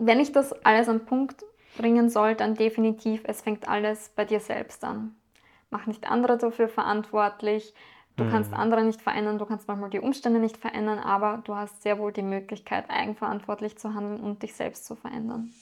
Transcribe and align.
wenn 0.00 0.18
ich 0.18 0.32
das 0.32 0.52
alles 0.64 0.88
am 0.88 1.00
Punkt 1.00 1.44
bringen 1.76 2.08
soll, 2.08 2.34
dann 2.34 2.54
definitiv, 2.54 3.22
es 3.24 3.42
fängt 3.42 3.68
alles 3.68 4.10
bei 4.16 4.24
dir 4.24 4.40
selbst 4.40 4.82
an. 4.82 5.14
Mach 5.70 5.86
nicht 5.86 6.10
andere 6.10 6.36
dafür 6.36 6.68
verantwortlich. 6.68 7.74
Du 8.16 8.24
mhm. 8.24 8.30
kannst 8.30 8.52
andere 8.52 8.82
nicht 8.82 9.00
verändern, 9.00 9.38
du 9.38 9.44
kannst 9.44 9.68
manchmal 9.68 9.90
die 9.90 10.00
Umstände 10.00 10.40
nicht 10.40 10.56
verändern, 10.56 10.98
aber 10.98 11.42
du 11.44 11.54
hast 11.54 11.82
sehr 11.82 11.98
wohl 11.98 12.12
die 12.12 12.22
Möglichkeit, 12.22 12.86
eigenverantwortlich 12.88 13.78
zu 13.78 13.94
handeln 13.94 14.20
und 14.20 14.42
dich 14.42 14.54
selbst 14.54 14.84
zu 14.86 14.96
verändern. 14.96 15.52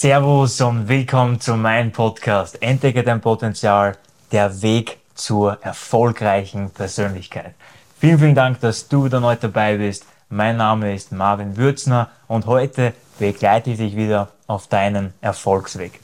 Servus 0.00 0.60
und 0.60 0.88
willkommen 0.88 1.40
zu 1.40 1.56
meinem 1.56 1.90
Podcast 1.90 2.62
Entdecke 2.62 3.02
dein 3.02 3.20
Potenzial, 3.20 3.96
der 4.30 4.62
Weg 4.62 4.98
zur 5.16 5.60
erfolgreichen 5.60 6.70
Persönlichkeit. 6.70 7.56
Vielen, 7.98 8.20
vielen 8.20 8.34
Dank, 8.36 8.60
dass 8.60 8.86
du 8.86 9.06
wieder 9.06 9.18
neu 9.18 9.34
dabei 9.34 9.76
bist. 9.76 10.06
Mein 10.28 10.56
Name 10.56 10.94
ist 10.94 11.10
Marvin 11.10 11.56
Würzner 11.56 12.10
und 12.28 12.46
heute 12.46 12.94
begleite 13.18 13.72
ich 13.72 13.78
dich 13.78 13.96
wieder 13.96 14.28
auf 14.46 14.68
deinen 14.68 15.14
Erfolgsweg. 15.20 15.98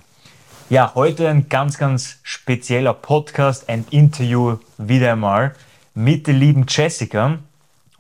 Ja, 0.71 0.91
heute 0.97 1.29
ein 1.29 1.49
ganz, 1.49 1.79
ganz 1.79 2.19
spezieller 2.25 2.95
Podcast, 2.95 3.69
ein 3.69 3.85
Interview 3.91 4.57
wieder 4.77 5.13
einmal 5.13 5.55
mit 5.95 6.27
der 6.27 6.35
lieben 6.35 6.67
Jessica. 6.69 7.39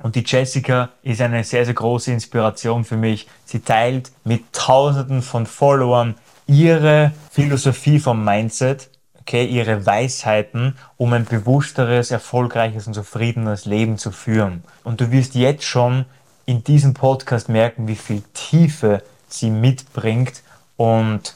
Und 0.04 0.16
die 0.16 0.24
Jessica 0.26 0.90
ist 1.02 1.22
eine 1.22 1.44
sehr, 1.44 1.64
sehr 1.64 1.72
große 1.72 2.12
Inspiration 2.12 2.84
für 2.84 2.98
mich. 2.98 3.26
Sie 3.46 3.60
teilt 3.60 4.12
mit 4.22 4.52
Tausenden 4.52 5.22
von 5.22 5.46
Followern 5.46 6.14
ihre 6.46 7.12
Philosophie 7.30 7.98
vom 7.98 8.22
Mindset, 8.22 8.91
okay, 9.22 9.47
ihre 9.47 9.86
Weisheiten, 9.86 10.77
um 10.98 11.14
ein 11.14 11.25
bewussteres, 11.25 12.10
erfolgreiches 12.10 12.86
und 12.86 12.92
zufriedenes 12.92 13.64
Leben 13.64 13.97
zu 13.97 14.10
führen. 14.10 14.62
Und 14.82 15.00
du 15.00 15.10
wirst 15.10 15.36
jetzt 15.36 15.64
schon 15.64 16.05
in 16.44 16.62
diesem 16.62 16.92
Podcast 16.92 17.48
merken, 17.48 17.88
wie 17.88 17.97
viel 17.97 18.22
Tiefe 18.34 19.02
sie 19.28 19.48
mitbringt 19.48 20.42
und 20.77 21.34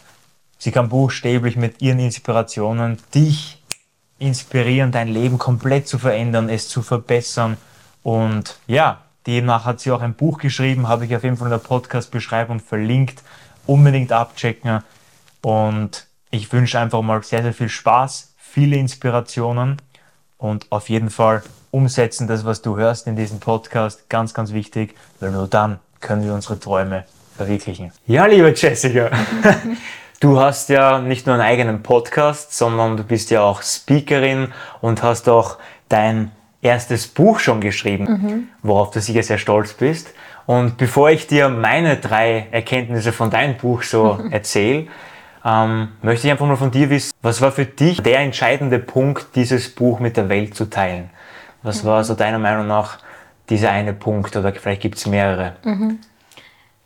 sie 0.59 0.73
kann 0.73 0.91
buchstäblich 0.91 1.57
mit 1.57 1.81
ihren 1.81 2.01
Inspirationen 2.01 2.99
dich 3.15 3.63
inspirieren, 4.19 4.93
dein 4.93 5.09
Leben 5.09 5.39
komplett 5.39 5.89
zu 5.89 5.99
verändern, 5.99 6.51
es 6.51 6.69
zu 6.69 6.83
verbessern 6.83 7.57
und 8.03 8.57
ja, 8.67 9.03
demnach 9.27 9.65
hat 9.65 9.81
sie 9.81 9.91
auch 9.93 10.01
ein 10.01 10.15
Buch 10.15 10.39
geschrieben, 10.39 10.89
habe 10.89 11.05
ich 11.05 11.15
auf 11.15 11.25
jeden 11.25 11.37
Fall 11.37 11.49
in 11.49 11.53
der 11.53 11.59
Podcast-Beschreibung 11.59 12.61
verlinkt. 12.61 13.23
Unbedingt 13.67 14.13
abchecken. 14.13 14.83
Und 15.43 16.07
ich 16.31 16.51
wünsche 16.53 16.79
einfach 16.79 17.03
mal 17.03 17.23
sehr, 17.23 17.43
sehr 17.43 17.53
viel 17.53 17.69
Spaß, 17.69 18.35
viele 18.37 18.77
Inspirationen 18.77 19.77
und 20.39 20.67
auf 20.71 20.89
jeden 20.89 21.11
Fall 21.11 21.43
umsetzen 21.71 22.27
das, 22.27 22.45
was 22.45 22.63
du 22.63 22.77
hörst 22.77 23.07
in 23.07 23.17
diesem 23.17 23.41
Podcast. 23.41 24.09
Ganz, 24.09 24.33
ganz 24.35 24.53
wichtig, 24.53 24.95
weil 25.21 25.31
nur 25.31 25.47
dann 25.47 25.81
können 26.01 26.25
wir 26.25 26.33
unsere 26.33 26.59
Träume 26.59 27.05
verwirklichen. 27.37 27.93
Ja, 28.07 28.27
liebe 28.27 28.53
Jessica, 28.57 29.11
du 30.21 30.41
hast 30.41 30.71
ja 30.71 30.99
nicht 30.99 31.27
nur 31.27 31.35
einen 31.35 31.45
eigenen 31.45 31.83
Podcast, 31.83 32.57
sondern 32.57 32.97
du 32.97 33.05
bist 33.05 33.31
ja 33.31 33.43
auch 33.43 33.63
Speakerin 33.63 34.53
und 34.81 35.03
hast 35.03 35.29
auch 35.29 35.59
dein 35.89 36.33
erstes 36.63 37.07
Buch 37.07 37.39
schon 37.39 37.61
geschrieben, 37.61 38.05
mhm. 38.05 38.49
worauf 38.63 38.91
du 38.91 39.01
sicher 39.01 39.23
sehr 39.23 39.39
stolz 39.39 39.75
bist. 39.75 40.13
Und 40.47 40.77
bevor 40.77 41.11
ich 41.11 41.27
dir 41.27 41.49
meine 41.49 41.97
drei 41.97 42.49
Erkenntnisse 42.51 43.13
von 43.13 43.31
deinem 43.31 43.57
Buch 43.57 43.83
so 43.83 44.19
erzähle, 44.31 44.87
ähm, 45.45 45.89
möchte 46.03 46.27
ich 46.27 46.31
einfach 46.31 46.47
nur 46.47 46.57
von 46.57 46.71
dir 46.71 46.91
wissen, 46.91 47.13
was 47.23 47.41
war 47.41 47.53
für 47.53 47.65
dich 47.65 48.03
der 48.03 48.21
entscheidende 48.21 48.79
Punkt, 48.79 49.37
dieses 49.37 49.73
Buch 49.75 50.01
mit 50.01 50.17
der 50.17 50.29
Welt 50.29 50.55
zu 50.55 50.69
teilen? 50.69 51.11
Was 51.63 51.83
mhm. 51.83 51.89
war 51.89 52.05
so 52.05 52.15
deiner 52.15 52.39
Meinung 52.39 52.67
nach 52.67 52.99
dieser 53.49 53.71
eine 53.71 53.93
Punkt 53.93 54.37
oder 54.37 54.53
vielleicht 54.53 54.83
gibt 54.83 54.97
es 54.97 55.07
mehrere? 55.07 55.57
Mhm. 55.65 56.01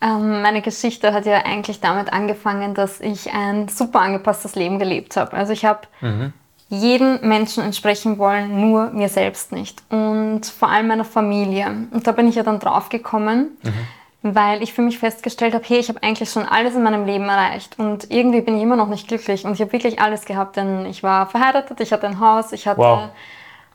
Ähm, 0.02 0.42
meine 0.42 0.60
Geschichte 0.60 1.12
hat 1.12 1.24
ja 1.24 1.44
eigentlich 1.44 1.80
damit 1.80 2.12
angefangen, 2.12 2.74
dass 2.74 3.00
ich 3.00 3.32
ein 3.32 3.68
super 3.68 4.00
angepasstes 4.00 4.54
Leben 4.54 4.78
gelebt 4.78 5.16
habe. 5.16 5.34
Also 5.34 5.52
ich 5.52 5.64
habe 5.64 5.80
mhm 6.00 6.32
jedem 6.72 7.20
Menschen 7.20 7.62
entsprechen 7.62 8.16
wollen, 8.16 8.58
nur 8.58 8.90
mir 8.92 9.10
selbst 9.10 9.52
nicht. 9.52 9.82
Und 9.90 10.46
vor 10.46 10.70
allem 10.70 10.86
meiner 10.86 11.04
Familie. 11.04 11.66
Und 11.90 12.06
da 12.06 12.12
bin 12.12 12.26
ich 12.26 12.36
ja 12.36 12.42
dann 12.42 12.60
drauf 12.60 12.88
gekommen, 12.88 13.58
mhm. 13.62 14.34
weil 14.34 14.62
ich 14.62 14.72
für 14.72 14.80
mich 14.80 14.98
festgestellt 14.98 15.52
habe, 15.52 15.64
hey, 15.66 15.78
ich 15.78 15.90
habe 15.90 16.02
eigentlich 16.02 16.30
schon 16.30 16.44
alles 16.44 16.74
in 16.74 16.82
meinem 16.82 17.04
Leben 17.04 17.28
erreicht. 17.28 17.78
Und 17.78 18.10
irgendwie 18.10 18.40
bin 18.40 18.56
ich 18.56 18.62
immer 18.62 18.76
noch 18.76 18.88
nicht 18.88 19.06
glücklich. 19.06 19.44
Und 19.44 19.52
ich 19.52 19.60
habe 19.60 19.72
wirklich 19.72 20.00
alles 20.00 20.24
gehabt, 20.24 20.56
denn 20.56 20.86
ich 20.86 21.02
war 21.02 21.26
verheiratet, 21.26 21.78
ich 21.80 21.92
hatte 21.92 22.06
ein 22.06 22.20
Haus, 22.20 22.52
ich 22.52 22.66
hatte 22.66 22.80
wow. 22.80 23.08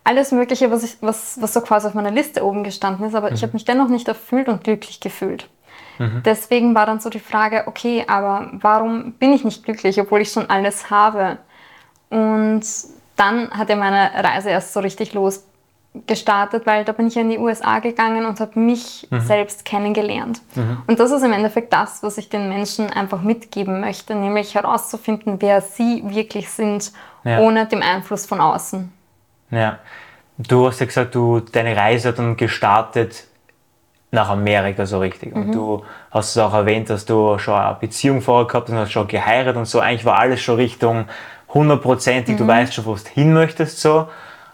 alles 0.03 0.31
Mögliche, 0.31 0.71
was, 0.71 0.81
ich, 0.81 0.97
was, 1.01 1.39
was 1.39 1.53
so 1.53 1.61
quasi 1.61 1.85
auf 1.85 1.93
meiner 1.93 2.09
Liste 2.09 2.43
oben 2.43 2.63
gestanden 2.63 3.05
ist. 3.05 3.13
Aber 3.13 3.29
mhm. 3.29 3.35
ich 3.35 3.43
habe 3.43 3.53
mich 3.53 3.65
dennoch 3.65 3.89
nicht 3.89 4.07
erfüllt 4.07 4.49
und 4.49 4.63
glücklich 4.63 5.01
gefühlt. 5.01 5.47
Mhm. 5.99 6.23
Deswegen 6.25 6.73
war 6.73 6.87
dann 6.87 6.99
so 6.99 7.11
die 7.11 7.19
Frage, 7.19 7.65
okay, 7.67 8.05
aber 8.07 8.49
warum 8.53 9.13
bin 9.13 9.33
ich 9.33 9.43
nicht 9.43 9.63
glücklich, 9.63 10.01
obwohl 10.01 10.21
ich 10.21 10.31
schon 10.31 10.49
alles 10.49 10.89
habe? 10.89 11.37
Und 12.09 12.63
dann 13.15 13.49
hat 13.51 13.69
ja 13.69 13.75
meine 13.75 14.11
Reise 14.13 14.49
erst 14.49 14.73
so 14.73 14.79
richtig 14.79 15.13
losgestartet, 15.13 16.65
weil 16.65 16.85
da 16.85 16.91
bin 16.91 17.07
ich 17.07 17.17
in 17.17 17.29
die 17.29 17.37
USA 17.37 17.79
gegangen 17.79 18.25
und 18.25 18.39
habe 18.39 18.59
mich 18.59 19.07
mhm. 19.09 19.19
selbst 19.21 19.65
kennengelernt. 19.65 20.41
Mhm. 20.55 20.83
Und 20.87 20.99
das 20.99 21.11
ist 21.11 21.23
im 21.23 21.33
Endeffekt 21.33 21.73
das, 21.73 22.03
was 22.03 22.17
ich 22.17 22.29
den 22.29 22.49
Menschen 22.49 22.89
einfach 22.91 23.21
mitgeben 23.21 23.81
möchte, 23.81 24.15
nämlich 24.15 24.55
herauszufinden, 24.55 25.41
wer 25.41 25.61
sie 25.61 26.03
wirklich 26.05 26.49
sind, 26.49 26.91
ja. 27.23 27.39
ohne 27.39 27.65
dem 27.65 27.81
Einfluss 27.81 28.25
von 28.25 28.39
außen. 28.39 28.91
Ja, 29.49 29.79
du 30.37 30.67
hast 30.67 30.79
ja 30.79 30.85
gesagt, 30.85 31.15
du 31.15 31.39
deine 31.39 31.75
Reise 31.75 32.09
hat 32.09 32.19
dann 32.19 32.37
gestartet 32.37 33.27
nach 34.11 34.29
Amerika 34.29 34.85
so 34.85 34.99
richtig. 34.99 35.35
Und 35.35 35.47
mhm. 35.47 35.51
du 35.51 35.85
hast 36.11 36.31
es 36.31 36.37
auch 36.37 36.53
erwähnt, 36.53 36.89
dass 36.89 37.05
du 37.05 37.37
schon 37.39 37.55
eine 37.55 37.75
Beziehung 37.79 38.21
vorher 38.21 38.47
gehabt 38.47 38.67
hast 38.67 38.73
und 38.73 38.79
hast 38.79 38.91
schon 38.91 39.07
geheiratet 39.07 39.57
und 39.57 39.65
so. 39.65 39.79
Eigentlich 39.79 40.05
war 40.05 40.19
alles 40.19 40.41
schon 40.41 40.55
Richtung 40.55 41.05
hundertprozentig, 41.53 42.35
mhm. 42.35 42.39
du 42.39 42.47
weißt 42.47 42.73
schon, 42.73 42.85
wo 42.85 42.95
du 42.95 43.01
hin 43.13 43.33
möchtest 43.33 43.79
so. 43.79 44.07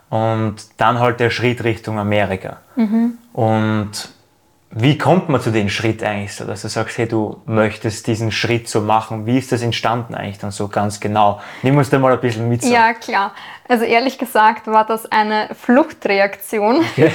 Und 0.10 0.56
dann 0.78 1.00
halt 1.00 1.20
der 1.20 1.32
Schritt 1.32 1.64
Richtung 1.64 1.98
Amerika. 1.98 2.58
Mhm. 2.76 3.18
Und 3.34 4.10
wie 4.76 4.98
kommt 4.98 5.30
man 5.30 5.40
zu 5.40 5.52
dem 5.52 5.70
Schritt 5.70 6.04
eigentlich 6.04 6.34
so, 6.34 6.46
dass 6.46 6.64
du 6.64 6.68
sagst, 6.68 6.98
hey, 6.98 7.08
du 7.08 7.42
möchtest 7.46 8.08
diesen 8.08 8.32
Schritt 8.32 8.68
so 8.68 8.82
machen? 8.82 9.28
Wie 9.28 9.38
ist 9.38 9.52
das 9.52 9.62
entstanden 9.62 10.16
eigentlich 10.16 10.40
dann 10.40 10.50
so 10.50 10.68
ganz 10.68 11.00
genau? 11.00 11.42
Nimm 11.62 11.78
uns 11.78 11.92
da 11.92 12.00
mal 12.00 12.12
ein 12.12 12.20
bisschen 12.20 12.50
mit. 12.50 12.64
So. 12.64 12.74
Ja, 12.74 12.94
klar. 12.94 13.34
Also 13.68 13.86
ehrlich 13.86 14.18
gesagt 14.18 14.66
war 14.66 14.86
das 14.86 15.12
eine 15.12 15.50
Fluchtreaktion. 15.54 16.78
Okay. 16.78 17.12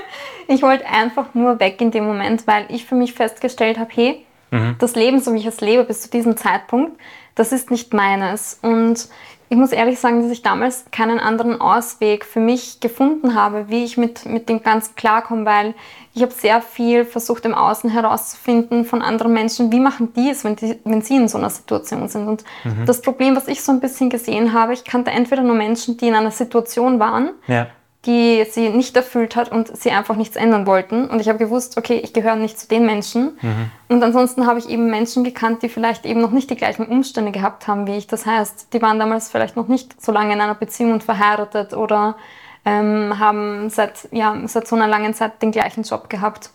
ich 0.48 0.62
wollte 0.62 0.86
einfach 0.86 1.34
nur 1.34 1.60
weg 1.60 1.80
in 1.82 1.90
dem 1.90 2.04
Moment, 2.04 2.46
weil 2.46 2.64
ich 2.68 2.86
für 2.86 2.94
mich 2.94 3.12
festgestellt 3.12 3.78
habe, 3.78 3.90
hey, 3.92 4.26
mhm. 4.50 4.76
das 4.78 4.94
Leben, 4.94 5.20
so 5.20 5.34
wie 5.34 5.38
ich 5.38 5.46
es 5.46 5.60
lebe 5.60 5.84
bis 5.84 6.02
zu 6.02 6.10
diesem 6.10 6.38
Zeitpunkt, 6.38 6.98
das 7.34 7.52
ist 7.52 7.70
nicht 7.70 7.94
meines. 7.94 8.58
Und 8.62 9.08
ich 9.48 9.58
muss 9.58 9.72
ehrlich 9.72 9.98
sagen, 9.98 10.22
dass 10.22 10.30
ich 10.30 10.40
damals 10.40 10.86
keinen 10.92 11.20
anderen 11.20 11.60
Ausweg 11.60 12.24
für 12.24 12.40
mich 12.40 12.80
gefunden 12.80 13.34
habe, 13.34 13.68
wie 13.68 13.84
ich 13.84 13.98
mit, 13.98 14.24
mit 14.24 14.48
dem 14.48 14.62
ganz 14.62 14.94
klarkomme, 14.94 15.44
weil 15.44 15.74
ich 16.14 16.22
habe 16.22 16.32
sehr 16.32 16.62
viel 16.62 17.04
versucht 17.04 17.44
im 17.44 17.54
Außen 17.54 17.90
herauszufinden 17.90 18.86
von 18.86 19.02
anderen 19.02 19.34
Menschen, 19.34 19.70
wie 19.70 19.80
machen 19.80 20.12
die 20.14 20.30
es, 20.30 20.44
wenn, 20.44 20.56
die, 20.56 20.78
wenn 20.84 21.02
sie 21.02 21.16
in 21.16 21.28
so 21.28 21.36
einer 21.36 21.50
Situation 21.50 22.08
sind. 22.08 22.28
Und 22.28 22.44
mhm. 22.64 22.86
das 22.86 23.02
Problem, 23.02 23.36
was 23.36 23.46
ich 23.46 23.62
so 23.62 23.72
ein 23.72 23.80
bisschen 23.80 24.08
gesehen 24.08 24.54
habe, 24.54 24.72
ich 24.72 24.84
kannte 24.84 25.10
entweder 25.10 25.42
nur 25.42 25.54
Menschen, 25.54 25.98
die 25.98 26.08
in 26.08 26.14
einer 26.14 26.30
Situation 26.30 26.98
waren, 26.98 27.32
ja 27.46 27.66
die 28.04 28.44
sie 28.50 28.68
nicht 28.70 28.96
erfüllt 28.96 29.36
hat 29.36 29.52
und 29.52 29.76
sie 29.76 29.92
einfach 29.92 30.16
nichts 30.16 30.34
ändern 30.34 30.66
wollten. 30.66 31.08
Und 31.08 31.20
ich 31.20 31.28
habe 31.28 31.38
gewusst, 31.38 31.78
okay, 31.78 32.00
ich 32.02 32.12
gehöre 32.12 32.34
nicht 32.34 32.58
zu 32.58 32.66
den 32.66 32.84
Menschen. 32.84 33.38
Mhm. 33.40 33.70
Und 33.88 34.02
ansonsten 34.02 34.46
habe 34.46 34.58
ich 34.58 34.68
eben 34.68 34.90
Menschen 34.90 35.22
gekannt, 35.22 35.62
die 35.62 35.68
vielleicht 35.68 36.04
eben 36.04 36.20
noch 36.20 36.32
nicht 36.32 36.50
die 36.50 36.56
gleichen 36.56 36.86
Umstände 36.86 37.30
gehabt 37.30 37.68
haben 37.68 37.86
wie 37.86 37.96
ich. 37.96 38.08
Das 38.08 38.26
heißt, 38.26 38.72
die 38.72 38.82
waren 38.82 38.98
damals 38.98 39.30
vielleicht 39.30 39.56
noch 39.56 39.68
nicht 39.68 40.02
so 40.02 40.10
lange 40.10 40.32
in 40.32 40.40
einer 40.40 40.56
Beziehung 40.56 40.92
und 40.92 41.04
verheiratet 41.04 41.74
oder 41.74 42.16
ähm, 42.64 43.18
haben 43.20 43.70
seit, 43.70 44.08
ja, 44.10 44.36
seit 44.46 44.66
so 44.66 44.74
einer 44.74 44.88
langen 44.88 45.14
Zeit 45.14 45.40
den 45.40 45.52
gleichen 45.52 45.84
Job 45.84 46.10
gehabt. 46.10 46.50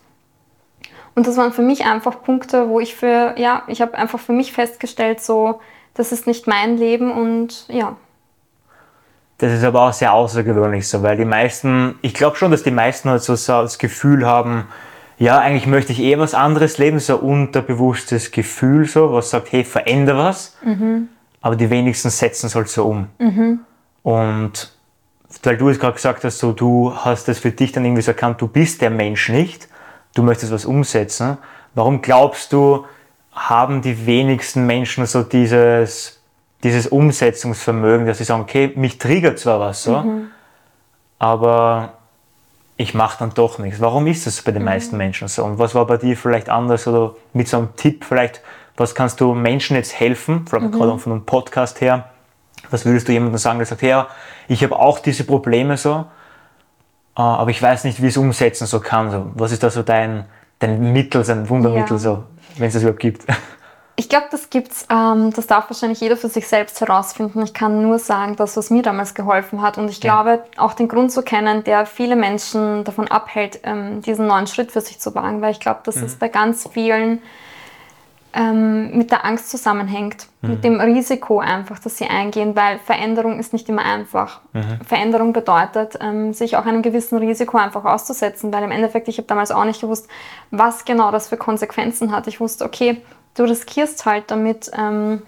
Und 1.16 1.28
das 1.28 1.38
waren 1.38 1.54
für 1.54 1.62
mich 1.62 1.86
einfach 1.86 2.22
Punkte, 2.22 2.68
wo 2.70 2.80
ich 2.80 2.94
für, 2.94 3.36
ja, 3.38 3.64
ich 3.68 3.82
habe 3.82 3.98
einfach 3.98 4.20
für 4.20 4.34
mich 4.34 4.52
festgestellt, 4.52 5.22
so, 5.22 5.62
das 5.94 6.12
ist 6.12 6.28
nicht 6.28 6.46
mein 6.46 6.78
Leben 6.78 7.12
und 7.12 7.66
ja, 7.70 7.96
das 9.38 9.54
ist 9.54 9.64
aber 9.64 9.84
auch 9.84 9.94
sehr 9.94 10.14
außergewöhnlich 10.14 10.88
so, 10.88 11.04
weil 11.04 11.18
die 11.18 11.26
meisten, 11.26 11.96
ich 12.02 12.14
glaube 12.14 12.38
schon, 12.38 12.52
dass 12.52 12.64
die 12.64 12.72
meisten 12.72 13.10
halt 13.10 13.22
so 13.24 13.34
das 13.36 13.78
Gefühl 13.78 14.26
haben, 14.26 14.66
ja, 15.20 15.40
eigentlich 15.40 15.68
möchte 15.68 15.92
ich 15.92 16.00
eh 16.00 16.18
was 16.20 16.34
anderes 16.34 16.78
leben, 16.78 17.00
so 17.00 17.20
ein 17.20 17.24
unterbewusstes 17.24 18.32
Gefühl, 18.32 18.86
so, 18.86 19.14
was 19.14 19.32
sagt, 19.32 19.52
hey, 19.52 19.64
veränder 19.64 20.18
was. 20.18 20.58
Mhm. 20.64 21.10
Aber 21.42 21.56
die 21.56 21.70
wenigsten 21.70 22.10
setzen 22.10 22.48
es 22.48 22.56
halt 22.56 22.70
so 22.70 22.86
um. 22.86 23.08
Mhm. 23.18 23.60
Und 24.04 24.72
weil 25.44 25.58
du 25.58 25.70
es 25.70 25.80
gerade 25.80 25.94
gesagt 25.94 26.24
hast, 26.24 26.40
so, 26.40 26.52
du 26.52 26.94
hast 26.96 27.28
das 27.28 27.40
für 27.40 27.52
dich 27.52 27.72
dann 27.72 27.86
irgendwie 27.86 28.02
so 28.02 28.12
erkannt, 28.12 28.42
du 28.42 28.48
bist 28.48 28.82
der 28.82 28.90
Mensch 28.90 29.30
nicht, 29.30 29.68
du 30.16 30.24
möchtest 30.24 30.52
was 30.52 30.66
umsetzen. 30.66 31.38
Warum 31.74 32.02
glaubst 32.02 32.54
du, 32.54 32.86
haben 33.34 33.82
die 33.82 34.06
wenigsten 34.06 34.66
Menschen 34.66 35.06
so 35.06 35.24
dieses, 35.24 36.17
dieses 36.68 36.88
Umsetzungsvermögen, 36.88 38.06
dass 38.06 38.18
sie 38.18 38.24
sagen, 38.24 38.42
okay, 38.42 38.72
mich 38.76 38.98
triggert 38.98 39.40
zwar 39.40 39.60
was 39.60 39.84
so, 39.84 40.00
mhm. 40.00 40.28
aber 41.18 41.94
ich 42.78 42.94
mache 42.94 43.20
dann 43.20 43.34
doch 43.34 43.58
nichts. 43.58 43.80
Warum 43.80 44.06
ist 44.08 44.28
das 44.28 44.42
bei 44.42 44.52
den 44.52 44.62
mhm. 44.62 44.68
meisten 44.68 44.98
Menschen 44.98 45.28
so? 45.28 45.44
Und 45.44 45.58
was 45.58 45.74
war 45.74 45.88
bei 45.88 45.98
dir 45.98 46.16
vielleicht 46.16 46.50
anders 46.50 46.88
oder 46.88 47.16
mit 47.34 47.48
so 47.48 47.58
einem 47.58 47.76
Tipp 47.76 48.06
vielleicht, 48.06 48.42
was 48.76 48.94
kannst 48.94 49.20
du 49.22 49.34
Menschen 49.34 49.76
jetzt 49.76 50.00
helfen, 50.00 50.46
mhm. 50.52 50.72
gerade 50.72 51.00
von 51.00 51.12
einem 51.12 51.26
Podcast 51.26 51.82
her, 51.82 52.10
was 52.70 52.86
würdest 52.86 53.08
du 53.08 53.14
jemandem 53.14 53.38
sagen, 53.38 53.60
der 53.60 53.66
sagt, 53.66 53.82
ja, 53.82 54.08
ich 54.48 54.64
habe 54.64 54.78
auch 54.78 55.00
diese 55.00 55.24
Probleme 55.24 55.78
so, 55.78 56.06
äh, 57.18 57.22
aber 57.22 57.50
ich 57.50 57.62
weiß 57.62 57.86
nicht, 57.86 58.02
wie 58.02 58.08
ich 58.08 58.14
es 58.14 58.18
umsetzen 58.18 58.68
so 58.68 58.80
kann. 58.80 59.10
So, 59.10 59.32
was 59.36 59.52
ist 59.52 59.64
da 59.64 59.70
so 59.70 59.84
dein, 59.84 60.26
dein 60.60 60.94
Mittel, 60.94 61.24
sein 61.24 61.50
Wundermittel, 61.50 61.94
ja. 61.94 61.98
so, 61.98 62.24
wenn 62.58 62.68
es 62.68 62.74
das 62.74 62.84
überhaupt 62.84 63.00
gibt? 63.00 63.26
Ich 64.00 64.10
glaube, 64.10 64.28
das 64.30 64.52
gibt's. 64.52 64.86
Ähm, 64.92 65.34
das 65.34 65.48
darf 65.48 65.70
wahrscheinlich 65.72 66.00
jeder 66.00 66.18
für 66.18 66.30
sich 66.30 66.48
selbst 66.48 66.80
herausfinden. 66.82 67.42
Ich 67.42 67.56
kann 67.56 67.82
nur 67.82 67.98
sagen, 67.98 68.36
dass 68.36 68.56
was 68.56 68.70
mir 68.70 68.84
damals 68.84 69.16
geholfen 69.16 69.64
hat. 69.64 69.80
Und 69.80 69.90
ich 69.90 70.04
ja. 70.04 70.22
glaube, 70.22 70.44
auch 70.56 70.74
den 70.74 70.88
Grund 70.88 71.12
zu 71.12 71.24
kennen, 71.24 71.64
der 71.64 71.88
viele 71.88 72.16
Menschen 72.16 72.84
davon 72.84 73.08
abhält, 73.08 73.60
ähm, 73.64 74.04
diesen 74.04 74.28
neuen 74.28 74.46
Schritt 74.46 74.72
für 74.72 74.82
sich 74.82 75.00
zu 75.00 75.16
wagen. 75.16 75.42
Weil 75.42 75.52
ich 75.52 75.60
glaube, 75.60 75.80
das 75.84 75.96
mhm. 75.96 76.06
ist 76.06 76.20
bei 76.20 76.30
ganz 76.30 76.70
vielen 76.72 77.24
ähm, 78.38 78.96
mit 78.96 79.10
der 79.10 79.26
Angst 79.26 79.50
zusammenhängt, 79.50 80.28
mhm. 80.42 80.50
mit 80.52 80.64
dem 80.64 80.80
Risiko 80.80 81.40
einfach, 81.40 81.80
dass 81.80 81.98
sie 81.98 82.06
eingehen, 82.06 82.56
weil 82.56 82.78
Veränderung 82.78 83.40
ist 83.40 83.52
nicht 83.52 83.68
immer 83.68 83.84
einfach. 83.84 84.42
Mhm. 84.54 84.80
Veränderung 84.86 85.34
bedeutet, 85.34 85.98
ähm, 86.02 86.34
sich 86.34 86.56
auch 86.56 86.68
einem 86.68 86.84
gewissen 86.84 87.18
Risiko 87.18 87.58
einfach 87.58 87.84
auszusetzen, 87.84 88.54
weil 88.54 88.64
im 88.64 88.70
Endeffekt, 88.72 89.08
ich 89.08 89.18
habe 89.18 89.28
damals 89.28 89.52
auch 89.52 89.66
nicht 89.66 89.82
gewusst, 89.82 90.08
was 90.52 90.86
genau 90.86 91.10
das 91.10 91.30
für 91.30 91.38
Konsequenzen 91.38 92.12
hat. 92.12 92.28
Ich 92.28 92.40
wusste, 92.40 92.64
okay, 92.64 93.02
du 93.38 93.44
riskierst 93.44 94.06
halt 94.06 94.30
damit, 94.32 94.70
ähm, 94.78 95.22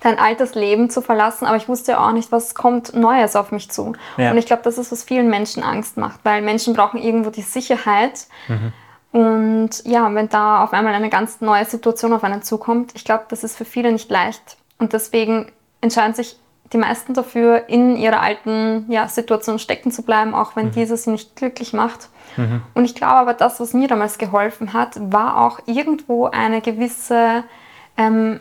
dein 0.00 0.18
altes 0.18 0.54
Leben 0.54 0.90
zu 0.90 1.00
verlassen, 1.02 1.46
aber 1.46 1.56
ich 1.56 1.68
wusste 1.68 1.92
ja 1.92 2.06
auch 2.06 2.12
nicht, 2.12 2.32
was 2.32 2.54
kommt 2.54 2.94
Neues 2.94 3.36
auf 3.36 3.52
mich 3.52 3.70
zu. 3.70 3.94
Ja. 4.16 4.30
Und 4.30 4.38
ich 4.38 4.46
glaube, 4.46 4.62
das 4.62 4.78
ist, 4.78 4.92
was 4.92 5.04
vielen 5.04 5.28
Menschen 5.28 5.62
Angst 5.62 5.96
macht, 5.96 6.20
weil 6.24 6.42
Menschen 6.42 6.74
brauchen 6.74 7.00
irgendwo 7.00 7.30
die 7.30 7.42
Sicherheit. 7.42 8.26
Mhm. 8.48 8.72
Und 9.12 9.84
ja, 9.84 10.12
wenn 10.14 10.28
da 10.28 10.64
auf 10.64 10.72
einmal 10.72 10.94
eine 10.94 11.10
ganz 11.10 11.40
neue 11.40 11.64
Situation 11.64 12.12
auf 12.12 12.24
einen 12.24 12.42
zukommt, 12.42 12.92
ich 12.94 13.04
glaube, 13.04 13.24
das 13.28 13.44
ist 13.44 13.56
für 13.56 13.64
viele 13.64 13.92
nicht 13.92 14.10
leicht. 14.10 14.56
Und 14.78 14.92
deswegen 14.92 15.52
entscheiden 15.80 16.14
sich 16.14 16.38
die 16.72 16.78
meisten 16.78 17.14
dafür, 17.14 17.68
in 17.68 17.96
ihrer 17.96 18.20
alten 18.20 18.86
ja, 18.88 19.08
Situation 19.08 19.58
stecken 19.58 19.90
zu 19.90 20.02
bleiben, 20.02 20.34
auch 20.34 20.56
wenn 20.56 20.66
mhm. 20.66 20.72
diese 20.72 20.96
sie 20.96 21.10
nicht 21.10 21.36
glücklich 21.36 21.72
macht. 21.72 22.08
Mhm. 22.36 22.62
Und 22.74 22.84
ich 22.84 22.94
glaube 22.94 23.14
aber, 23.14 23.34
das, 23.34 23.60
was 23.60 23.74
mir 23.74 23.88
damals 23.88 24.18
geholfen 24.18 24.72
hat, 24.72 24.98
war 25.12 25.38
auch 25.44 25.60
irgendwo 25.66 26.26
eine 26.26 26.60
gewisse 26.60 27.44
ähm, 27.96 28.40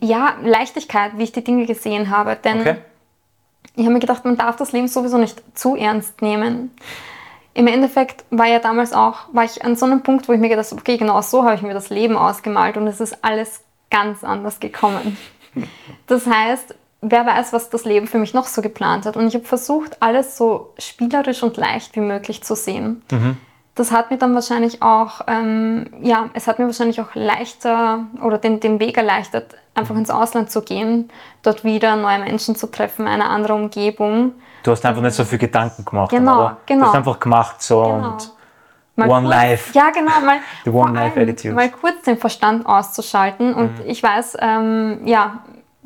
ja, 0.00 0.34
Leichtigkeit, 0.42 1.12
wie 1.16 1.24
ich 1.24 1.32
die 1.32 1.44
Dinge 1.44 1.66
gesehen 1.66 2.10
habe. 2.10 2.36
Denn 2.36 2.60
okay. 2.60 2.76
ich 3.76 3.84
habe 3.84 3.94
mir 3.94 4.00
gedacht, 4.00 4.24
man 4.24 4.36
darf 4.36 4.56
das 4.56 4.72
Leben 4.72 4.88
sowieso 4.88 5.18
nicht 5.18 5.42
zu 5.56 5.76
ernst 5.76 6.22
nehmen 6.22 6.70
im 7.54 7.66
Endeffekt 7.66 8.24
war 8.30 8.46
ja 8.46 8.58
damals 8.58 8.92
auch, 8.92 9.24
war 9.32 9.44
ich 9.44 9.64
an 9.64 9.76
so 9.76 9.84
einem 9.84 10.02
Punkt, 10.02 10.28
wo 10.28 10.32
ich 10.32 10.40
mir 10.40 10.48
gedacht 10.48 10.70
habe, 10.70 10.80
okay, 10.80 10.96
genau 10.96 11.20
so 11.20 11.44
habe 11.44 11.54
ich 11.54 11.62
mir 11.62 11.74
das 11.74 11.90
Leben 11.90 12.16
ausgemalt 12.16 12.76
und 12.76 12.86
es 12.86 13.00
ist 13.00 13.22
alles 13.22 13.62
ganz 13.90 14.24
anders 14.24 14.60
gekommen. 14.60 15.16
Das 16.06 16.26
heißt, 16.26 16.74
wer 17.02 17.26
weiß, 17.26 17.52
was 17.52 17.68
das 17.68 17.84
Leben 17.84 18.06
für 18.06 18.18
mich 18.18 18.32
noch 18.32 18.46
so 18.46 18.62
geplant 18.62 19.04
hat. 19.04 19.16
Und 19.16 19.26
ich 19.26 19.34
habe 19.34 19.44
versucht, 19.44 19.98
alles 20.00 20.36
so 20.36 20.72
spielerisch 20.78 21.42
und 21.42 21.56
leicht 21.56 21.94
wie 21.94 22.00
möglich 22.00 22.42
zu 22.42 22.54
sehen. 22.54 23.02
Mhm. 23.10 23.36
Das 23.74 23.90
hat 23.90 24.10
mir 24.10 24.18
dann 24.18 24.34
wahrscheinlich 24.34 24.82
auch, 24.82 25.22
ähm, 25.26 25.86
ja, 26.02 26.30
es 26.34 26.46
hat 26.46 26.58
mir 26.58 26.66
wahrscheinlich 26.66 27.00
auch 27.00 27.14
leichter 27.14 28.06
oder 28.22 28.38
den, 28.38 28.60
den 28.60 28.80
Weg 28.80 28.96
erleichtert, 28.96 29.54
einfach 29.74 29.96
ins 29.96 30.10
Ausland 30.10 30.50
zu 30.50 30.62
gehen, 30.62 31.10
dort 31.42 31.64
wieder 31.64 31.96
neue 31.96 32.18
Menschen 32.18 32.54
zu 32.54 32.70
treffen, 32.70 33.06
eine 33.06 33.26
andere 33.26 33.54
Umgebung 33.54 34.32
Du 34.62 34.70
hast 34.70 34.84
einfach 34.84 35.02
nicht 35.02 35.14
so 35.14 35.24
viel 35.24 35.38
Gedanken 35.38 35.84
gemacht. 35.84 36.10
Genau, 36.10 36.40
oder? 36.40 36.56
genau. 36.66 36.80
Du 36.80 36.86
hast 36.88 36.96
einfach 36.96 37.18
gemacht 37.20 37.62
so 37.62 37.82
genau. 37.82 38.12
und 38.12 38.32
mal 38.94 39.08
One 39.08 39.22
kurz, 39.22 39.34
Life. 39.34 39.78
Ja, 39.78 39.90
genau. 39.90 40.20
Mal, 40.24 40.38
The 40.64 40.70
One 40.70 40.92
Life 40.92 41.20
Attitude. 41.20 41.54
Mal 41.54 41.70
kurz 41.70 42.02
den 42.02 42.16
Verstand 42.16 42.66
auszuschalten. 42.66 43.54
Und 43.54 43.80
mhm. 43.80 43.86
ich 43.86 44.02
weiß, 44.02 44.36
ähm, 44.40 45.00
ja, 45.04 45.40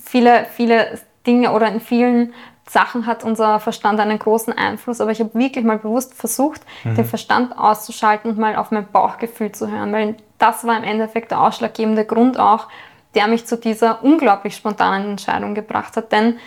viele, 0.06 0.46
viele 0.46 0.98
Dinge 1.26 1.52
oder 1.52 1.68
in 1.68 1.80
vielen 1.80 2.32
Sachen 2.68 3.06
hat 3.06 3.22
unser 3.22 3.60
Verstand 3.60 4.00
einen 4.00 4.18
großen 4.18 4.52
Einfluss, 4.52 5.00
aber 5.00 5.12
ich 5.12 5.20
habe 5.20 5.34
wirklich 5.34 5.64
mal 5.64 5.78
bewusst 5.78 6.14
versucht, 6.14 6.62
mhm. 6.84 6.96
den 6.96 7.04
Verstand 7.04 7.56
auszuschalten 7.56 8.30
und 8.30 8.38
mal 8.38 8.56
auf 8.56 8.70
mein 8.70 8.90
Bauchgefühl 8.90 9.52
zu 9.52 9.70
hören, 9.70 9.92
weil 9.92 10.16
das 10.38 10.66
war 10.66 10.76
im 10.76 10.84
Endeffekt 10.84 11.30
der 11.30 11.40
ausschlaggebende 11.40 12.04
Grund 12.04 12.38
auch, 12.38 12.66
der 13.14 13.28
mich 13.28 13.46
zu 13.46 13.56
dieser 13.56 14.02
unglaublich 14.02 14.56
spontanen 14.56 15.10
Entscheidung 15.10 15.54
gebracht 15.54 15.96
hat. 15.96 16.12
Denn 16.12 16.38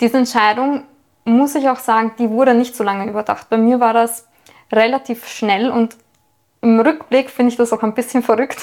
diese 0.00 0.18
Entscheidung 0.18 0.82
muss 1.24 1.54
ich 1.54 1.68
auch 1.68 1.78
sagen, 1.78 2.12
die 2.18 2.28
wurde 2.28 2.54
nicht 2.54 2.74
so 2.74 2.82
lange 2.82 3.08
überdacht. 3.08 3.48
Bei 3.48 3.56
mir 3.56 3.80
war 3.80 3.92
das 3.92 4.26
relativ 4.72 5.26
schnell 5.28 5.70
und 5.70 5.96
im 6.60 6.80
Rückblick 6.80 7.30
finde 7.30 7.52
ich 7.52 7.56
das 7.56 7.72
auch 7.72 7.82
ein 7.82 7.94
bisschen 7.94 8.22
verrückt, 8.24 8.58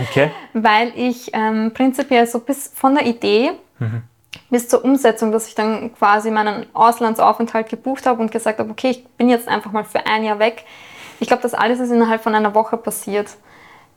okay. 0.00 0.30
weil 0.52 0.92
ich 0.94 1.30
ähm, 1.32 1.72
prinzipiell 1.72 2.26
so 2.26 2.40
bis 2.40 2.68
von 2.68 2.94
der 2.94 3.06
Idee 3.06 3.52
mhm. 3.82 4.02
bis 4.50 4.68
zur 4.68 4.84
Umsetzung, 4.84 5.32
dass 5.32 5.48
ich 5.48 5.54
dann 5.54 5.94
quasi 5.94 6.30
meinen 6.30 6.66
Auslandsaufenthalt 6.74 7.68
gebucht 7.68 8.06
habe 8.06 8.20
und 8.20 8.30
gesagt 8.30 8.58
habe, 8.58 8.70
okay, 8.70 8.90
ich 8.90 9.06
bin 9.16 9.28
jetzt 9.28 9.48
einfach 9.48 9.72
mal 9.72 9.84
für 9.84 10.06
ein 10.06 10.24
Jahr 10.24 10.38
weg. 10.38 10.64
Ich 11.20 11.28
glaube, 11.28 11.42
das 11.42 11.54
alles 11.54 11.80
ist 11.80 11.90
innerhalb 11.90 12.22
von 12.22 12.34
einer 12.34 12.54
Woche 12.54 12.76
passiert. 12.76 13.28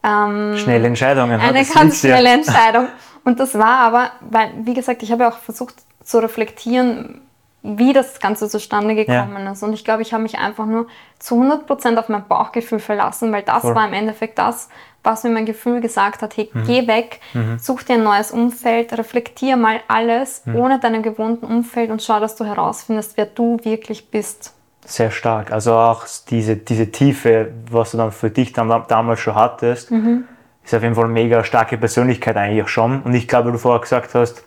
Ähm, 0.03 0.55
schnelle 0.57 0.87
Entscheidungen. 0.87 1.39
Eine 1.39 1.65
ganz 1.65 1.99
schnelle 1.99 2.29
Entscheidung. 2.33 2.87
Und 3.23 3.39
das 3.39 3.55
war 3.55 3.79
aber, 3.79 4.11
weil, 4.21 4.51
wie 4.61 4.75
gesagt, 4.75 5.01
ich 5.01 5.11
habe 5.11 5.23
ja 5.23 5.29
auch 5.29 5.37
versucht 5.37 5.75
zu 6.03 6.19
reflektieren, 6.19 7.21
wie 7.63 7.93
das 7.93 8.19
Ganze 8.19 8.47
zustande 8.47 8.93
gekommen 8.93 9.43
ja. 9.43 9.51
ist. 9.51 9.63
Und 9.63 9.73
ich 9.73 9.83
glaube, 9.83 10.03
ich 10.03 10.13
habe 10.13 10.21
mich 10.21 10.37
einfach 10.37 10.67
nur 10.67 10.85
zu 11.17 11.35
100% 11.35 11.97
auf 11.97 12.09
mein 12.09 12.27
Bauchgefühl 12.27 12.79
verlassen, 12.79 13.31
weil 13.31 13.41
das 13.41 13.61
Voll. 13.61 13.73
war 13.73 13.87
im 13.87 13.93
Endeffekt 13.93 14.37
das, 14.37 14.69
was 15.05 15.23
mir 15.23 15.29
mein 15.29 15.45
Gefühl 15.45 15.81
gesagt 15.81 16.21
hat, 16.21 16.37
hey, 16.37 16.49
mhm. 16.53 16.63
geh 16.65 16.87
weg, 16.87 17.19
mhm. 17.33 17.57
such 17.59 17.83
dir 17.83 17.93
ein 17.93 18.03
neues 18.03 18.31
Umfeld, 18.31 18.97
reflektier 18.97 19.57
mal 19.57 19.79
alles 19.87 20.43
mhm. 20.45 20.55
ohne 20.55 20.79
deinem 20.79 21.03
gewohnten 21.03 21.45
Umfeld 21.45 21.91
und 21.91 22.01
schau, 22.01 22.19
dass 22.19 22.35
du 22.35 22.45
herausfindest, 22.45 23.17
wer 23.17 23.25
du 23.25 23.57
wirklich 23.63 24.09
bist. 24.09 24.53
Sehr 24.85 25.11
stark. 25.11 25.51
Also 25.51 25.73
auch 25.73 26.05
diese, 26.29 26.57
diese 26.57 26.91
Tiefe, 26.91 27.51
was 27.71 27.91
du 27.91 27.97
dann 27.97 28.11
für 28.11 28.29
dich 28.29 28.53
dann, 28.53 28.69
damals 28.87 29.19
schon 29.19 29.35
hattest, 29.35 29.89
mhm. 29.91 30.25
ist 30.63 30.73
auf 30.73 30.83
jeden 30.83 30.95
Fall 30.95 31.05
eine 31.05 31.13
mega 31.13 31.43
starke 31.43 31.77
Persönlichkeit 31.77 32.37
eigentlich 32.37 32.67
schon. 32.67 33.01
Und 33.01 33.13
ich 33.13 33.27
glaube, 33.27 33.51
du 33.51 33.57
vorher 33.57 33.81
gesagt 33.81 34.13
hast, 34.13 34.43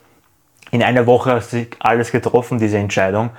in 0.70 0.82
einer 0.82 1.06
Woche 1.06 1.32
hast 1.32 1.52
du 1.52 1.66
alles 1.80 2.12
getroffen, 2.12 2.58
diese 2.58 2.78
Entscheidung. 2.78 3.30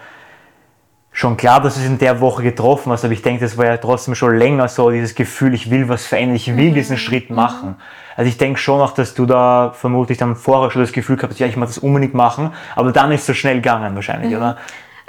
Schon 1.19 1.35
klar, 1.35 1.59
dass 1.59 1.73
du 1.73 1.81
es 1.81 1.85
in 1.85 1.97
der 1.97 2.21
Woche 2.21 2.43
getroffen 2.43 2.93
hast, 2.93 3.03
aber 3.03 3.11
ich 3.11 3.21
denke, 3.21 3.43
das 3.43 3.57
war 3.57 3.65
ja 3.65 3.75
trotzdem 3.75 4.15
schon 4.15 4.38
länger 4.38 4.69
so, 4.69 4.89
dieses 4.89 5.15
Gefühl, 5.15 5.53
ich 5.53 5.69
will 5.69 5.89
was 5.89 6.05
verändern, 6.05 6.38
ich 6.38 6.55
will 6.55 6.69
mhm. 6.69 6.75
diesen 6.75 6.97
Schritt 6.97 7.29
machen. 7.29 7.75
Also 8.15 8.29
ich 8.29 8.38
denke 8.38 8.57
schon 8.57 8.79
auch, 8.79 8.93
dass 8.93 9.15
du 9.15 9.25
da 9.25 9.73
vermutlich 9.75 10.17
dann 10.17 10.38
vorher 10.38 10.71
schon 10.71 10.81
das 10.81 10.93
Gefühl 10.93 11.17
gehabt 11.17 11.33
hast, 11.33 11.39
ja, 11.39 11.47
ich 11.47 11.57
muss 11.57 11.67
das 11.67 11.79
unbedingt 11.79 12.13
machen, 12.13 12.53
aber 12.73 12.93
dann 12.93 13.11
ist 13.11 13.19
es 13.19 13.27
so 13.27 13.33
schnell 13.33 13.55
gegangen 13.55 13.95
wahrscheinlich, 13.95 14.31
mhm. 14.31 14.38
oder? 14.38 14.57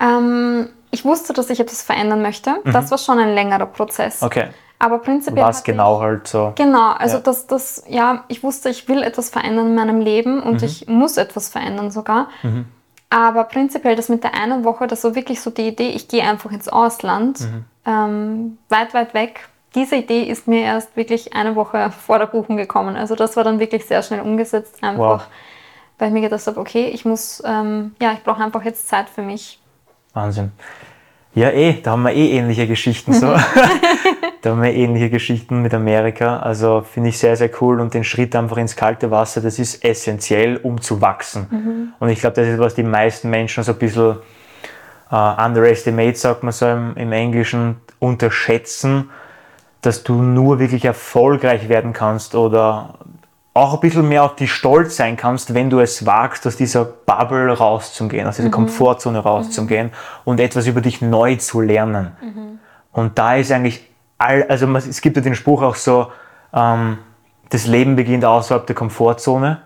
Ähm, 0.00 0.70
ich 0.90 1.04
wusste, 1.04 1.32
dass 1.32 1.48
ich 1.48 1.60
etwas 1.60 1.82
verändern 1.82 2.22
möchte. 2.22 2.56
Mhm. 2.64 2.72
Das 2.72 2.90
war 2.90 2.98
schon 2.98 3.20
ein 3.20 3.32
längerer 3.32 3.66
Prozess. 3.66 4.20
Okay. 4.20 4.48
Aber 4.80 4.98
prinzipiell. 4.98 5.44
Was 5.44 5.62
genau 5.62 6.00
halt 6.00 6.26
so. 6.26 6.54
Genau, 6.56 6.90
also 6.90 7.18
ja. 7.18 7.22
das, 7.22 7.46
das, 7.46 7.84
ja, 7.86 8.24
ich 8.26 8.42
wusste, 8.42 8.68
ich 8.68 8.88
will 8.88 9.04
etwas 9.04 9.30
verändern 9.30 9.68
in 9.68 9.74
meinem 9.76 10.00
Leben 10.00 10.42
und 10.42 10.62
mhm. 10.62 10.66
ich 10.66 10.88
muss 10.88 11.18
etwas 11.18 11.50
verändern 11.50 11.92
sogar. 11.92 12.30
Aber 13.10 13.44
prinzipiell 13.44 13.96
das 13.96 14.08
mit 14.08 14.22
der 14.22 14.34
einen 14.34 14.62
Woche, 14.62 14.86
das 14.86 15.02
war 15.02 15.16
wirklich 15.16 15.40
so 15.40 15.50
die 15.50 15.68
Idee, 15.68 15.90
ich 15.90 16.06
gehe 16.06 16.22
einfach 16.22 16.52
ins 16.52 16.68
Ausland, 16.68 17.40
mhm. 17.40 17.64
ähm, 17.84 18.58
weit, 18.68 18.94
weit 18.94 19.14
weg. 19.14 19.48
Diese 19.74 19.96
Idee 19.96 20.22
ist 20.22 20.46
mir 20.46 20.62
erst 20.62 20.96
wirklich 20.96 21.34
eine 21.34 21.56
Woche 21.56 21.90
vor 22.06 22.18
der 22.18 22.26
Buchung 22.26 22.56
gekommen. 22.56 22.96
Also 22.96 23.16
das 23.16 23.36
war 23.36 23.42
dann 23.42 23.58
wirklich 23.58 23.84
sehr 23.84 24.02
schnell 24.02 24.20
umgesetzt, 24.20 24.82
einfach, 24.82 24.98
wow. 24.98 25.26
weil 25.98 26.08
ich 26.08 26.14
mir 26.14 26.20
gedacht 26.20 26.46
habe, 26.46 26.60
okay, 26.60 26.86
ich 26.86 27.04
muss, 27.04 27.42
ähm, 27.44 27.96
ja, 28.00 28.12
ich 28.12 28.22
brauche 28.22 28.42
einfach 28.42 28.62
jetzt 28.64 28.88
Zeit 28.88 29.08
für 29.10 29.22
mich. 29.22 29.58
Wahnsinn. 30.12 30.52
Ja, 31.34 31.50
eh, 31.50 31.80
da 31.80 31.92
haben 31.92 32.02
wir 32.02 32.12
eh 32.12 32.30
ähnliche 32.32 32.66
Geschichten 32.66 33.12
so. 33.12 33.26
da 34.42 34.50
haben 34.50 34.62
wir 34.62 34.70
eh 34.70 34.84
ähnliche 34.84 35.10
Geschichten 35.10 35.62
mit 35.62 35.72
Amerika. 35.72 36.38
Also 36.40 36.82
finde 36.82 37.10
ich 37.10 37.18
sehr, 37.18 37.36
sehr 37.36 37.50
cool 37.60 37.80
und 37.80 37.94
den 37.94 38.02
Schritt 38.02 38.34
einfach 38.34 38.56
ins 38.56 38.74
kalte 38.74 39.10
Wasser, 39.10 39.40
das 39.40 39.58
ist 39.58 39.84
essentiell, 39.84 40.56
um 40.56 40.80
zu 40.80 41.00
wachsen. 41.00 41.46
Mhm. 41.50 41.92
Und 42.00 42.08
ich 42.08 42.20
glaube, 42.20 42.36
das 42.36 42.48
ist, 42.48 42.58
was 42.58 42.74
die 42.74 42.82
meisten 42.82 43.30
Menschen 43.30 43.62
so 43.62 43.72
ein 43.72 43.78
bisschen 43.78 44.16
uh, 45.12 45.44
underestimate, 45.44 46.16
sagt 46.16 46.42
man 46.42 46.52
so 46.52 46.66
im, 46.66 46.96
im 46.96 47.12
Englischen, 47.12 47.76
unterschätzen, 48.00 49.10
dass 49.82 50.02
du 50.02 50.22
nur 50.22 50.58
wirklich 50.58 50.84
erfolgreich 50.84 51.68
werden 51.68 51.92
kannst 51.92 52.34
oder 52.34 52.94
auch 53.52 53.74
ein 53.74 53.80
bisschen 53.80 54.08
mehr 54.08 54.22
auf 54.22 54.36
dich 54.36 54.52
stolz 54.52 54.96
sein 54.96 55.16
kannst, 55.16 55.54
wenn 55.54 55.70
du 55.70 55.80
es 55.80 56.06
wagst, 56.06 56.46
aus 56.46 56.56
dieser 56.56 56.84
Bubble 56.84 57.52
rauszugehen, 57.52 58.26
aus 58.26 58.36
dieser 58.36 58.48
mhm. 58.48 58.52
Komfortzone 58.52 59.18
rauszugehen 59.18 59.88
mhm. 59.88 59.92
und 60.24 60.40
etwas 60.40 60.66
über 60.66 60.80
dich 60.80 61.02
neu 61.02 61.36
zu 61.36 61.60
lernen. 61.60 62.12
Mhm. 62.20 62.58
Und 62.92 63.18
da 63.18 63.36
ist 63.36 63.50
eigentlich, 63.50 63.88
all, 64.18 64.44
also 64.44 64.72
es 64.76 65.00
gibt 65.00 65.16
ja 65.16 65.22
den 65.22 65.34
Spruch 65.34 65.62
auch 65.62 65.74
so, 65.74 66.12
ähm, 66.54 66.98
das 67.48 67.66
Leben 67.66 67.96
beginnt 67.96 68.24
außerhalb 68.24 68.66
der 68.66 68.76
Komfortzone. 68.76 69.62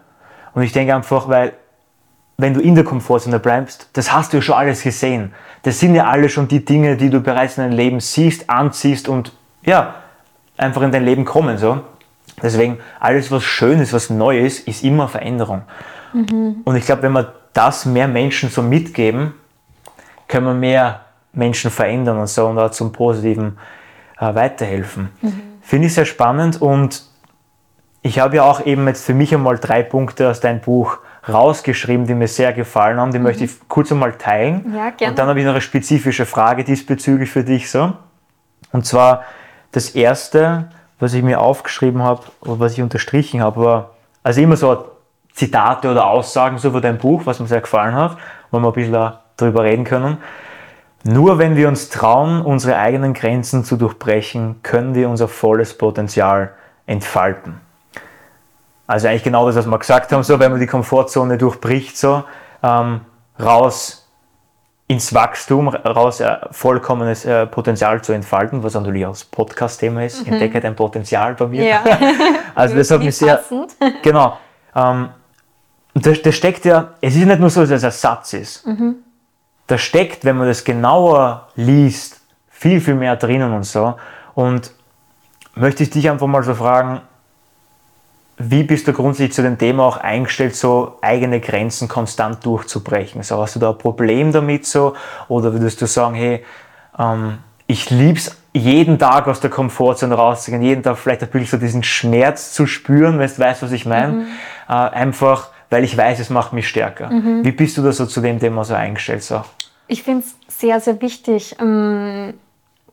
Und 0.54 0.62
ich 0.62 0.72
denke 0.72 0.94
einfach, 0.94 1.28
weil 1.28 1.52
wenn 2.36 2.54
du 2.54 2.60
in 2.60 2.74
der 2.74 2.84
Komfortzone 2.84 3.38
bleibst, 3.38 3.90
das 3.92 4.12
hast 4.12 4.32
du 4.32 4.38
ja 4.38 4.42
schon 4.42 4.56
alles 4.56 4.82
gesehen. 4.82 5.34
Das 5.62 5.78
sind 5.78 5.94
ja 5.94 6.06
alle 6.06 6.28
schon 6.28 6.48
die 6.48 6.64
Dinge, 6.64 6.96
die 6.96 7.10
du 7.10 7.20
bereits 7.20 7.58
in 7.58 7.64
deinem 7.64 7.76
Leben 7.76 8.00
siehst, 8.00 8.48
anziehst 8.50 9.08
und 9.08 9.32
ja, 9.62 9.96
einfach 10.56 10.82
in 10.82 10.90
dein 10.90 11.04
Leben 11.04 11.24
kommen. 11.24 11.58
So. 11.58 11.80
Deswegen, 12.42 12.78
alles, 13.00 13.30
was 13.30 13.44
schön 13.44 13.80
ist, 13.80 13.92
was 13.92 14.10
neu 14.10 14.40
ist, 14.40 14.66
ist 14.66 14.84
immer 14.84 15.08
Veränderung. 15.08 15.62
Mhm. 16.12 16.62
Und 16.64 16.76
ich 16.76 16.86
glaube, 16.86 17.02
wenn 17.02 17.12
wir 17.12 17.34
das 17.52 17.86
mehr 17.86 18.08
Menschen 18.08 18.50
so 18.50 18.62
mitgeben, 18.62 19.34
können 20.28 20.46
wir 20.46 20.54
mehr 20.54 21.00
Menschen 21.32 21.70
verändern 21.70 22.18
und 22.18 22.28
so 22.28 22.46
und 22.46 22.58
auch 22.58 22.70
zum 22.70 22.92
Positiven 22.92 23.58
äh, 24.18 24.34
weiterhelfen. 24.34 25.10
Mhm. 25.22 25.42
Finde 25.62 25.86
ich 25.86 25.94
sehr 25.94 26.04
spannend 26.04 26.60
und 26.60 27.04
ich 28.02 28.18
habe 28.18 28.36
ja 28.36 28.42
auch 28.42 28.64
eben 28.66 28.86
jetzt 28.86 29.04
für 29.04 29.14
mich 29.14 29.34
einmal 29.34 29.58
drei 29.58 29.82
Punkte 29.82 30.28
aus 30.28 30.40
deinem 30.40 30.60
Buch 30.60 30.98
rausgeschrieben, 31.26 32.06
die 32.06 32.14
mir 32.14 32.28
sehr 32.28 32.52
gefallen 32.52 33.00
haben. 33.00 33.12
Die 33.12 33.18
mhm. 33.18 33.24
möchte 33.24 33.44
ich 33.44 33.52
kurz 33.68 33.90
einmal 33.90 34.12
teilen. 34.12 34.74
Ja, 34.74 34.90
gerne. 34.90 35.12
Und 35.12 35.18
dann 35.18 35.28
habe 35.28 35.40
ich 35.40 35.46
noch 35.46 35.52
eine 35.52 35.62
spezifische 35.62 36.26
Frage 36.26 36.64
diesbezüglich 36.64 37.30
für 37.30 37.44
dich. 37.44 37.70
So. 37.70 37.94
Und 38.72 38.84
zwar 38.84 39.24
das 39.72 39.90
erste, 39.90 40.68
was 41.04 41.14
ich 41.14 41.22
mir 41.22 41.40
aufgeschrieben 41.40 42.02
habe 42.02 42.22
oder 42.40 42.60
was 42.60 42.72
ich 42.72 42.82
unterstrichen 42.82 43.42
habe, 43.42 43.60
war 43.60 43.90
also 44.22 44.40
immer 44.40 44.56
so 44.56 44.86
Zitate 45.34 45.90
oder 45.90 46.06
Aussagen 46.06 46.58
so 46.58 46.70
von 46.70 46.80
deinem 46.80 46.98
Buch, 46.98 47.22
was 47.26 47.40
mir 47.40 47.46
sehr 47.46 47.60
gefallen 47.60 47.94
hat, 47.94 48.16
wo 48.50 48.58
wir 48.58 48.68
ein 48.68 48.72
bisschen 48.72 49.12
darüber 49.36 49.64
reden 49.64 49.84
können. 49.84 50.18
Nur 51.02 51.38
wenn 51.38 51.56
wir 51.56 51.68
uns 51.68 51.90
trauen, 51.90 52.40
unsere 52.40 52.78
eigenen 52.78 53.12
Grenzen 53.12 53.64
zu 53.64 53.76
durchbrechen, 53.76 54.60
können 54.62 54.94
wir 54.94 55.10
unser 55.10 55.28
volles 55.28 55.76
Potenzial 55.76 56.54
entfalten. 56.86 57.60
Also 58.86 59.08
eigentlich 59.08 59.24
genau 59.24 59.46
das, 59.46 59.56
was 59.56 59.66
wir 59.66 59.78
gesagt 59.78 60.12
haben, 60.12 60.22
so 60.22 60.38
wenn 60.38 60.50
man 60.50 60.60
die 60.60 60.66
Komfortzone 60.66 61.36
durchbricht, 61.36 61.98
so 61.98 62.24
ähm, 62.62 63.02
raus 63.38 64.03
ins 64.86 65.14
Wachstum, 65.14 65.68
raus 65.68 66.20
äh, 66.20 66.36
vollkommenes 66.50 67.24
äh, 67.24 67.46
Potenzial 67.46 68.02
zu 68.02 68.12
entfalten, 68.12 68.62
was 68.62 68.74
natürlich 68.74 69.06
auch 69.06 69.12
das 69.12 69.24
Podcast-Thema 69.24 70.04
ist. 70.04 70.26
Mhm. 70.26 70.34
Entdecke 70.34 70.60
dein 70.60 70.76
Potenzial 70.76 71.34
bei 71.34 71.46
mir. 71.46 71.64
Ja. 71.64 71.82
also 72.54 72.76
das 72.76 72.90
hat 72.90 73.00
mich 73.00 73.16
sehr. 73.16 73.42
Genau. 74.02 74.38
Ähm, 74.76 75.08
das, 75.94 76.20
das, 76.22 76.34
steckt 76.34 76.64
ja, 76.64 76.94
es 77.00 77.14
ist 77.14 77.24
nicht 77.24 77.40
nur 77.40 77.50
so, 77.50 77.60
dass 77.60 77.70
es 77.70 77.84
ein 77.84 77.90
Satz 77.92 78.34
ist. 78.34 78.66
Mhm. 78.66 78.96
Da 79.66 79.78
steckt, 79.78 80.24
wenn 80.24 80.36
man 80.36 80.48
das 80.48 80.64
genauer 80.64 81.48
liest, 81.54 82.20
viel, 82.50 82.80
viel 82.80 82.94
mehr 82.94 83.16
drinnen 83.16 83.52
und 83.52 83.64
so. 83.64 83.94
Und 84.34 84.72
möchte 85.54 85.82
ich 85.84 85.90
dich 85.90 86.10
einfach 86.10 86.26
mal 86.26 86.42
so 86.42 86.54
fragen, 86.54 87.00
wie 88.36 88.64
bist 88.64 88.88
du 88.88 88.92
grundsätzlich 88.92 89.32
zu 89.32 89.42
dem 89.42 89.58
Thema 89.58 89.84
auch 89.84 89.96
eingestellt, 89.96 90.56
so 90.56 90.98
eigene 91.00 91.40
Grenzen 91.40 91.88
konstant 91.88 92.44
durchzubrechen? 92.44 93.22
So, 93.22 93.40
hast 93.40 93.56
du 93.56 93.60
da 93.60 93.70
ein 93.70 93.78
Problem 93.78 94.32
damit 94.32 94.66
so? 94.66 94.94
Oder 95.28 95.52
würdest 95.52 95.80
du 95.80 95.86
sagen, 95.86 96.14
hey, 96.14 96.44
ähm, 96.98 97.38
ich 97.66 97.90
es 97.90 98.36
jeden 98.52 98.98
Tag 98.98 99.26
aus 99.26 99.40
der 99.40 99.50
Komfortzone 99.50 100.14
rauszugehen, 100.14 100.62
jeden 100.62 100.82
Tag 100.82 100.98
vielleicht 100.98 101.22
ein 101.22 101.28
bisschen 101.28 101.46
so 101.46 101.56
diesen 101.56 101.82
Schmerz 101.82 102.52
zu 102.52 102.66
spüren, 102.66 103.18
wenn 103.18 103.28
du 103.28 103.38
weißt, 103.38 103.62
was 103.62 103.72
ich 103.72 103.86
meine. 103.86 104.12
Mhm. 104.12 104.26
Äh, 104.68 104.72
einfach, 104.72 105.48
weil 105.70 105.82
ich 105.84 105.96
weiß, 105.96 106.20
es 106.20 106.30
macht 106.30 106.52
mich 106.52 106.68
stärker. 106.68 107.10
Mhm. 107.10 107.44
Wie 107.44 107.52
bist 107.52 107.76
du 107.76 107.82
da 107.82 107.92
so 107.92 108.06
zu 108.06 108.20
dem 108.20 108.38
Thema 108.38 108.64
so 108.64 108.74
eingestellt? 108.74 109.22
So? 109.22 109.42
Ich 109.86 110.02
finde 110.02 110.24
es 110.24 110.58
sehr, 110.58 110.80
sehr 110.80 111.00
wichtig, 111.00 111.56
ähm, 111.60 112.34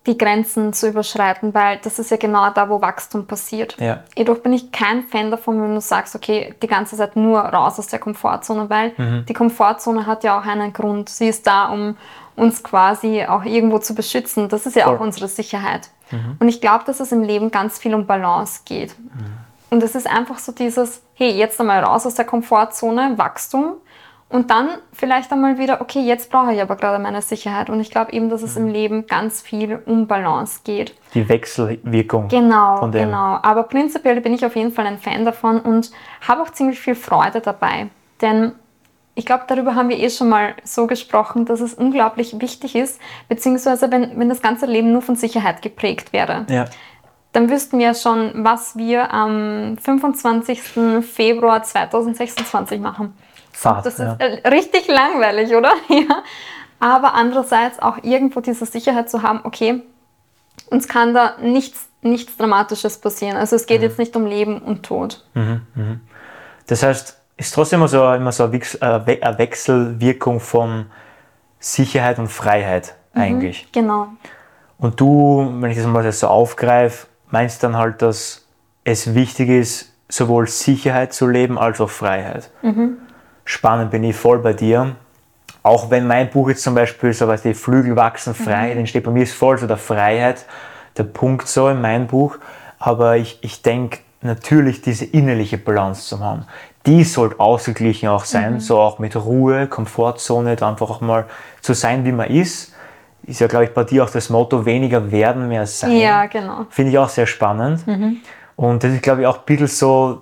die 0.08 0.18
Grenzen 0.18 0.74
zu 0.74 0.90
überschreiten, 0.90 1.54
weil 1.54 1.78
das 1.84 2.00
ist 2.00 2.10
ja 2.10 2.18
genau 2.18 2.50
da, 2.50 2.70
wo 2.70 2.82
Wachstum 2.82 3.28
passiert. 3.28 3.78
Ja. 3.80 4.04
Jedoch 4.16 4.40
bin 4.40 4.52
ich 4.52 4.72
kein 4.72 5.04
Fan 5.04 5.30
davon, 5.30 5.62
wenn 5.62 5.76
du 5.76 5.82
sagst, 5.82 6.16
okay, 6.16 6.56
die 6.62 6.68
ganze 6.68 6.98
Zeit 6.98 7.16
nur 7.16 7.40
raus 7.40 7.78
aus 7.78 7.88
der 7.88 8.00
Komfortzone, 8.00 8.70
weil 8.70 8.94
mhm. 8.98 9.26
die 9.28 9.34
Komfortzone 9.34 10.08
hat 10.08 10.24
ja 10.24 10.40
auch 10.40 10.46
einen 10.46 10.74
Grund. 10.74 11.10
Sie 11.10 11.28
ist 11.28 11.46
da, 11.46 11.66
um 11.70 11.98
uns 12.36 12.64
quasi 12.64 13.26
auch 13.26 13.46
irgendwo 13.46 13.78
zu 13.78 13.94
beschützen. 13.94 14.50
Das 14.50 14.66
ist 14.66 14.76
ja 14.76 14.86
Voll. 14.86 14.96
auch 14.96 15.00
unsere 15.02 15.28
Sicherheit. 15.28 15.90
Mhm. 16.10 16.38
Und 16.40 16.48
ich 16.48 16.62
glaube, 16.62 16.84
dass 16.86 17.00
es 17.00 17.12
im 17.12 17.22
Leben 17.22 17.52
ganz 17.52 17.78
viel 17.78 17.94
um 17.94 18.08
Balance 18.08 18.62
geht. 18.66 18.98
Mhm. 18.98 19.38
Und 19.70 19.84
es 19.84 19.94
ist 19.94 20.08
einfach 20.08 20.40
so 20.40 20.52
dieses, 20.52 21.04
hey, 21.14 21.32
jetzt 21.32 21.60
einmal 21.60 21.84
raus 21.84 22.08
aus 22.08 22.16
der 22.16 22.26
Komfortzone, 22.26 23.18
Wachstum, 23.18 23.76
und 24.32 24.50
dann 24.50 24.70
vielleicht 24.94 25.32
einmal 25.32 25.58
wieder, 25.58 25.82
okay, 25.82 26.00
jetzt 26.00 26.32
brauche 26.32 26.54
ich 26.54 26.62
aber 26.62 26.78
gerade 26.78 27.02
meine 27.04 27.22
Sicherheit. 27.22 27.70
Und 27.70 27.82
ich 27.82 27.92
glaube 27.92 28.14
eben, 28.14 28.30
dass 28.30 28.42
es 28.42 28.56
im 28.56 28.66
mhm. 28.66 28.72
Leben 28.72 29.08
ganz 29.08 29.42
viel 29.42 29.82
um 29.86 30.08
Balance 30.08 30.62
geht. 30.64 30.96
Die 31.14 31.28
Wechselwirkung. 31.28 32.30
Genau, 32.30 32.78
von 32.78 32.92
dem. 32.92 33.06
genau. 33.06 33.40
Aber 33.42 33.64
prinzipiell 33.64 34.22
bin 34.22 34.34
ich 34.34 34.46
auf 34.46 34.56
jeden 34.56 34.72
Fall 34.72 34.86
ein 34.88 35.00
Fan 35.00 35.26
davon 35.26 35.60
und 35.60 35.92
habe 36.28 36.42
auch 36.42 36.50
ziemlich 36.50 36.80
viel 36.80 36.96
Freude 36.96 37.42
dabei. 37.42 37.90
Denn 38.22 38.54
ich 39.16 39.26
glaube, 39.26 39.44
darüber 39.48 39.76
haben 39.76 39.90
wir 39.90 40.00
eh 40.00 40.10
schon 40.10 40.30
mal 40.30 40.56
so 40.64 40.88
gesprochen, 40.88 41.46
dass 41.46 41.60
es 41.60 41.74
unglaublich 41.74 42.40
wichtig 42.40 42.76
ist, 42.76 43.02
beziehungsweise 43.28 43.92
wenn, 43.92 44.18
wenn 44.18 44.30
das 44.30 44.42
ganze 44.42 44.66
Leben 44.66 44.94
nur 44.94 45.02
von 45.02 45.18
Sicherheit 45.18 45.62
geprägt 45.62 46.14
wäre. 46.14 46.46
Ja. 46.50 46.66
Dann 47.34 47.50
wüssten 47.50 47.80
wir 47.80 47.94
schon, 47.94 48.32
was 48.46 48.78
wir 48.78 49.14
am 49.14 49.78
25. 49.78 50.62
Februar 51.02 51.64
2026 51.64 52.80
machen. 52.80 53.14
Fahrt. 53.54 53.86
Das 53.86 53.98
ja. 53.98 54.14
ist 54.14 54.22
äh, 54.22 54.48
richtig 54.48 54.88
langweilig, 54.88 55.56
oder? 55.56 55.74
ja. 55.90 56.24
Aber 56.80 57.14
andererseits 57.14 57.80
auch 57.80 57.98
irgendwo 58.02 58.42
diese 58.42 58.66
Sicherheit 58.66 59.10
zu 59.10 59.22
haben, 59.22 59.42
okay, 59.44 59.84
uns 60.72 60.88
kann 60.88 61.14
da 61.14 61.36
nichts, 61.40 61.88
nichts 62.02 62.38
Dramatisches 62.38 62.98
passieren. 62.98 63.38
Also 63.38 63.56
es 63.56 63.68
geht 63.68 63.82
mhm. 63.82 63.84
jetzt 63.84 64.00
nicht 64.00 64.16
um 64.16 64.26
Leben 64.26 64.60
und 64.60 64.84
Tod. 64.84 65.24
Mhm, 65.36 65.62
mhm. 65.76 66.02
Das 66.68 66.82
heißt, 66.82 67.22
ist 67.38 67.54
trotzdem 67.54 67.80
immer 67.80 67.88
so, 67.88 68.14
immer 68.14 68.32
so 68.32 68.46
eine 68.46 68.56
äh, 68.56 69.38
Wechselwirkung 69.38 70.40
von 70.40 70.88
Sicherheit 71.60 72.18
und 72.18 72.30
Freiheit 72.30 72.96
mhm, 73.14 73.22
eigentlich. 73.22 73.72
genau. 73.72 74.08
Und 74.80 75.00
du, 75.00 75.48
wenn 75.60 75.70
ich 75.70 75.78
das 75.78 75.86
mal 75.86 76.12
so 76.12 76.28
aufgreife, 76.28 77.06
meinst 77.30 77.62
dann 77.62 77.78
halt, 77.78 78.02
dass 78.02 78.48
es 78.84 79.14
wichtig 79.14 79.50
ist, 79.50 79.94
sowohl 80.10 80.48
Sicherheit 80.48 81.14
zu 81.14 81.28
leben 81.28 81.60
als 81.60 81.80
auch 81.80 81.92
Freiheit. 81.92 82.50
Mhm 82.64 82.98
spannend, 83.52 83.92
bin 83.92 84.04
ich 84.04 84.16
voll 84.16 84.40
bei 84.40 84.54
dir. 84.54 84.96
Auch 85.64 85.92
wenn 85.92 86.08
mein 86.08 86.30
Buch 86.30 86.50
jetzt 86.50 86.64
zum 86.64 86.74
Beispiel 86.74 87.14
so 87.14 87.28
was 87.28 87.44
die 87.44 87.54
Flügel 87.54 87.96
wachsen 87.96 88.34
frei, 88.34 88.72
mhm. 88.72 88.78
dann 88.78 88.88
steht 88.88 89.04
bei 89.04 89.12
mir 89.12 89.24
ist 89.24 89.34
voll 89.34 89.58
so 89.58 89.68
der 89.68 89.78
Freiheit, 89.78 90.46
der 90.98 91.04
Punkt 91.04 91.48
so 91.48 91.68
in 91.70 91.82
meinem 91.82 92.08
Buch. 92.08 92.38
Aber 92.80 93.18
ich, 93.18 93.40
ich 93.42 93.62
denke 93.62 94.00
natürlich 94.22 94.82
diese 94.82 95.06
innerliche 95.06 95.58
Balance 95.58 96.08
zu 96.08 96.20
haben. 96.20 96.46
Die 96.88 97.04
sollte 97.04 97.40
ausgeglichen 97.40 98.10
auch 98.10 98.26
sein, 98.26 98.54
mhm. 98.54 98.60
so 98.60 98.80
auch 98.80 98.98
mit 98.98 99.16
Ruhe, 99.16 99.68
Komfortzone, 99.68 100.56
da 100.56 100.70
einfach 100.70 100.90
auch 100.90 101.02
mal 101.02 101.26
zu 101.62 101.74
sein, 101.74 102.06
wie 102.06 102.12
man 102.12 102.30
ist. 102.30 102.74
Ist 103.24 103.40
ja, 103.40 103.46
glaube 103.46 103.66
ich, 103.66 103.74
bei 103.74 103.84
dir 103.84 104.04
auch 104.04 104.10
das 104.10 104.32
Motto, 104.32 104.66
weniger 104.66 105.12
werden, 105.12 105.48
mehr 105.48 105.68
sein. 105.68 105.92
Ja, 105.92 106.26
genau. 106.26 106.66
Finde 106.70 106.92
ich 106.92 106.98
auch 106.98 107.10
sehr 107.10 107.28
spannend. 107.28 107.86
Mhm. 107.86 108.18
Und 108.56 108.84
das 108.84 108.94
ist, 108.94 109.04
glaube 109.04 109.22
ich, 109.22 109.28
auch 109.28 109.40
ein 109.40 109.46
bisschen 109.46 109.68
so 109.68 110.22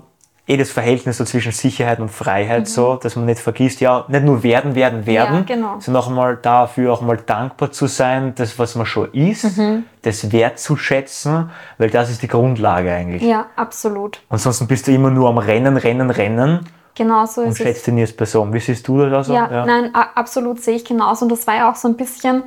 eh 0.49 0.57
das 0.57 0.71
Verhältnis 0.71 1.17
so 1.17 1.25
zwischen 1.25 1.51
Sicherheit 1.51 1.99
und 1.99 2.09
Freiheit 2.09 2.61
mhm. 2.61 2.65
so, 2.65 2.95
dass 2.95 3.15
man 3.15 3.25
nicht 3.25 3.39
vergisst, 3.39 3.81
ja, 3.81 4.05
nicht 4.07 4.25
nur 4.25 4.41
werden, 4.41 4.73
werden, 4.73 5.05
werden, 5.05 5.45
ja, 5.47 5.55
genau. 5.55 5.79
sondern 5.79 6.03
auch 6.03 6.07
einmal 6.07 6.37
dafür 6.37 6.91
auch 6.91 7.01
mal 7.01 7.17
dankbar 7.17 7.71
zu 7.71 7.85
sein, 7.85 8.33
das, 8.35 8.57
was 8.57 8.73
man 8.73 8.87
schon 8.87 9.13
ist, 9.13 9.57
mhm. 9.57 9.83
das 10.01 10.31
wertzuschätzen, 10.31 11.51
weil 11.77 11.91
das 11.91 12.09
ist 12.09 12.23
die 12.23 12.27
Grundlage 12.27 12.91
eigentlich. 12.91 13.21
Ja, 13.21 13.45
absolut. 13.55 14.21
Ansonsten 14.29 14.65
bist 14.65 14.87
du 14.87 14.91
immer 14.91 15.11
nur 15.11 15.29
am 15.29 15.37
Rennen, 15.37 15.77
Rennen, 15.77 16.09
Rennen. 16.09 16.65
Genau 16.95 17.25
so 17.27 17.41
ist 17.43 17.47
und 17.49 17.57
schätzt 17.57 17.85
dich 17.85 17.93
nie 17.93 18.01
als 18.01 18.13
Person. 18.13 18.51
Wie 18.51 18.59
siehst 18.59 18.87
du 18.87 19.07
das? 19.07 19.27
Ja, 19.27 19.49
ja, 19.49 19.65
nein, 19.65 19.93
absolut 19.93 20.61
sehe 20.61 20.75
ich 20.75 20.83
genauso. 20.83 21.25
Und 21.25 21.31
das 21.31 21.45
war 21.45 21.55
ja 21.55 21.71
auch 21.71 21.75
so 21.75 21.87
ein 21.87 21.95
bisschen, 21.95 22.43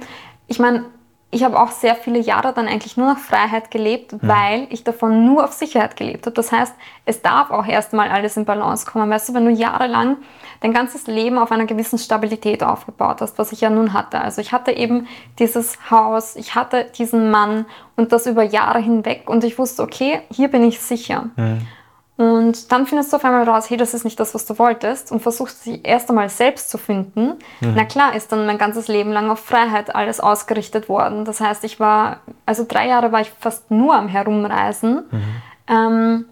ich 0.49 0.59
meine, 0.59 0.85
ich 1.35 1.43
habe 1.43 1.59
auch 1.59 1.71
sehr 1.71 1.95
viele 1.95 2.19
Jahre 2.19 2.53
dann 2.53 2.69
eigentlich 2.69 2.99
nur 2.99 3.07
nach 3.07 3.19
Freiheit 3.19 3.71
gelebt, 3.71 4.12
mhm. 4.12 4.19
weil 4.23 4.67
ich 4.69 4.85
davon 4.85 5.25
nur 5.25 5.45
auf 5.45 5.55
Sicherheit 5.55 5.97
gelebt 5.97 6.27
habe. 6.27 6.35
Das 6.35 6.53
heißt, 6.53 6.75
es 7.07 7.23
darf 7.23 7.51
auch 7.51 7.67
erstmal 7.67 8.11
alles 8.11 8.37
in 8.37 8.45
Balance 8.45 8.85
kommen. 8.85 9.11
Weißt 9.11 9.31
du, 9.31 9.35
wenn 9.35 9.47
du 9.47 9.51
jahrelang 9.51 10.19
dein 10.61 10.75
ganzes 10.75 11.07
Leben 11.07 11.39
auf 11.39 11.51
einer 11.51 11.65
gewissen 11.65 11.99
Stabilität 11.99 12.62
aufgebaut 12.62 13.23
hast, 13.23 13.39
was 13.39 13.51
ich 13.51 13.62
ja 13.62 13.71
nun 13.71 13.95
hatte. 13.95 14.21
Also 14.21 14.43
ich 14.43 14.53
hatte 14.53 14.73
eben 14.73 15.09
dieses 15.39 15.91
Haus, 15.91 16.37
ich 16.37 16.55
hatte 16.55 16.85
diesen 16.99 17.31
Mann 17.31 17.65
und 17.97 18.12
das 18.12 18.27
über 18.27 18.43
Jahre 18.43 18.81
hinweg 18.81 19.23
und 19.25 19.43
ich 19.43 19.59
wusste, 19.59 19.83
okay, 19.83 20.21
hier 20.31 20.49
bin 20.49 20.62
ich 20.62 20.81
sicher. 20.81 21.31
Mhm. 21.37 21.67
Und 22.16 22.71
dann 22.71 22.87
findest 22.87 23.12
du 23.12 23.16
auf 23.16 23.25
einmal 23.25 23.49
raus, 23.49 23.71
hey, 23.71 23.76
das 23.76 23.95
ist 23.95 24.04
nicht 24.04 24.21
das, 24.21 24.35
was 24.35 24.45
du 24.45 24.59
wolltest 24.59 25.11
und 25.11 25.21
versuchst 25.21 25.64
sie 25.64 25.81
erst 25.83 26.11
einmal 26.11 26.28
selbst 26.28 26.69
zu 26.71 26.76
finden. 26.76 27.38
Mhm. 27.61 27.73
Na 27.75 27.85
klar, 27.85 28.14
ist 28.14 28.31
dann 28.31 28.47
mein 28.47 28.59
ganzes 28.59 28.87
Leben 28.87 29.12
lang 29.12 29.31
auf 29.31 29.40
Freiheit 29.40 29.95
alles 29.95 30.21
ausgerichtet 30.21 30.88
worden. 30.88 31.25
Das 31.25 31.40
heißt, 31.40 31.64
ich 31.64 31.81
war, 31.81 32.21
also 32.45 32.66
drei 32.69 32.87
Jahre 32.87 33.12
war 33.12 33.23
ich 33.23 33.31
fast 33.31 33.71
nur 33.71 33.95
am 33.95 34.09
Herumreisen, 34.09 35.04
mhm. 35.11 35.23
ähm, 35.69 36.25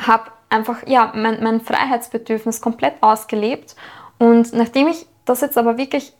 habe 0.00 0.24
einfach, 0.50 0.86
ja, 0.86 1.12
mein, 1.14 1.42
mein 1.42 1.60
Freiheitsbedürfnis 1.60 2.60
komplett 2.60 2.94
ausgelebt. 3.00 3.76
Und 4.18 4.52
nachdem 4.52 4.88
ich 4.88 5.06
das 5.24 5.40
jetzt 5.40 5.56
aber 5.56 5.78
wirklich 5.78 6.12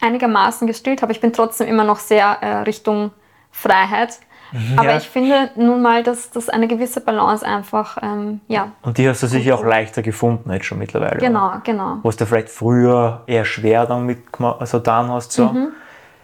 einigermaßen 0.00 0.66
gestillt 0.66 1.02
habe, 1.02 1.12
ich 1.12 1.20
bin 1.20 1.32
trotzdem 1.32 1.66
immer 1.66 1.84
noch 1.84 1.98
sehr 1.98 2.38
äh, 2.42 2.58
Richtung 2.58 3.10
Freiheit, 3.50 4.20
Mhm, 4.52 4.78
Aber 4.78 4.96
ich 4.96 5.08
finde 5.08 5.50
nun 5.56 5.82
mal, 5.82 6.02
dass 6.02 6.30
das 6.30 6.48
eine 6.48 6.68
gewisse 6.68 7.00
Balance 7.00 7.44
einfach, 7.46 7.98
ähm, 8.02 8.40
ja. 8.48 8.72
Und 8.82 8.98
die 8.98 9.08
hast 9.08 9.22
du 9.22 9.26
sicher 9.26 9.54
auch 9.54 9.64
leichter 9.64 10.02
gefunden 10.02 10.52
jetzt 10.52 10.66
schon 10.66 10.78
mittlerweile. 10.78 11.18
Genau, 11.18 11.48
oder? 11.48 11.62
genau. 11.64 11.98
Was 12.02 12.16
du 12.16 12.26
vielleicht 12.26 12.50
früher 12.50 13.22
eher 13.26 13.44
schwer 13.44 13.86
damit 13.86 14.18
so 14.64 14.78
getan 14.78 15.10
hast. 15.10 15.32
So. 15.32 15.46
Mhm. 15.46 15.68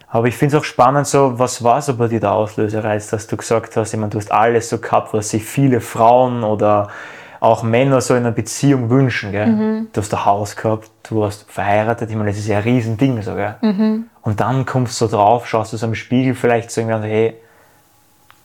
Aber 0.09 0.28
ich 0.28 0.37
finde 0.37 0.56
es 0.56 0.62
auch 0.62 0.64
spannend, 0.64 1.06
so, 1.06 1.38
was 1.38 1.62
war 1.62 1.83
so 1.83 1.97
bei 1.97 2.09
dir 2.09 2.21
der 2.21 2.33
Auslösereiz, 2.33 3.09
dass 3.09 3.26
du 3.26 3.37
gesagt 3.37 3.76
hast, 3.76 3.92
ich 3.92 3.99
meine, 3.99 4.11
du 4.11 4.18
hast 4.18 4.33
alles 4.33 4.68
so 4.68 4.78
gehabt, 4.78 5.12
was 5.12 5.30
sich 5.30 5.45
viele 5.45 5.80
Frauen 5.80 6.45
oder 6.45 6.88
auch 7.40 7.62
Männer 7.62 8.00
so 8.00 8.14
in 8.14 8.21
einer 8.21 8.33
Beziehung 8.33 8.88
wünschen. 8.88 9.33
Gell? 9.33 9.47
Mhm. 9.47 9.88
Du 9.92 10.00
hast 10.00 10.14
ein 10.14 10.25
Haus 10.25 10.56
gehabt, 10.56 10.90
du 11.09 11.25
hast 11.25 11.50
verheiratet, 11.50 12.11
ich 12.11 12.16
meine, 12.16 12.30
das 12.30 12.38
ist 12.38 12.47
ja 12.47 12.59
ein 12.59 12.62
Riesending. 12.62 13.21
So, 13.23 13.35
gell? 13.35 13.56
Mhm. 13.61 14.06
Und 14.23 14.40
dann 14.40 14.64
kommst 14.64 15.00
du 15.00 15.06
so 15.06 15.16
drauf, 15.16 15.47
schaust 15.47 15.73
du 15.73 15.76
so 15.76 15.87
im 15.87 15.95
Spiegel 15.95 16.35
vielleicht 16.35 16.71
so 16.71 16.80
irgendwie, 16.80 17.09
hey, 17.09 17.37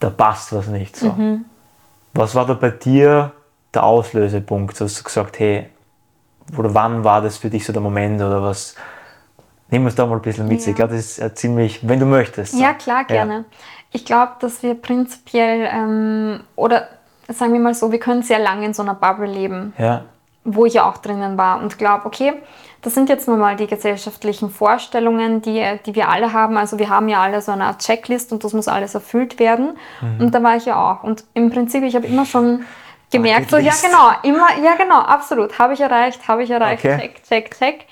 da 0.02 0.10
passt 0.10 0.52
was 0.52 0.68
nicht. 0.68 0.98
So. 0.98 1.14
Mhm. 1.14 1.46
Was 2.14 2.36
war 2.36 2.46
da 2.46 2.54
bei 2.56 2.72
dir 2.72 3.32
der 3.74 3.84
Auslösepunkt? 3.84 4.82
Hast 4.82 5.00
du 5.00 5.04
gesagt, 5.04 5.40
hey, 5.40 5.70
oder 6.58 6.74
wann 6.74 7.06
war 7.06 7.22
das 7.22 7.38
für 7.38 7.50
dich 7.50 7.66
so 7.66 7.72
der 7.72 7.82
Moment 7.82 8.20
oder 8.22 8.44
was? 8.44 8.76
Nehmen 9.70 9.86
wir 9.86 9.90
es 9.90 9.96
da 9.96 10.06
mal 10.06 10.16
ein 10.16 10.22
bisschen 10.22 10.50
mit. 10.50 10.62
Ja. 10.62 10.70
Ich 10.70 10.76
glaube, 10.76 10.96
das 10.96 11.18
ist 11.18 11.38
ziemlich, 11.38 11.88
wenn 11.88 12.00
du 12.00 12.06
möchtest. 12.06 12.54
So. 12.54 12.62
Ja, 12.62 12.74
klar, 12.74 13.06
gerne. 13.06 13.34
Ja. 13.34 13.44
Ich 13.92 14.04
glaube, 14.04 14.34
dass 14.42 14.62
wir 14.64 14.74
prinzipiell, 14.74 15.70
ähm, 15.72 16.42
oder 16.58 16.90
sagen 17.30 17.54
wir 17.54 17.60
mal 17.62 17.74
so, 17.74 17.92
wir 17.92 18.00
können 18.00 18.24
sehr 18.24 18.40
lange 18.40 18.66
in 18.66 18.74
so 18.74 18.82
einer 18.82 18.96
Bubble 18.96 19.28
leben, 19.28 19.74
ja. 19.78 20.04
Wo 20.44 20.66
ich 20.66 20.74
ja 20.74 20.90
auch 20.90 20.98
drinnen 20.98 21.38
war 21.38 21.62
und 21.62 21.78
glaube, 21.78 22.06
okay, 22.06 22.34
das 22.82 22.96
sind 22.96 23.10
jetzt 23.10 23.28
nur 23.28 23.38
mal 23.38 23.56
die 23.56 23.68
gesellschaftlichen 23.68 24.50
Vorstellungen, 24.50 25.42
die, 25.42 25.64
die 25.86 25.94
wir 25.94 26.10
alle 26.10 26.34
haben. 26.34 26.58
Also 26.58 26.80
wir 26.80 26.90
haben 26.90 27.10
ja 27.10 27.22
alle 27.22 27.42
so 27.42 27.52
eine 27.52 27.66
Art 27.66 27.80
Checklist 27.80 28.32
und 28.32 28.44
das 28.44 28.54
muss 28.54 28.68
alles 28.68 28.96
erfüllt 28.96 29.38
werden. 29.38 29.78
Mhm. 30.02 30.26
Und 30.26 30.34
da 30.34 30.42
war 30.42 30.56
ich 30.56 30.66
ja 30.66 30.92
auch. 30.92 31.04
Und 31.04 31.24
im 31.36 31.52
Prinzip, 31.52 31.84
ich 31.84 31.96
habe 31.96 32.08
immer 32.08 32.26
schon 32.26 32.66
gemerkt, 33.12 33.52
so, 33.52 33.58
ja 33.58 33.74
genau, 33.82 34.12
immer, 34.24 34.48
ja 34.64 34.76
genau, 34.76 35.00
absolut, 35.00 35.60
habe 35.60 35.74
ich 35.74 35.82
erreicht, 35.82 36.28
habe 36.28 36.44
ich 36.44 36.50
erreicht, 36.50 36.84
okay. 36.84 36.98
check, 36.98 37.24
check, 37.24 37.58
check. 37.58 37.86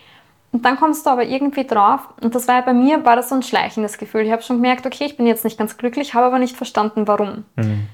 Und 0.51 0.65
dann 0.65 0.77
kommst 0.77 1.05
du 1.05 1.11
aber 1.11 1.23
irgendwie 1.25 1.67
drauf, 1.67 1.99
und 2.21 2.33
das 2.33 2.47
war 2.47 2.55
ja 2.55 2.61
bei 2.61 2.73
mir, 2.73 3.05
war 3.05 3.15
das 3.15 3.29
so 3.29 3.35
ein 3.35 3.43
schleichendes 3.43 3.99
Gefühl. 3.99 4.21
Ich 4.21 4.31
habe 4.31 4.41
schon 4.41 4.55
gemerkt, 4.55 4.87
okay, 4.87 5.05
ich 5.05 5.15
bin 5.15 5.27
jetzt 5.27 5.43
nicht 5.43 5.59
ganz 5.59 5.77
glücklich, 5.77 6.15
habe 6.15 6.25
aber 6.25 6.39
nicht 6.39 6.57
verstanden, 6.57 7.07
warum. 7.07 7.45
Mhm. 7.55 7.87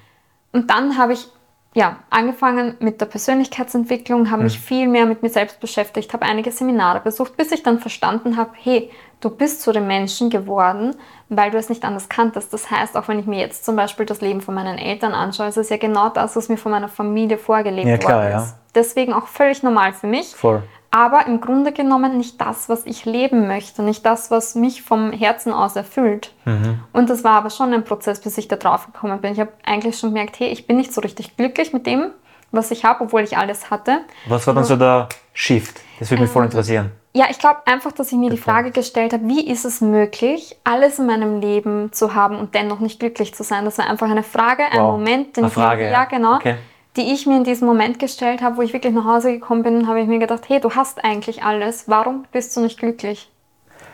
Und 0.53 0.69
dann 0.69 0.97
habe 0.97 1.13
ich 1.13 1.27
ja, 1.75 1.97
angefangen 2.09 2.75
mit 2.79 3.01
der 3.01 3.05
Persönlichkeitsentwicklung, 3.05 4.31
habe 4.31 4.39
mhm. 4.39 4.43
mich 4.45 4.59
viel 4.59 4.87
mehr 4.87 5.05
mit 5.05 5.21
mir 5.21 5.29
selbst 5.29 5.59
beschäftigt, 5.59 6.13
habe 6.13 6.25
einige 6.25 6.49
Seminare 6.51 7.01
besucht, 7.01 7.35
bis 7.35 7.51
ich 7.51 7.63
dann 7.63 7.79
verstanden 7.79 8.37
habe, 8.37 8.51
hey, 8.55 8.89
du 9.19 9.29
bist 9.29 9.61
zu 9.61 9.73
dem 9.73 9.85
Menschen 9.85 10.29
geworden, 10.29 10.95
weil 11.27 11.51
du 11.51 11.57
es 11.57 11.67
nicht 11.67 11.83
anders 11.83 12.07
kanntest. 12.07 12.53
Das 12.53 12.71
heißt, 12.71 12.95
auch 12.95 13.09
wenn 13.09 13.19
ich 13.19 13.25
mir 13.25 13.39
jetzt 13.39 13.65
zum 13.65 13.75
Beispiel 13.75 14.05
das 14.05 14.21
Leben 14.21 14.39
von 14.39 14.55
meinen 14.55 14.77
Eltern 14.77 15.13
anschaue, 15.13 15.47
ist 15.47 15.57
es 15.57 15.69
ja 15.69 15.75
genau 15.75 16.07
das, 16.07 16.37
was 16.37 16.47
mir 16.47 16.57
von 16.57 16.71
meiner 16.71 16.87
Familie 16.87 17.37
vorgelebt 17.37 17.87
ja, 17.87 17.97
klar, 17.97 18.23
worden 18.23 18.41
ist. 18.41 18.51
Ja. 18.51 18.59
Deswegen 18.73 19.13
auch 19.13 19.27
völlig 19.27 19.61
normal 19.61 19.91
für 19.91 20.07
mich. 20.07 20.33
Voll 20.33 20.63
aber 20.91 21.27
im 21.27 21.41
Grunde 21.41 21.71
genommen 21.71 22.17
nicht 22.17 22.39
das, 22.39 22.69
was 22.69 22.85
ich 22.85 23.05
leben 23.05 23.47
möchte, 23.47 23.83
nicht 23.83 24.05
das, 24.05 24.31
was 24.31 24.55
mich 24.55 24.81
vom 24.81 25.11
Herzen 25.11 25.51
aus 25.51 25.75
erfüllt. 25.75 26.33
Mhm. 26.45 26.79
Und 26.93 27.09
das 27.09 27.23
war 27.23 27.33
aber 27.33 27.49
schon 27.49 27.73
ein 27.73 27.83
Prozess, 27.83 28.21
bis 28.21 28.37
ich 28.37 28.47
da 28.47 28.55
drauf 28.55 28.85
gekommen 28.85 29.19
bin. 29.19 29.33
Ich 29.33 29.39
habe 29.39 29.51
eigentlich 29.65 29.99
schon 29.99 30.11
gemerkt, 30.11 30.39
hey, 30.39 30.49
ich 30.49 30.67
bin 30.67 30.77
nicht 30.77 30.93
so 30.93 31.01
richtig 31.01 31.35
glücklich 31.37 31.73
mit 31.73 31.85
dem, 31.85 32.11
was 32.51 32.71
ich 32.71 32.85
habe, 32.85 33.03
obwohl 33.03 33.21
ich 33.21 33.37
alles 33.37 33.69
hatte. 33.69 33.99
Was 34.27 34.47
war 34.47 34.53
dann 34.53 34.63
so 34.63 34.75
der 34.75 35.09
Shift? 35.33 35.81
Das 35.99 36.11
würde 36.11 36.21
mich 36.21 36.29
ähm, 36.29 36.33
voll 36.33 36.45
interessieren. 36.45 36.91
Ja, 37.13 37.27
ich 37.29 37.39
glaube 37.39 37.59
einfach, 37.65 37.93
dass 37.93 38.11
ich 38.11 38.17
mir 38.17 38.29
die 38.29 38.37
Frage 38.37 38.71
gestellt 38.71 39.13
habe, 39.13 39.25
wie 39.27 39.47
ist 39.49 39.63
es 39.63 39.79
möglich, 39.79 40.57
alles 40.65 40.99
in 40.99 41.05
meinem 41.05 41.39
Leben 41.39 41.93
zu 41.93 42.13
haben 42.13 42.37
und 42.37 42.55
dennoch 42.55 42.79
nicht 42.79 42.99
glücklich 42.99 43.33
zu 43.33 43.43
sein? 43.43 43.63
Das 43.63 43.77
war 43.77 43.89
einfach 43.89 44.09
eine 44.09 44.23
Frage, 44.23 44.63
ein 44.63 44.81
wow. 44.81 44.97
Moment, 44.97 45.37
den 45.37 45.45
eine 45.45 45.51
Frage, 45.51 45.85
ich, 45.85 45.91
ja, 45.91 46.05
genau. 46.05 46.35
Okay 46.35 46.55
die 46.95 47.13
ich 47.13 47.25
mir 47.25 47.37
in 47.37 47.43
diesem 47.43 47.67
Moment 47.67 47.99
gestellt 47.99 48.41
habe, 48.41 48.57
wo 48.57 48.61
ich 48.61 48.73
wirklich 48.73 48.93
nach 48.93 49.05
Hause 49.05 49.31
gekommen 49.31 49.63
bin, 49.63 49.87
habe 49.87 50.01
ich 50.01 50.07
mir 50.07 50.19
gedacht, 50.19 50.43
hey, 50.47 50.59
du 50.59 50.71
hast 50.71 51.03
eigentlich 51.03 51.43
alles, 51.43 51.89
warum 51.89 52.25
bist 52.31 52.55
du 52.55 52.61
nicht 52.61 52.79
glücklich? 52.79 53.29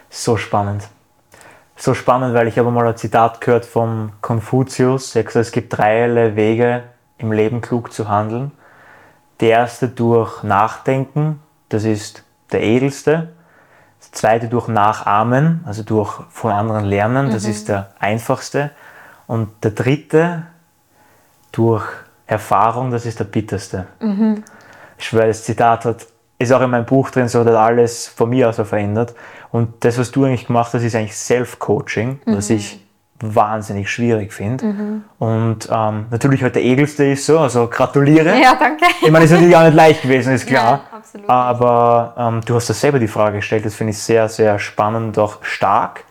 So 0.10 0.38
spannend. 0.38 0.88
So 1.76 1.94
spannend, 1.94 2.36
weil 2.36 2.48
ich 2.48 2.60
habe 2.60 2.70
mal 2.70 2.88
ein 2.88 2.98
Zitat 2.98 3.42
gehört 3.42 3.66
von 3.66 4.12
Konfuzius. 4.22 5.16
Er 5.16 5.22
hat 5.22 5.28
gesagt, 5.28 5.48
es 5.48 5.52
gibt 5.52 5.76
drei 5.76 6.36
Wege 6.36 6.84
im 7.18 7.32
Leben 7.32 7.62
klug 7.62 7.92
zu 7.92 8.08
handeln. 8.08 8.52
Der 9.40 9.50
erste 9.50 9.88
durch 9.88 10.44
Nachdenken, 10.44 11.40
das 11.70 11.84
ist 11.84 12.24
der 12.52 12.62
edelste. 12.62 13.30
Das 14.00 14.12
zweite 14.12 14.48
durch 14.48 14.68
Nachahmen, 14.68 15.64
also 15.66 15.82
durch 15.82 16.22
von 16.30 16.52
anderen 16.52 16.86
lernen, 16.86 17.32
das 17.32 17.46
mhm. 17.46 17.50
ist 17.52 17.70
der 17.70 17.92
einfachste. 18.00 18.72
Und 19.26 19.64
der 19.64 19.72
dritte 19.72 20.44
durch 21.52 21.86
Erfahrung, 22.32 22.92
das 22.92 23.06
ist 23.06 23.20
der 23.20 23.26
bitterste. 23.26 23.88
Mhm. 24.00 24.44
Ich 24.98 25.06
schwöre, 25.06 25.28
das 25.28 25.44
Zitat 25.44 25.84
hat, 25.84 26.08
ist 26.40 26.54
auch 26.54 26.62
in 26.62 26.70
meinem 26.70 26.86
Buch 26.86 27.10
drin, 27.12 27.28
so 27.28 27.42
hat 27.42 27.48
alles 27.48 28.08
von 28.08 28.30
mir 28.30 28.48
aus 28.48 28.56
so 28.56 28.64
verändert. 28.64 29.14
Und 29.52 29.84
das, 29.84 29.98
was 29.98 30.12
du 30.12 30.24
eigentlich 30.24 30.48
gemacht 30.48 30.74
hast, 30.74 30.84
ist 30.84 30.96
eigentlich 30.96 31.18
Self-Coaching, 31.18 32.22
mhm. 32.26 32.36
was 32.38 32.50
ich 32.50 32.80
wahnsinnig 33.20 33.92
schwierig 33.92 34.32
finde. 34.32 34.66
Mhm. 34.66 35.04
Und 35.20 35.70
ähm, 35.70 36.06
natürlich 36.10 36.42
halt 36.42 36.56
der 36.56 36.64
Edelste 36.64 37.04
ist 37.06 37.26
so, 37.26 37.38
also 37.38 37.68
gratuliere. 37.68 38.40
Ja, 38.42 38.56
danke. 38.58 38.86
Ich 39.02 39.12
meine, 39.12 39.26
es 39.26 39.32
ist 39.32 39.36
natürlich 39.36 39.56
auch 39.58 39.64
nicht 39.66 39.76
leicht 39.76 40.02
gewesen, 40.02 40.34
ist 40.34 40.48
klar. 40.48 40.86
Absolut. 40.90 41.30
Aber 41.30 42.16
ähm, 42.18 42.42
du 42.46 42.56
hast 42.56 42.70
das 42.70 42.80
selber 42.80 42.98
die 42.98 43.10
Frage 43.10 43.38
gestellt, 43.38 43.66
das 43.66 43.76
finde 43.76 43.92
ich 43.92 43.98
sehr, 43.98 44.30
sehr 44.30 44.58
spannend 44.58 45.18
und 45.18 45.24
auch 45.24 45.44
stark. 45.44 46.06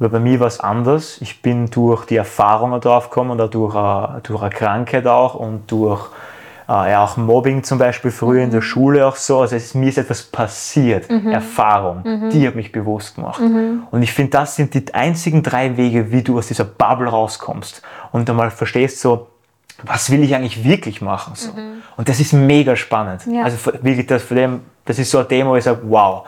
Aber 0.00 0.08
bei 0.08 0.18
mir 0.18 0.40
war 0.40 0.46
es 0.46 0.58
anders. 0.58 1.18
Ich 1.20 1.42
bin 1.42 1.70
durch 1.70 2.06
die 2.06 2.16
Erfahrungen 2.16 2.80
drauf 2.80 3.10
gekommen 3.10 3.30
und 3.30 3.40
auch 3.40 3.50
durch, 3.50 3.76
eine, 3.76 4.20
durch 4.22 4.40
eine 4.40 4.50
Krankheit 4.50 5.06
auch 5.06 5.34
und 5.34 5.70
durch 5.70 6.08
äh, 6.70 6.92
ja, 6.92 7.04
auch 7.04 7.18
Mobbing 7.18 7.62
zum 7.64 7.78
Beispiel 7.78 8.10
früher 8.10 8.38
mhm. 8.38 8.44
in 8.44 8.50
der 8.50 8.60
mhm. 8.60 8.64
Schule 8.64 9.06
auch 9.06 9.16
so. 9.16 9.40
Also 9.40 9.56
es, 9.56 9.74
mir 9.74 9.90
ist 9.90 9.98
etwas 9.98 10.22
passiert, 10.22 11.10
mhm. 11.10 11.28
Erfahrung, 11.28 12.02
mhm. 12.02 12.30
die 12.30 12.46
hat 12.46 12.54
mich 12.54 12.72
bewusst 12.72 13.16
gemacht. 13.16 13.40
Mhm. 13.40 13.82
Und 13.90 14.02
ich 14.02 14.12
finde, 14.12 14.30
das 14.30 14.56
sind 14.56 14.72
die 14.72 14.94
einzigen 14.94 15.42
drei 15.42 15.76
Wege, 15.76 16.10
wie 16.10 16.22
du 16.22 16.38
aus 16.38 16.46
dieser 16.46 16.64
Bubble 16.64 17.08
rauskommst 17.08 17.82
und 18.10 18.30
einmal 18.30 18.50
verstehst 18.50 19.00
so, 19.00 19.26
was 19.82 20.10
will 20.10 20.22
ich 20.22 20.34
eigentlich 20.34 20.64
wirklich 20.64 21.02
machen? 21.02 21.34
So. 21.34 21.52
Mhm. 21.52 21.82
Und 21.96 22.08
das 22.08 22.20
ist 22.20 22.32
mega 22.32 22.74
spannend. 22.74 23.22
Ja. 23.26 23.44
Also 23.44 23.72
wirklich, 23.82 24.06
das, 24.06 24.28
dem, 24.28 24.60
das 24.84 24.98
ist 24.98 25.10
so 25.10 25.18
ein 25.18 25.28
Thema, 25.28 25.50
wo 25.50 25.56
ich 25.56 25.64
sage, 25.64 25.80
wow. 25.84 26.26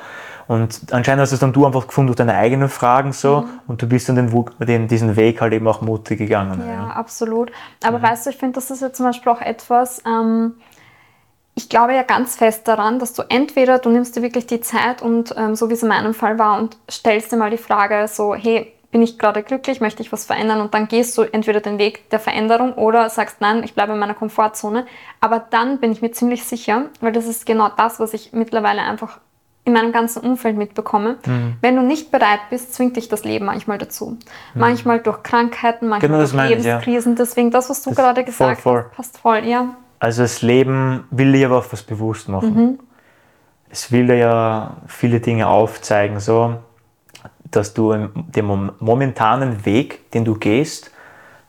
Und 0.49 0.93
anscheinend 0.93 1.23
hast 1.23 1.33
es 1.33 1.41
dann 1.41 1.53
du 1.53 1.67
einfach 1.67 1.87
gefunden 1.87 2.09
durch 2.09 2.17
deine 2.17 2.35
eigenen 2.35 2.69
Fragen 2.69 3.13
so 3.13 3.43
mhm. 3.43 3.61
und 3.69 3.83
du 3.83 3.87
bist 3.87 4.09
dann 4.09 4.17
den, 4.17 4.45
den, 4.61 4.89
diesen 4.89 5.17
Weg 5.17 5.41
halt 5.41 5.53
eben 5.53 5.67
auch 5.69 5.81
mutig 5.81 6.19
gegangen. 6.19 6.63
Ja, 6.67 6.73
ja. 6.73 6.87
absolut. 6.89 7.53
Aber 7.83 7.99
mhm. 7.99 8.03
weißt 8.03 8.27
du, 8.27 8.31
ich 8.31 8.37
finde, 8.37 8.55
das 8.55 8.71
ist 8.71 8.83
ja 8.83 8.93
zum 8.93 9.07
Beispiel 9.07 9.33
auch 9.33 9.41
etwas, 9.41 10.03
ähm, 10.07 10.55
ich 11.55 11.69
glaube 11.69 11.95
ja 11.95 12.03
ganz 12.03 12.37
fest 12.37 12.67
daran, 12.67 12.99
dass 12.99 13.13
du 13.13 13.23
entweder, 13.29 13.79
du 13.79 13.91
nimmst 13.91 14.17
dir 14.17 14.23
wirklich 14.23 14.47
die 14.47 14.61
Zeit 14.61 15.03
und 15.03 15.35
ähm, 15.37 15.55
so 15.55 15.69
wie 15.69 15.75
es 15.75 15.83
in 15.83 15.89
meinem 15.89 16.15
Fall 16.15 16.39
war 16.39 16.59
und 16.59 16.79
stellst 16.91 17.31
dir 17.31 17.37
mal 17.37 17.51
die 17.51 17.59
Frage 17.59 18.09
so, 18.09 18.35
hey, 18.35 18.73
bin 18.91 19.03
ich 19.03 19.19
gerade 19.19 19.43
glücklich, 19.43 19.81
möchte 19.81 20.03
ich 20.03 20.13
was 20.13 20.27
verändern 20.27 20.61
und 20.61 20.75
dann 20.75 20.87
gehst 20.87 21.17
du 21.17 21.23
entweder 21.23 21.61
den 21.61 21.79
Weg 21.79 22.11
der 22.11 22.21
Veränderung 22.21 22.75
oder 22.75 23.09
sagst, 23.09 23.41
nein, 23.41 23.63
ich 23.65 23.75
bleibe 23.75 23.93
in 23.93 23.99
meiner 23.99 24.15
Komfortzone. 24.15 24.87
Aber 25.19 25.41
dann 25.41 25.79
bin 25.79 25.93
ich 25.93 26.03
mir 26.03 26.13
ziemlich 26.13 26.45
sicher, 26.45 26.91
weil 27.01 27.13
das 27.13 27.27
ist 27.27 27.47
genau 27.47 27.71
das, 27.75 28.01
was 28.01 28.13
ich 28.13 28.33
mittlerweile 28.35 28.83
einfach 28.83 29.19
in 29.65 29.73
meinem 29.73 29.93
ganzen 29.93 30.23
Umfeld 30.23 30.57
mitbekomme. 30.57 31.19
Mhm. 31.25 31.55
Wenn 31.61 31.77
du 31.77 31.83
nicht 31.83 32.11
bereit 32.11 32.41
bist, 32.51 32.75
zwingt 32.75 32.97
dich 32.97 33.09
das 33.09 33.25
Leben 33.25 33.47
manchmal 33.47 33.79
dazu. 33.79 34.11
Mhm. 34.11 34.19
Manchmal 34.55 35.01
durch 35.01 35.23
Krankheiten, 35.23 35.89
manchmal 35.89 36.09
genau, 36.09 36.21
durch 36.21 36.33
Lebenskrisen. 36.33 37.13
Ich, 37.13 37.19
ja. 37.19 37.25
Deswegen 37.25 37.51
das, 37.51 37.71
was 37.71 37.83
du 37.83 37.91
das 37.91 37.97
gerade 37.97 38.25
gesagt 38.25 38.61
voll, 38.61 38.73
voll. 38.73 38.85
hast, 38.91 38.97
passt 38.97 39.19
voll, 39.19 39.45
ja. 39.45 39.77
Also 40.01 40.23
das 40.23 40.43
Leben 40.43 41.05
will 41.11 41.33
dir 41.33 41.47
aber 41.47 41.59
auch 41.59 41.67
was 41.71 41.83
bewusst 41.85 42.29
machen. 42.29 42.55
Mhm. 42.55 42.79
Es 43.71 43.93
will 43.93 44.07
dir 44.09 44.17
ja 44.17 44.77
viele 44.87 45.21
Dinge 45.21 45.47
aufzeigen, 45.47 46.19
so, 46.19 46.57
dass 47.51 47.73
du 47.73 48.09
den 48.15 48.73
momentanen 48.81 49.65
Weg, 49.65 50.11
den 50.11 50.25
du 50.25 50.35
gehst, 50.35 50.91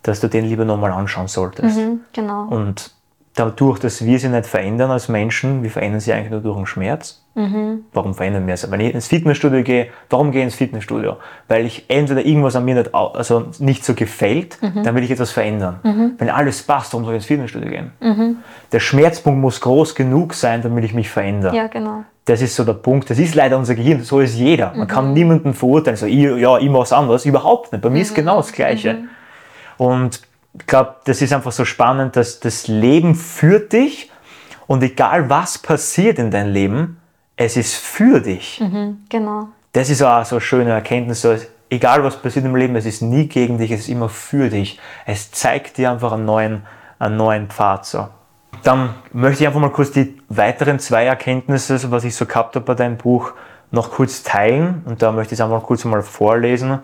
dass 0.03 0.19
du 0.19 0.27
den 0.27 0.45
lieber 0.45 0.65
nochmal 0.65 0.91
anschauen 0.91 1.27
solltest. 1.27 1.77
Mhm, 1.77 2.01
genau. 2.13 2.45
Und 2.45 2.91
dadurch, 3.33 3.79
dass 3.79 4.05
wir 4.05 4.19
sie 4.19 4.29
nicht 4.29 4.45
verändern 4.45 4.91
als 4.91 5.09
Menschen, 5.09 5.63
wir 5.63 5.71
verändern 5.71 5.99
sie 5.99 6.13
eigentlich 6.13 6.31
nur 6.31 6.41
durch 6.41 6.57
den 6.57 6.65
Schmerz. 6.65 7.22
Mhm. 7.35 7.85
Warum 7.93 8.13
verändern 8.13 8.45
wir 8.45 8.53
es? 8.53 8.69
Wenn 8.69 8.79
ich 8.79 8.93
ins 8.93 9.07
Fitnessstudio 9.07 9.63
gehe, 9.63 9.87
warum 10.09 10.31
gehe 10.31 10.41
ich 10.41 10.45
ins 10.45 10.55
Fitnessstudio? 10.55 11.17
Weil 11.47 11.65
ich 11.65 11.85
entweder 11.87 12.23
irgendwas 12.23 12.55
an 12.55 12.63
mir 12.65 12.75
nicht, 12.75 12.93
also 12.93 13.47
nicht 13.59 13.83
so 13.83 13.95
gefällt, 13.95 14.61
mhm. 14.61 14.83
dann 14.83 14.95
will 14.95 15.03
ich 15.03 15.11
etwas 15.11 15.31
verändern. 15.31 15.79
Mhm. 15.83 16.11
Wenn 16.17 16.29
alles 16.29 16.61
passt, 16.61 16.93
warum 16.93 17.05
soll 17.05 17.15
ich 17.15 17.19
ins 17.19 17.25
Fitnessstudio 17.25 17.69
gehen? 17.69 17.91
Mhm. 17.99 18.37
Der 18.71 18.79
Schmerzpunkt 18.79 19.41
muss 19.41 19.61
groß 19.61 19.95
genug 19.95 20.35
sein, 20.35 20.61
damit 20.61 20.83
ich 20.83 20.93
mich 20.93 21.09
verändere. 21.09 21.55
Ja, 21.55 21.67
genau. 21.67 22.03
Das 22.25 22.41
ist 22.41 22.55
so 22.55 22.63
der 22.63 22.73
Punkt. 22.73 23.09
Das 23.09 23.19
ist 23.19 23.35
leider 23.35 23.57
unser 23.57 23.75
Gehirn. 23.75 24.03
So 24.03 24.19
ist 24.19 24.35
jeder. 24.35 24.73
Man 24.75 24.87
kann 24.87 25.07
mhm. 25.07 25.13
niemanden 25.13 25.53
verurteilen. 25.53 25.97
So, 25.97 26.05
ich, 26.05 26.21
ja, 26.21 26.57
ich 26.57 26.69
mache 26.69 26.83
es 26.83 26.93
anders. 26.93 27.25
Überhaupt 27.25 27.71
nicht. 27.71 27.81
Bei 27.81 27.89
mir 27.89 28.01
ist 28.01 28.11
mhm. 28.11 28.15
genau 28.15 28.37
das 28.37 28.51
Gleiche. 28.51 28.99
Und 29.77 30.21
ich 30.57 30.67
glaube, 30.67 30.95
das 31.05 31.21
ist 31.21 31.33
einfach 31.33 31.51
so 31.51 31.65
spannend, 31.65 32.15
dass 32.15 32.39
das 32.39 32.67
Leben 32.67 33.15
führt 33.15 33.73
dich 33.73 34.11
und 34.67 34.83
egal 34.83 35.29
was 35.29 35.57
passiert 35.57 36.19
in 36.19 36.31
deinem 36.31 36.53
Leben, 36.53 36.97
es 37.35 37.57
ist 37.57 37.75
für 37.75 38.19
dich. 38.19 38.59
Mhm, 38.59 39.05
genau. 39.09 39.47
Das 39.71 39.89
ist 39.89 40.01
auch 40.01 40.23
so 40.25 40.35
eine 40.35 40.41
schöne 40.41 40.71
Erkenntnis. 40.71 41.21
So, 41.21 41.35
egal 41.69 42.03
was 42.03 42.21
passiert 42.21 42.45
im 42.45 42.55
Leben, 42.55 42.75
es 42.75 42.85
ist 42.85 43.01
nie 43.01 43.27
gegen 43.27 43.57
dich, 43.57 43.71
es 43.71 43.81
ist 43.81 43.89
immer 43.89 44.09
für 44.09 44.49
dich. 44.49 44.79
Es 45.05 45.31
zeigt 45.31 45.77
dir 45.77 45.91
einfach 45.91 46.11
einen 46.11 46.25
neuen, 46.25 46.63
einen 46.99 47.17
neuen 47.17 47.49
Pfad. 47.49 47.85
So. 47.85 48.07
Dann 48.63 48.93
möchte 49.11 49.43
ich 49.43 49.47
einfach 49.47 49.59
mal 49.59 49.71
kurz 49.71 49.91
die 49.91 50.21
weiteren 50.29 50.79
zwei 50.79 51.05
Erkenntnisse, 51.05 51.91
was 51.91 52.03
ich 52.03 52.15
so 52.15 52.25
gehabt 52.25 52.55
habe 52.55 52.65
bei 52.65 52.75
deinem 52.75 52.97
Buch, 52.97 53.33
noch 53.71 53.91
kurz 53.91 54.21
teilen. 54.23 54.83
Und 54.85 55.01
da 55.01 55.11
möchte 55.11 55.33
ich 55.33 55.39
es 55.39 55.43
einfach 55.43 55.63
kurz 55.63 55.83
mal 55.85 56.03
vorlesen. 56.03 56.79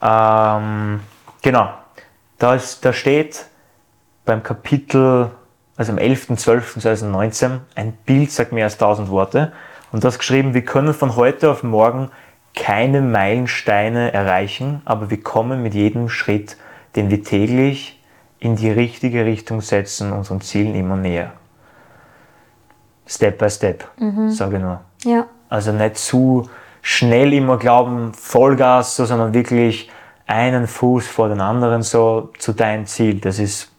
Ähm, 0.00 1.00
genau. 1.42 1.70
Da, 2.38 2.54
ist, 2.54 2.84
da 2.84 2.92
steht 2.92 3.46
beim 4.24 4.42
Kapitel, 4.42 5.30
also 5.76 5.92
am 5.92 5.98
11.12.2019, 5.98 7.60
ein 7.74 7.92
Bild 8.06 8.30
sagt 8.30 8.52
mehr 8.52 8.64
als 8.64 8.78
tausend 8.78 9.08
Worte. 9.08 9.52
Und 9.92 10.04
das 10.04 10.18
geschrieben, 10.18 10.54
wir 10.54 10.64
können 10.64 10.94
von 10.94 11.16
heute 11.16 11.50
auf 11.50 11.62
morgen 11.62 12.10
keine 12.54 13.00
Meilensteine 13.00 14.12
erreichen, 14.12 14.82
aber 14.84 15.10
wir 15.10 15.20
kommen 15.22 15.62
mit 15.62 15.74
jedem 15.74 16.08
Schritt, 16.08 16.56
den 16.96 17.10
wir 17.10 17.22
täglich 17.24 18.00
in 18.38 18.56
die 18.56 18.70
richtige 18.70 19.24
Richtung 19.24 19.60
setzen, 19.60 20.12
unseren 20.12 20.40
Zielen 20.40 20.74
immer 20.74 20.96
näher. 20.96 21.32
Step 23.06 23.38
by 23.38 23.50
step, 23.50 23.88
mhm. 23.98 24.30
sage 24.30 24.56
ich 24.56 24.62
nur. 24.62 24.80
Ja. 25.04 25.26
Also 25.48 25.72
nicht 25.72 25.96
zu 25.96 26.48
schnell 26.80 27.32
immer 27.32 27.58
glauben, 27.58 28.12
Vollgas, 28.14 28.96
so, 28.96 29.04
sondern 29.04 29.34
wirklich 29.34 29.90
einen 30.26 30.66
Fuß 30.66 31.06
vor 31.06 31.28
den 31.28 31.40
anderen 31.40 31.82
so 31.82 32.30
zu 32.38 32.52
deinem 32.52 32.86
Ziel. 32.86 33.20
Das 33.20 33.38
ist, 33.38 33.73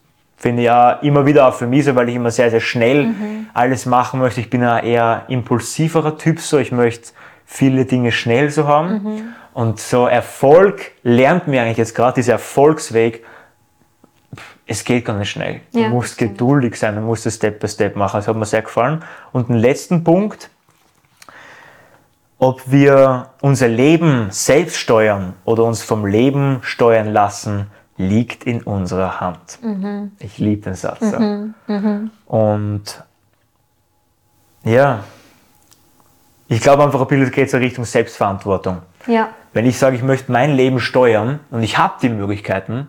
ich 0.48 0.64
ja 0.64 0.92
immer 0.92 1.26
wieder 1.26 1.46
auch 1.46 1.54
für 1.54 1.66
mich 1.66 1.84
so, 1.84 1.94
weil 1.94 2.08
ich 2.08 2.14
immer 2.14 2.30
sehr, 2.30 2.50
sehr 2.50 2.60
schnell 2.60 3.06
mhm. 3.06 3.46
alles 3.54 3.86
machen 3.86 4.20
möchte. 4.20 4.40
Ich 4.40 4.50
bin 4.50 4.62
ein 4.62 4.84
eher 4.84 5.24
impulsiverer 5.28 6.18
Typ, 6.18 6.40
so 6.40 6.58
ich 6.58 6.72
möchte 6.72 7.10
viele 7.44 7.84
Dinge 7.84 8.12
schnell 8.12 8.50
so 8.50 8.66
haben. 8.66 9.02
Mhm. 9.02 9.22
Und 9.54 9.80
so 9.80 10.06
Erfolg 10.06 10.92
lernt 11.02 11.48
mir 11.48 11.62
eigentlich 11.62 11.78
jetzt 11.78 11.94
gerade 11.94 12.14
dieser 12.16 12.34
Erfolgsweg, 12.34 13.24
es 14.66 14.84
geht 14.84 15.04
gar 15.04 15.16
nicht 15.16 15.30
schnell. 15.30 15.60
Du 15.72 15.80
ja, 15.80 15.88
musst 15.88 16.18
geduldig 16.18 16.76
sein, 16.76 16.96
du 16.96 17.00
musst 17.00 17.24
es 17.24 17.36
Step 17.36 17.60
by 17.60 17.68
Step 17.68 17.96
machen. 17.96 18.18
Das 18.18 18.28
hat 18.28 18.36
mir 18.36 18.44
sehr 18.44 18.62
gefallen. 18.62 19.02
Und 19.32 19.48
den 19.48 19.56
letzten 19.56 20.02
Punkt, 20.02 20.50
ob 22.38 22.60
wir 22.70 23.30
unser 23.40 23.68
Leben 23.68 24.26
selbst 24.30 24.76
steuern 24.76 25.34
oder 25.44 25.64
uns 25.64 25.82
vom 25.82 26.04
Leben 26.04 26.58
steuern 26.62 27.12
lassen, 27.12 27.70
liegt 27.96 28.44
in 28.44 28.62
unserer 28.62 29.20
Hand. 29.20 29.58
Mhm. 29.62 30.12
Ich 30.18 30.38
liebe 30.38 30.62
den 30.62 30.74
Satz. 30.74 31.00
Mhm. 31.00 31.54
Mhm. 31.66 32.10
Und 32.26 33.04
ja, 34.64 35.04
ich 36.48 36.60
glaube 36.60 36.84
einfach, 36.84 37.00
ein 37.00 37.06
bisschen 37.06 37.30
geht 37.30 37.48
es 37.48 37.54
in 37.54 37.60
Richtung 37.60 37.84
Selbstverantwortung. 37.84 38.82
Ja. 39.06 39.30
Wenn 39.52 39.66
ich 39.66 39.78
sage, 39.78 39.96
ich 39.96 40.02
möchte 40.02 40.30
mein 40.30 40.54
Leben 40.54 40.80
steuern 40.80 41.40
und 41.50 41.62
ich 41.62 41.78
habe 41.78 41.94
die 42.02 42.08
Möglichkeiten, 42.08 42.88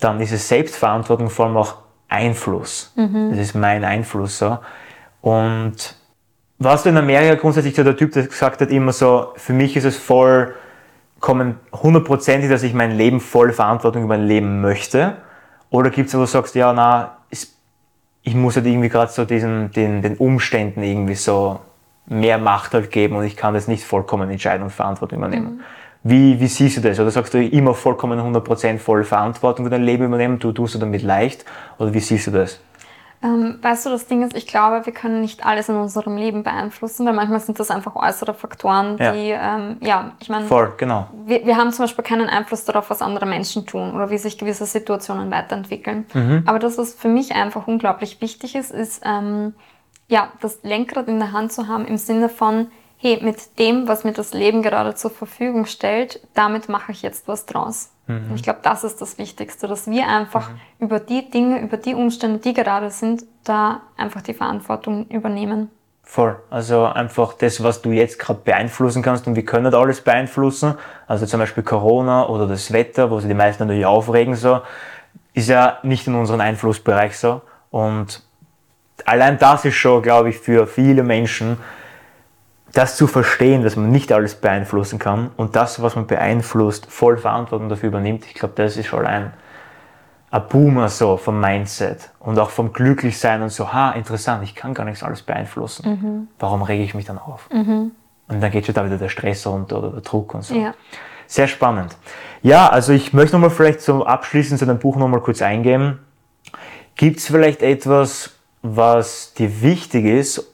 dann 0.00 0.20
ist 0.20 0.32
es 0.32 0.48
Selbstverantwortung 0.48 1.30
vor 1.30 1.46
allem 1.46 1.56
auch 1.56 1.76
Einfluss. 2.08 2.92
Mhm. 2.96 3.30
Das 3.30 3.38
ist 3.38 3.54
mein 3.54 3.84
Einfluss. 3.84 4.38
So. 4.38 4.58
Und 5.20 5.96
warst 6.58 6.84
du 6.84 6.90
in 6.90 6.96
Amerika 6.96 7.34
grundsätzlich 7.34 7.74
so 7.74 7.82
der 7.82 7.96
Typ, 7.96 8.12
der 8.12 8.26
gesagt 8.26 8.60
hat 8.60 8.70
immer 8.70 8.92
so, 8.92 9.32
für 9.36 9.52
mich 9.52 9.76
ist 9.76 9.84
es 9.84 9.96
vollkommen 11.24 11.58
hundertprozentig, 11.72 12.50
dass 12.50 12.62
ich 12.62 12.74
mein 12.74 12.98
Leben 12.98 13.18
voll 13.18 13.52
Verantwortung 13.52 14.04
über 14.04 14.18
mein 14.18 14.26
Leben 14.26 14.60
möchte? 14.60 15.16
Oder 15.70 15.88
gibt 15.88 16.08
es, 16.08 16.14
wo 16.14 16.18
du 16.18 16.26
sagst, 16.26 16.54
ja, 16.54 16.72
na, 16.74 17.16
ich 18.22 18.34
muss 18.34 18.56
halt 18.56 18.66
irgendwie 18.66 18.90
gerade 18.90 19.10
so 19.10 19.24
diesen, 19.24 19.70
den, 19.70 20.02
den 20.02 20.16
Umständen 20.16 20.82
irgendwie 20.82 21.14
so 21.14 21.60
mehr 22.06 22.36
Macht 22.36 22.74
halt 22.74 22.90
geben 22.90 23.16
und 23.16 23.24
ich 23.24 23.36
kann 23.36 23.54
das 23.54 23.68
nicht 23.68 23.84
vollkommen 23.84 24.30
Entscheidung 24.30 24.64
und 24.64 24.70
Verantwortung 24.70 25.18
übernehmen. 25.18 25.56
Mhm. 25.56 25.60
Wie, 26.02 26.40
wie 26.40 26.46
siehst 26.46 26.76
du 26.76 26.80
das? 26.82 27.00
Oder 27.00 27.10
sagst 27.10 27.32
du 27.32 27.42
immer 27.42 27.74
vollkommen 27.74 28.20
100% 28.20 28.78
voll 28.78 29.04
Verantwortung 29.04 29.64
für 29.64 29.70
dein 29.70 29.82
Leben 29.82 30.04
übernehmen? 30.04 30.38
Du 30.38 30.52
tust 30.52 30.74
du 30.74 30.78
damit 30.78 31.02
leicht? 31.02 31.46
Oder 31.78 31.94
wie 31.94 32.00
siehst 32.00 32.26
du 32.26 32.32
das? 32.32 32.60
Ähm, 33.24 33.58
weißt 33.62 33.86
du, 33.86 33.90
das 33.90 34.06
Ding 34.06 34.22
ist, 34.22 34.36
ich 34.36 34.46
glaube, 34.46 34.84
wir 34.84 34.92
können 34.92 35.22
nicht 35.22 35.46
alles 35.46 35.70
in 35.70 35.76
unserem 35.76 36.18
Leben 36.18 36.42
beeinflussen, 36.42 37.06
weil 37.06 37.14
manchmal 37.14 37.40
sind 37.40 37.58
das 37.58 37.70
einfach 37.70 37.96
äußere 37.96 38.34
Faktoren, 38.34 38.98
die, 38.98 39.28
ja, 39.28 39.56
ähm, 39.56 39.78
ja 39.80 40.12
ich 40.20 40.28
meine, 40.28 40.44
voll, 40.44 40.74
genau. 40.76 41.08
Wir, 41.24 41.46
wir 41.46 41.56
haben 41.56 41.72
zum 41.72 41.84
Beispiel 41.84 42.04
keinen 42.04 42.28
Einfluss 42.28 42.66
darauf, 42.66 42.90
was 42.90 43.00
andere 43.00 43.24
Menschen 43.24 43.64
tun 43.64 43.94
oder 43.94 44.10
wie 44.10 44.18
sich 44.18 44.36
gewisse 44.36 44.66
Situationen 44.66 45.30
weiterentwickeln. 45.30 46.04
Mhm. 46.12 46.42
Aber 46.44 46.58
das, 46.58 46.76
was 46.76 46.92
für 46.92 47.08
mich 47.08 47.34
einfach 47.34 47.66
unglaublich 47.66 48.20
wichtig 48.20 48.56
ist, 48.56 48.70
ist, 48.70 49.00
ähm, 49.06 49.54
ja, 50.08 50.28
das 50.42 50.58
Lenkrad 50.62 51.08
in 51.08 51.18
der 51.18 51.32
Hand 51.32 51.50
zu 51.50 51.66
haben 51.66 51.86
im 51.86 51.96
Sinne 51.96 52.28
von, 52.28 52.66
hey, 52.98 53.20
mit 53.22 53.58
dem, 53.58 53.88
was 53.88 54.04
mir 54.04 54.12
das 54.12 54.34
Leben 54.34 54.60
gerade 54.60 54.96
zur 54.96 55.10
Verfügung 55.10 55.64
stellt, 55.64 56.20
damit 56.34 56.68
mache 56.68 56.92
ich 56.92 57.00
jetzt 57.00 57.26
was 57.26 57.46
draus. 57.46 57.93
Mhm. 58.06 58.32
Ich 58.34 58.42
glaube, 58.42 58.60
das 58.62 58.84
ist 58.84 59.00
das 59.00 59.18
Wichtigste, 59.18 59.66
dass 59.66 59.86
wir 59.88 60.06
einfach 60.08 60.50
mhm. 60.50 60.60
über 60.78 61.00
die 61.00 61.30
Dinge, 61.30 61.60
über 61.60 61.76
die 61.76 61.94
Umstände, 61.94 62.38
die 62.38 62.52
gerade 62.52 62.90
sind, 62.90 63.24
da 63.44 63.82
einfach 63.96 64.22
die 64.22 64.34
Verantwortung 64.34 65.06
übernehmen. 65.08 65.70
Voll. 66.02 66.36
Also 66.50 66.84
einfach 66.84 67.32
das, 67.32 67.62
was 67.62 67.80
du 67.80 67.90
jetzt 67.90 68.18
gerade 68.18 68.40
beeinflussen 68.44 69.02
kannst 69.02 69.26
und 69.26 69.36
wir 69.36 69.44
können 69.44 69.64
nicht 69.64 69.74
alles 69.74 70.02
beeinflussen. 70.02 70.74
Also 71.06 71.24
zum 71.24 71.40
Beispiel 71.40 71.62
Corona 71.62 72.28
oder 72.28 72.46
das 72.46 72.72
Wetter, 72.72 73.10
wo 73.10 73.18
sich 73.20 73.28
die 73.28 73.34
meisten 73.34 73.64
natürlich 73.64 73.86
aufregen, 73.86 74.36
so, 74.36 74.60
ist 75.32 75.48
ja 75.48 75.78
nicht 75.82 76.06
in 76.06 76.14
unserem 76.14 76.40
Einflussbereich 76.40 77.18
so. 77.18 77.40
Und 77.70 78.22
allein 79.06 79.38
das 79.38 79.64
ist 79.64 79.76
schon, 79.76 80.02
glaube 80.02 80.28
ich, 80.28 80.38
für 80.38 80.66
viele 80.66 81.02
Menschen, 81.02 81.56
das 82.74 82.96
zu 82.96 83.06
verstehen, 83.06 83.62
dass 83.62 83.76
man 83.76 83.90
nicht 83.90 84.12
alles 84.12 84.34
beeinflussen 84.34 84.98
kann 84.98 85.30
und 85.36 85.56
das, 85.56 85.80
was 85.80 85.96
man 85.96 86.06
beeinflusst, 86.06 86.86
voll 86.86 87.16
Verantwortung 87.16 87.68
dafür 87.68 87.88
übernimmt, 87.88 88.26
ich 88.26 88.34
glaube, 88.34 88.54
das 88.56 88.76
ist 88.76 88.86
schon 88.86 89.06
ein, 89.06 89.32
ein 90.30 90.42
Boomer 90.48 90.88
so 90.88 91.16
vom 91.16 91.40
Mindset 91.40 92.10
und 92.18 92.38
auch 92.38 92.50
vom 92.50 92.72
Glücklichsein 92.72 93.42
und 93.42 93.50
so, 93.50 93.72
ha, 93.72 93.92
interessant, 93.92 94.42
ich 94.42 94.54
kann 94.54 94.74
gar 94.74 94.84
nichts 94.84 95.02
alles 95.04 95.22
beeinflussen. 95.22 95.88
Mhm. 95.88 96.28
Warum 96.40 96.62
rege 96.62 96.82
ich 96.82 96.94
mich 96.94 97.04
dann 97.04 97.18
auf? 97.18 97.48
Mhm. 97.50 97.92
Und 98.26 98.40
dann 98.42 98.50
geht 98.50 98.66
schon 98.66 98.74
da 98.74 98.84
wieder 98.84 98.98
der 98.98 99.08
Stress 99.08 99.46
runter 99.46 99.78
oder 99.78 99.90
der 99.90 100.00
Druck 100.00 100.34
und 100.34 100.42
so. 100.42 100.54
Ja. 100.54 100.74
Sehr 101.26 101.46
spannend. 101.46 101.96
Ja, 102.42 102.68
also 102.68 102.92
ich 102.92 103.12
möchte 103.12 103.36
nochmal 103.36 103.50
vielleicht 103.50 103.80
zum 103.80 104.02
Abschließen 104.02 104.58
zu 104.58 104.66
deinem 104.66 104.78
Buch 104.78 104.96
nochmal 104.96 105.20
kurz 105.20 105.40
eingehen. 105.42 106.00
Gibt 106.96 107.18
es 107.18 107.26
vielleicht 107.26 107.62
etwas, 107.62 108.34
was 108.62 109.34
dir 109.34 109.62
wichtig 109.62 110.04
ist, 110.04 110.52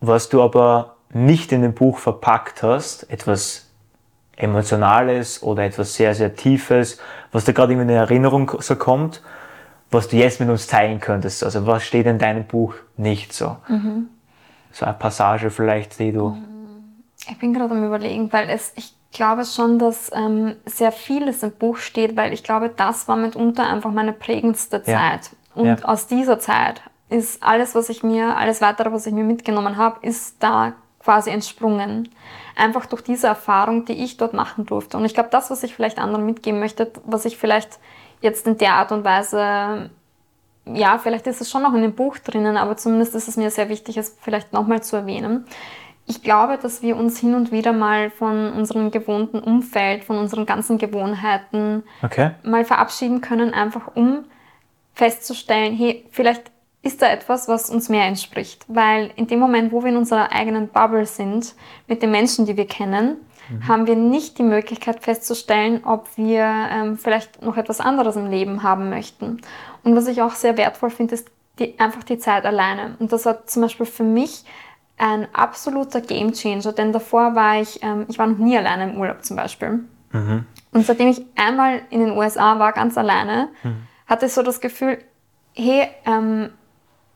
was 0.00 0.28
du 0.28 0.42
aber 0.42 0.96
nicht 1.12 1.52
in 1.52 1.62
dem 1.62 1.74
Buch 1.74 1.98
verpackt 1.98 2.62
hast, 2.62 3.10
etwas 3.10 3.66
Emotionales 4.36 5.42
oder 5.42 5.64
etwas 5.64 5.94
sehr, 5.94 6.14
sehr 6.14 6.34
Tiefes, 6.34 6.98
was 7.32 7.44
dir 7.44 7.52
gerade 7.52 7.72
in 7.74 7.88
Erinnerung 7.88 8.52
so 8.60 8.76
kommt, 8.76 9.22
was 9.90 10.08
du 10.08 10.16
jetzt 10.16 10.40
mit 10.40 10.48
uns 10.48 10.66
teilen 10.66 11.00
könntest. 11.00 11.44
Also 11.44 11.66
was 11.66 11.84
steht 11.84 12.06
in 12.06 12.18
deinem 12.18 12.44
Buch 12.44 12.74
nicht 12.96 13.32
so? 13.32 13.56
Mhm. 13.68 14.08
So 14.72 14.86
eine 14.86 14.94
Passage 14.94 15.50
vielleicht, 15.50 15.98
die 15.98 16.12
du... 16.12 16.36
Ich 17.28 17.38
bin 17.38 17.52
gerade 17.52 17.74
am 17.74 17.84
überlegen, 17.84 18.32
weil 18.32 18.48
es, 18.48 18.72
ich 18.76 18.94
glaube 19.12 19.44
schon, 19.44 19.78
dass 19.78 20.10
ähm, 20.14 20.56
sehr 20.64 20.92
vieles 20.92 21.42
im 21.42 21.52
Buch 21.52 21.76
steht, 21.76 22.16
weil 22.16 22.32
ich 22.32 22.44
glaube, 22.44 22.70
das 22.74 23.08
war 23.08 23.16
mitunter 23.16 23.68
einfach 23.68 23.90
meine 23.90 24.12
prägendste 24.12 24.82
Zeit. 24.82 24.94
Ja. 24.94 25.20
Und 25.54 25.66
ja. 25.66 25.76
aus 25.82 26.06
dieser 26.06 26.38
Zeit 26.38 26.80
ist 27.08 27.42
alles, 27.42 27.74
was 27.74 27.88
ich 27.88 28.02
mir, 28.02 28.36
alles 28.36 28.60
weitere, 28.60 28.92
was 28.92 29.06
ich 29.06 29.12
mir 29.12 29.24
mitgenommen 29.24 29.76
habe, 29.76 30.06
ist 30.06 30.36
da 30.42 30.74
quasi 31.02 31.30
entsprungen. 31.30 32.08
Einfach 32.56 32.86
durch 32.86 33.02
diese 33.02 33.26
Erfahrung, 33.26 33.84
die 33.84 34.04
ich 34.04 34.16
dort 34.16 34.34
machen 34.34 34.66
durfte. 34.66 34.96
Und 34.96 35.04
ich 35.04 35.14
glaube, 35.14 35.30
das, 35.30 35.50
was 35.50 35.62
ich 35.62 35.74
vielleicht 35.74 35.98
anderen 35.98 36.26
mitgeben 36.26 36.60
möchte, 36.60 36.92
was 37.04 37.24
ich 37.24 37.36
vielleicht 37.36 37.78
jetzt 38.20 38.46
in 38.46 38.58
der 38.58 38.74
Art 38.74 38.92
und 38.92 39.04
Weise, 39.04 39.90
ja, 40.66 40.98
vielleicht 40.98 41.26
ist 41.26 41.40
es 41.40 41.50
schon 41.50 41.62
noch 41.62 41.74
in 41.74 41.82
dem 41.82 41.94
Buch 41.94 42.18
drinnen, 42.18 42.56
aber 42.56 42.76
zumindest 42.76 43.14
ist 43.14 43.28
es 43.28 43.36
mir 43.36 43.50
sehr 43.50 43.68
wichtig, 43.68 43.96
es 43.96 44.16
vielleicht 44.20 44.52
nochmal 44.52 44.82
zu 44.82 44.96
erwähnen. 44.96 45.46
Ich 46.06 46.22
glaube, 46.22 46.58
dass 46.58 46.82
wir 46.82 46.96
uns 46.96 47.18
hin 47.18 47.34
und 47.34 47.52
wieder 47.52 47.72
mal 47.72 48.10
von 48.10 48.52
unserem 48.52 48.90
gewohnten 48.90 49.38
Umfeld, 49.38 50.04
von 50.04 50.18
unseren 50.18 50.44
ganzen 50.44 50.76
Gewohnheiten 50.76 51.84
okay. 52.02 52.32
mal 52.42 52.64
verabschieden 52.64 53.20
können, 53.20 53.54
einfach 53.54 53.94
um 53.94 54.24
festzustellen, 54.92 55.74
hey, 55.74 56.04
vielleicht 56.10 56.49
ist 56.82 57.02
da 57.02 57.10
etwas, 57.10 57.48
was 57.48 57.68
uns 57.68 57.88
mehr 57.88 58.06
entspricht. 58.06 58.64
Weil 58.68 59.10
in 59.16 59.26
dem 59.26 59.38
Moment, 59.38 59.72
wo 59.72 59.82
wir 59.82 59.90
in 59.90 59.96
unserer 59.96 60.32
eigenen 60.32 60.68
Bubble 60.68 61.06
sind, 61.06 61.54
mit 61.86 62.02
den 62.02 62.10
Menschen, 62.10 62.46
die 62.46 62.56
wir 62.56 62.66
kennen, 62.66 63.16
mhm. 63.50 63.68
haben 63.68 63.86
wir 63.86 63.96
nicht 63.96 64.38
die 64.38 64.42
Möglichkeit 64.42 65.02
festzustellen, 65.02 65.84
ob 65.84 66.08
wir 66.16 66.44
ähm, 66.44 66.96
vielleicht 66.96 67.42
noch 67.42 67.56
etwas 67.56 67.80
anderes 67.80 68.16
im 68.16 68.30
Leben 68.30 68.62
haben 68.62 68.88
möchten. 68.88 69.40
Und 69.84 69.96
was 69.96 70.08
ich 70.08 70.22
auch 70.22 70.32
sehr 70.32 70.56
wertvoll 70.56 70.90
finde, 70.90 71.14
ist 71.14 71.30
die, 71.58 71.78
einfach 71.78 72.02
die 72.02 72.18
Zeit 72.18 72.46
alleine. 72.46 72.96
Und 72.98 73.12
das 73.12 73.26
war 73.26 73.46
zum 73.46 73.62
Beispiel 73.62 73.86
für 73.86 74.04
mich 74.04 74.44
ein 74.96 75.26
absoluter 75.34 76.00
Gamechanger, 76.00 76.72
denn 76.72 76.92
davor 76.92 77.34
war 77.34 77.60
ich, 77.60 77.82
ähm, 77.82 78.06
ich 78.08 78.18
war 78.18 78.26
noch 78.26 78.38
nie 78.38 78.56
alleine 78.56 78.90
im 78.90 78.98
Urlaub 78.98 79.24
zum 79.24 79.36
Beispiel. 79.36 79.84
Mhm. 80.12 80.46
Und 80.72 80.86
seitdem 80.86 81.08
ich 81.08 81.24
einmal 81.36 81.82
in 81.90 82.00
den 82.00 82.16
USA 82.16 82.58
war, 82.58 82.72
ganz 82.72 82.96
alleine, 82.96 83.48
mhm. 83.62 83.86
hatte 84.06 84.26
ich 84.26 84.32
so 84.32 84.42
das 84.42 84.60
Gefühl, 84.60 84.98
hey, 85.54 85.88
ähm, 86.06 86.50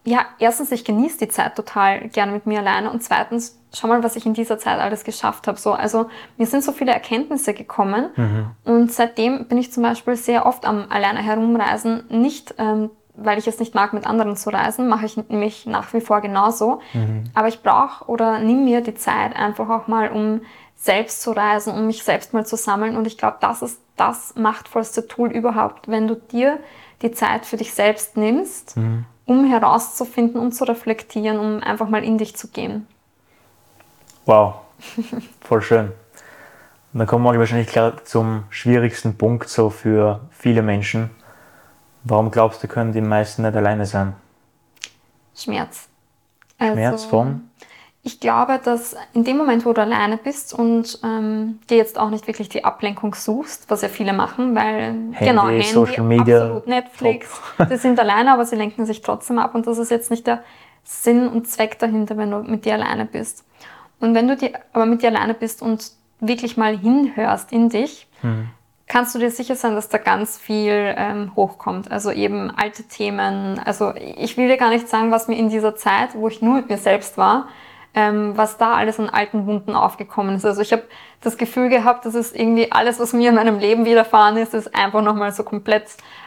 ja, 0.04 0.26
erstens, 0.38 0.70
ich 0.70 0.84
genieße 0.84 1.18
die 1.18 1.28
Zeit 1.28 1.56
total 1.56 2.08
gerne 2.08 2.32
mit 2.32 2.46
mir 2.46 2.58
alleine 2.60 2.90
und 2.90 3.02
zweitens, 3.02 3.58
schau 3.72 3.88
mal, 3.88 4.02
was 4.02 4.16
ich 4.16 4.26
in 4.26 4.34
dieser 4.34 4.58
Zeit 4.58 4.78
alles 4.78 5.04
geschafft 5.04 5.46
habe. 5.48 5.58
So, 5.58 5.72
also 5.72 6.08
mir 6.36 6.46
sind 6.46 6.62
so 6.62 6.72
viele 6.72 6.92
Erkenntnisse 6.92 7.54
gekommen 7.54 8.10
mhm. 8.16 8.50
und 8.64 8.92
seitdem 8.92 9.46
bin 9.46 9.58
ich 9.58 9.72
zum 9.72 9.82
Beispiel 9.82 10.16
sehr 10.16 10.46
oft 10.46 10.66
am 10.66 10.86
alleine 10.90 11.20
herumreisen, 11.20 12.04
nicht 12.10 12.54
ähm, 12.58 12.90
weil 13.16 13.38
ich 13.38 13.46
es 13.46 13.60
nicht 13.60 13.74
mag, 13.74 13.92
mit 13.92 14.06
anderen 14.06 14.36
zu 14.36 14.50
reisen, 14.50 14.88
mache 14.88 15.06
ich 15.06 15.16
nämlich 15.16 15.66
nach 15.66 15.92
wie 15.92 16.00
vor 16.00 16.20
genauso. 16.20 16.80
Mhm. 16.92 17.24
Aber 17.34 17.48
ich 17.48 17.62
brauche 17.62 18.06
oder 18.06 18.40
nimm 18.40 18.64
mir 18.64 18.80
die 18.80 18.94
Zeit 18.94 19.36
einfach 19.36 19.68
auch 19.68 19.86
mal, 19.86 20.10
um 20.10 20.40
selbst 20.74 21.22
zu 21.22 21.30
reisen, 21.30 21.72
um 21.72 21.86
mich 21.86 22.02
selbst 22.02 22.34
mal 22.34 22.44
zu 22.44 22.56
sammeln. 22.56 22.96
Und 22.96 23.06
ich 23.06 23.16
glaube, 23.16 23.36
das 23.40 23.62
ist 23.62 23.80
das 23.96 24.34
machtvollste 24.34 25.06
Tool 25.06 25.30
überhaupt, 25.30 25.88
wenn 25.88 26.08
du 26.08 26.16
dir 26.16 26.58
die 27.02 27.12
Zeit 27.12 27.46
für 27.46 27.56
dich 27.56 27.72
selbst 27.72 28.16
nimmst, 28.16 28.76
mhm. 28.76 29.04
Um 29.26 29.44
herauszufinden 29.48 30.40
und 30.40 30.52
zu 30.52 30.64
reflektieren, 30.64 31.38
um 31.38 31.62
einfach 31.62 31.88
mal 31.88 32.04
in 32.04 32.18
dich 32.18 32.36
zu 32.36 32.48
gehen. 32.48 32.86
Wow, 34.26 34.54
voll 35.40 35.62
schön. 35.62 35.92
Und 36.92 36.98
dann 36.98 37.06
kommen 37.06 37.24
wir 37.24 37.38
wahrscheinlich 37.38 37.68
klar 37.68 38.04
zum 38.04 38.44
schwierigsten 38.50 39.16
Punkt 39.16 39.48
so 39.48 39.68
für 39.68 40.20
viele 40.30 40.62
Menschen. 40.62 41.10
Warum 42.04 42.30
glaubst 42.30 42.62
du, 42.62 42.68
können 42.68 42.92
die 42.92 43.00
meisten 43.00 43.42
nicht 43.42 43.56
alleine 43.56 43.86
sein? 43.86 44.14
Schmerz. 45.34 45.88
Schmerz 46.58 47.02
also, 47.02 47.08
von? 47.08 47.50
Ich 48.06 48.20
glaube, 48.20 48.60
dass 48.62 48.94
in 49.14 49.24
dem 49.24 49.38
Moment, 49.38 49.64
wo 49.64 49.72
du 49.72 49.80
alleine 49.80 50.18
bist 50.18 50.52
und 50.52 50.98
ähm, 51.02 51.58
dir 51.70 51.78
jetzt 51.78 51.98
auch 51.98 52.10
nicht 52.10 52.26
wirklich 52.26 52.50
die 52.50 52.62
Ablenkung 52.62 53.14
suchst, 53.14 53.70
was 53.70 53.80
ja 53.80 53.88
viele 53.88 54.12
machen, 54.12 54.54
weil 54.54 54.82
Handy, 55.12 55.16
genau 55.20 55.48
Handy, 55.48 55.62
Social 55.64 56.04
Media, 56.04 56.42
absolut 56.42 56.66
Netflix, 56.66 57.40
sie 57.66 57.76
sind 57.78 57.98
alleine, 57.98 58.32
aber 58.34 58.44
sie 58.44 58.56
lenken 58.56 58.84
sich 58.84 59.00
trotzdem 59.00 59.38
ab 59.38 59.54
und 59.54 59.66
das 59.66 59.78
ist 59.78 59.90
jetzt 59.90 60.10
nicht 60.10 60.26
der 60.26 60.42
Sinn 60.82 61.28
und 61.28 61.48
Zweck 61.48 61.78
dahinter, 61.78 62.18
wenn 62.18 62.30
du 62.30 62.40
mit 62.40 62.66
dir 62.66 62.74
alleine 62.74 63.06
bist. 63.06 63.46
Und 64.00 64.14
wenn 64.14 64.28
du 64.28 64.36
dir 64.36 64.52
aber 64.74 64.84
mit 64.84 65.00
dir 65.00 65.08
alleine 65.08 65.32
bist 65.32 65.62
und 65.62 65.92
wirklich 66.20 66.58
mal 66.58 66.76
hinhörst 66.76 67.52
in 67.52 67.70
dich, 67.70 68.06
hm. 68.20 68.48
kannst 68.86 69.14
du 69.14 69.18
dir 69.18 69.30
sicher 69.30 69.56
sein, 69.56 69.74
dass 69.74 69.88
da 69.88 69.96
ganz 69.96 70.36
viel 70.36 70.94
ähm, 70.98 71.32
hochkommt. 71.36 71.90
Also 71.90 72.10
eben 72.10 72.50
alte 72.50 72.82
Themen. 72.82 73.58
Also 73.64 73.94
ich 73.94 74.36
will 74.36 74.48
dir 74.48 74.58
gar 74.58 74.68
nicht 74.68 74.90
sagen, 74.90 75.10
was 75.10 75.26
mir 75.26 75.38
in 75.38 75.48
dieser 75.48 75.74
Zeit, 75.74 76.14
wo 76.14 76.28
ich 76.28 76.42
nur 76.42 76.56
mit 76.56 76.68
mir 76.68 76.76
selbst 76.76 77.16
war, 77.16 77.48
ähm, 77.94 78.32
was 78.36 78.56
da 78.56 78.74
alles 78.74 78.98
an 78.98 79.08
alten 79.08 79.46
Wunden 79.46 79.74
aufgekommen 79.74 80.36
ist. 80.36 80.44
Also 80.44 80.62
ich 80.62 80.72
habe 80.72 80.82
das 81.20 81.38
Gefühl 81.38 81.68
gehabt, 81.68 82.04
dass 82.04 82.14
es 82.14 82.32
irgendwie 82.32 82.72
alles, 82.72 82.98
was 82.98 83.12
mir 83.12 83.30
in 83.30 83.36
meinem 83.36 83.58
Leben 83.58 83.84
widerfahren 83.84 84.36
ist, 84.36 84.54
ist 84.54 84.74
einfach 84.74 85.02
nochmal 85.02 85.32
so 85.32 85.44
komplett 85.44 85.84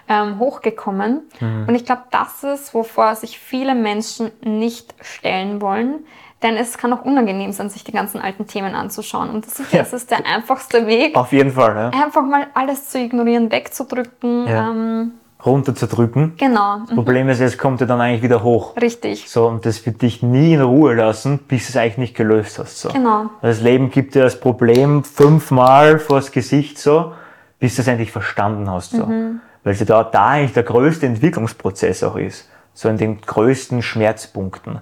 ähm, 0.08 0.40
hochgekommen. 0.40 1.22
Mhm. 1.40 1.66
Und 1.68 1.76
ich 1.76 1.86
glaube, 1.86 2.04
das 2.12 2.44
ist, 2.44 2.74
wovor 2.74 3.16
sich 3.16 3.38
viele 3.38 3.76
Menschen 3.76 4.32
nicht 4.42 4.96
stellen 5.02 5.62
wollen. 5.62 6.06
Denn 6.44 6.56
es 6.56 6.78
kann 6.78 6.94
auch 6.94 7.04
unangenehm 7.04 7.52
sein, 7.52 7.70
sich 7.70 7.84
die 7.84 7.92
ganzen 7.92 8.22
alten 8.22 8.46
Themen 8.46 8.76
anzuschauen. 8.76 9.32
Und 9.32 9.46
das 9.46 9.60
ist, 9.60 9.74
ja. 9.74 9.80
das 9.80 9.92
ist 9.92 10.12
der 10.12 10.26
einfachste 10.26 10.86
Weg. 10.86 11.16
Auf 11.16 11.32
jeden 11.32 11.52
Fall. 11.52 11.76
Ja. 11.76 12.04
Einfach 12.04 12.22
mal 12.24 12.48
alles 12.54 12.90
zu 12.90 13.00
ignorieren, 13.00 13.52
wegzudrücken. 13.52 14.48
Ja. 14.48 14.70
Ähm, 14.70 15.14
runterzudrücken. 15.46 16.34
Genau. 16.38 16.80
Das 16.86 16.96
Problem 16.96 17.30
ist, 17.30 17.40
es 17.40 17.58
kommt 17.58 17.80
ja 17.80 17.88
dann 17.88 18.02
eigentlich 18.02 18.24
wieder 18.24 18.44
hoch. 18.44 18.76
Richtig. 18.76 19.30
So, 19.30 19.48
und 19.48 19.66
das 19.66 19.86
wird 19.86 20.02
dich 20.02 20.24
nie 20.24 20.54
in 20.54 20.62
Ruhe 20.62 20.96
lassen, 20.96 21.40
bis 21.40 21.68
du 21.68 21.70
es 21.72 21.78
eigentlich 21.78 21.98
nicht 21.98 22.16
gelöst 22.16 22.60
hast. 22.60 22.80
So. 22.80 22.90
Genau. 22.90 23.30
Das 23.42 23.62
Leben 23.62 23.92
gibt 23.92 24.16
dir 24.16 24.24
das 24.24 24.40
Problem 24.40 25.04
fünfmal 25.04 26.00
vors 26.00 26.32
Gesicht 26.32 26.80
so, 26.80 27.14
bis 27.60 27.76
du 27.76 27.82
es 27.82 27.88
endlich 27.88 28.12
verstanden 28.12 28.70
hast. 28.70 28.92
So. 28.92 29.06
Mhm. 29.06 29.42
Weil 29.64 29.74
es 29.74 29.86
da, 29.86 30.04
da 30.04 30.28
eigentlich 30.30 30.54
der 30.54 30.64
größte 30.64 31.06
Entwicklungsprozess 31.06 32.04
auch 32.04 32.16
ist. 32.16 32.50
So 32.74 32.90
in 32.90 32.98
den 32.98 33.22
größten 33.22 33.82
Schmerzpunkten. 33.82 34.80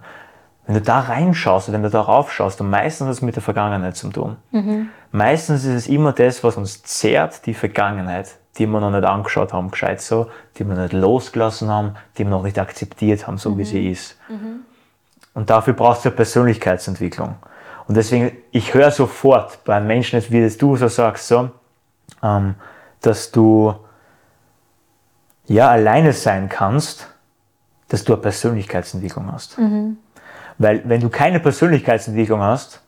Wenn 0.67 0.75
du 0.75 0.81
da 0.81 1.01
reinschaust, 1.01 1.71
wenn 1.71 1.83
du 1.83 1.89
da 1.89 2.01
raufschaust, 2.01 2.59
und 2.59 2.69
meistens 2.69 3.07
hat 3.07 3.13
es 3.13 3.21
mit 3.21 3.35
der 3.35 3.43
Vergangenheit 3.43 3.95
zu 3.95 4.09
tun. 4.09 4.37
Mhm. 4.51 4.89
Meistens 5.11 5.63
ist 5.63 5.73
es 5.73 5.87
immer 5.87 6.11
das, 6.11 6.43
was 6.43 6.57
uns 6.57 6.81
zehrt, 6.83 7.45
die 7.45 7.53
Vergangenheit 7.53 8.37
die 8.57 8.67
wir 8.67 8.79
noch 8.79 8.91
nicht 8.91 9.03
angeschaut 9.03 9.53
haben, 9.53 9.71
gescheit 9.71 10.01
so, 10.01 10.29
die 10.57 10.67
wir 10.67 10.75
nicht 10.75 10.93
losgelassen 10.93 11.69
haben, 11.69 11.95
die 12.17 12.23
wir 12.23 12.31
noch 12.31 12.43
nicht 12.43 12.57
akzeptiert 12.57 13.27
haben, 13.27 13.37
so 13.37 13.51
mhm. 13.51 13.57
wie 13.57 13.65
sie 13.65 13.89
ist. 13.89 14.17
Mhm. 14.29 14.61
Und 15.33 15.49
dafür 15.49 15.73
brauchst 15.73 16.05
du 16.05 16.09
eine 16.09 16.15
Persönlichkeitsentwicklung. 16.15 17.35
Und 17.87 17.95
deswegen, 17.95 18.31
ich 18.51 18.73
höre 18.73 18.91
sofort 18.91 19.63
bei 19.65 19.75
einem 19.75 19.87
Menschen, 19.87 20.23
wie 20.29 20.41
das 20.41 20.57
du 20.57 20.75
so 20.77 20.87
sagst, 20.87 21.27
so, 21.27 21.51
ähm, 22.23 22.55
dass 23.01 23.31
du 23.31 23.75
ja 25.45 25.69
alleine 25.69 26.13
sein 26.13 26.49
kannst, 26.49 27.07
dass 27.89 28.03
du 28.03 28.13
eine 28.13 28.21
Persönlichkeitsentwicklung 28.21 29.31
hast. 29.31 29.57
Mhm. 29.57 29.97
Weil 30.57 30.81
wenn 30.85 31.01
du 31.01 31.09
keine 31.09 31.39
Persönlichkeitsentwicklung 31.39 32.41
hast, 32.41 32.81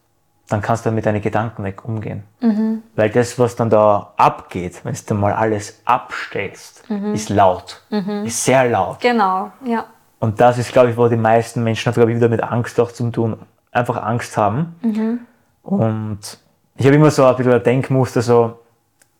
dann 0.50 0.62
kannst 0.62 0.86
du 0.86 0.92
mit 0.92 1.06
deinen 1.06 1.22
Gedanken 1.22 1.64
nicht 1.64 1.84
umgehen. 1.84 2.24
Mhm. 2.40 2.82
Weil 2.96 3.10
das, 3.10 3.38
was 3.38 3.56
dann 3.56 3.70
da 3.70 4.14
abgeht, 4.16 4.82
wenn 4.84 4.96
du 5.06 5.14
mal 5.14 5.34
alles 5.34 5.82
abstellst, 5.86 6.90
mhm. 6.90 7.14
ist 7.14 7.30
laut. 7.30 7.82
Mhm. 7.90 8.26
Ist 8.26 8.44
sehr 8.44 8.70
laut. 8.70 9.00
Genau, 9.02 9.52
ja. 9.66 9.86
Und 10.20 10.40
das 10.40 10.58
ist, 10.58 10.72
glaube 10.72 10.92
ich, 10.92 10.98
wo 10.98 11.08
die 11.10 11.18
meisten 11.18 11.64
Menschen, 11.64 11.94
glaube 11.94 12.12
ich, 12.12 12.18
wieder 12.18 12.30
mit 12.30 12.42
Angst 12.42 12.80
auch 12.80 12.92
zu 12.92 13.10
tun, 13.12 13.38
einfach 13.72 14.02
Angst 14.02 14.38
haben. 14.38 14.76
Mhm. 14.82 15.20
Und 15.64 16.40
ich 16.78 16.86
habe 16.86 16.96
immer 16.96 17.12
so 17.12 17.26
ein 17.26 17.36
bisschen 17.36 17.54
ein 17.54 17.64
Denkmuster, 17.64 18.22
so, 18.22 18.60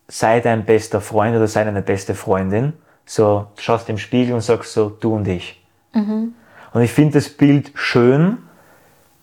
sei 0.08 0.40
dein 0.40 0.64
bester 0.64 1.00
Freund 1.00 1.36
oder 1.36 1.46
sei 1.46 1.64
deine 1.64 1.82
beste 1.82 2.14
Freundin. 2.14 2.72
So, 3.04 3.46
schaust 3.58 3.88
im 3.88 3.98
Spiegel 3.98 4.34
und 4.34 4.40
sagst 4.40 4.72
so, 4.72 4.88
du 4.88 5.14
und 5.14 5.28
ich. 5.28 5.62
Mhm. 5.92 6.34
Und 6.72 6.82
ich 6.82 6.92
finde 6.92 7.14
das 7.14 7.28
Bild 7.28 7.72
schön, 7.74 8.38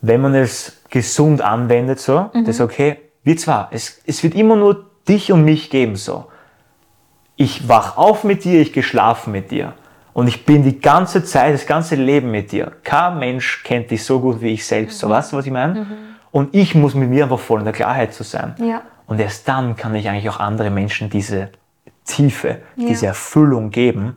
wenn 0.00 0.20
man 0.20 0.34
es 0.34 0.75
gesund 0.90 1.42
anwendet, 1.42 2.00
so, 2.00 2.30
mhm. 2.32 2.44
das 2.44 2.56
ist 2.56 2.60
okay, 2.60 2.98
wir 3.24 3.36
zwar, 3.36 3.68
es, 3.72 4.00
es 4.06 4.22
wird 4.22 4.34
immer 4.34 4.56
nur 4.56 4.86
dich 5.08 5.32
und 5.32 5.44
mich 5.44 5.70
geben, 5.70 5.96
so. 5.96 6.26
Ich 7.36 7.68
wach 7.68 7.96
auf 7.96 8.24
mit 8.24 8.44
dir, 8.44 8.60
ich 8.60 8.72
geschlafen 8.72 9.32
mit 9.32 9.50
dir. 9.50 9.74
Und 10.14 10.28
ich 10.28 10.46
bin 10.46 10.62
die 10.62 10.80
ganze 10.80 11.24
Zeit, 11.24 11.52
das 11.52 11.66
ganze 11.66 11.94
Leben 11.94 12.30
mit 12.30 12.50
dir. 12.50 12.72
Kein 12.82 13.18
Mensch 13.18 13.62
kennt 13.64 13.90
dich 13.90 14.02
so 14.02 14.20
gut 14.20 14.40
wie 14.40 14.54
ich 14.54 14.64
selbst. 14.64 14.96
Mhm. 14.96 15.08
So, 15.08 15.10
weißt 15.10 15.32
du, 15.32 15.36
was 15.36 15.44
ich 15.44 15.52
meine? 15.52 15.80
Mhm. 15.80 15.86
Und 16.30 16.54
ich 16.54 16.74
muss 16.74 16.94
mit 16.94 17.10
mir 17.10 17.24
einfach 17.24 17.38
voll 17.38 17.58
in 17.58 17.66
der 17.66 17.74
Klarheit 17.74 18.14
zu 18.14 18.22
sein. 18.22 18.54
Ja. 18.58 18.82
Und 19.06 19.20
erst 19.20 19.46
dann 19.46 19.76
kann 19.76 19.94
ich 19.94 20.08
eigentlich 20.08 20.28
auch 20.30 20.40
andere 20.40 20.70
Menschen 20.70 21.10
diese 21.10 21.50
Tiefe, 22.06 22.60
ja. 22.76 22.86
diese 22.88 23.06
Erfüllung 23.06 23.70
geben. 23.70 24.16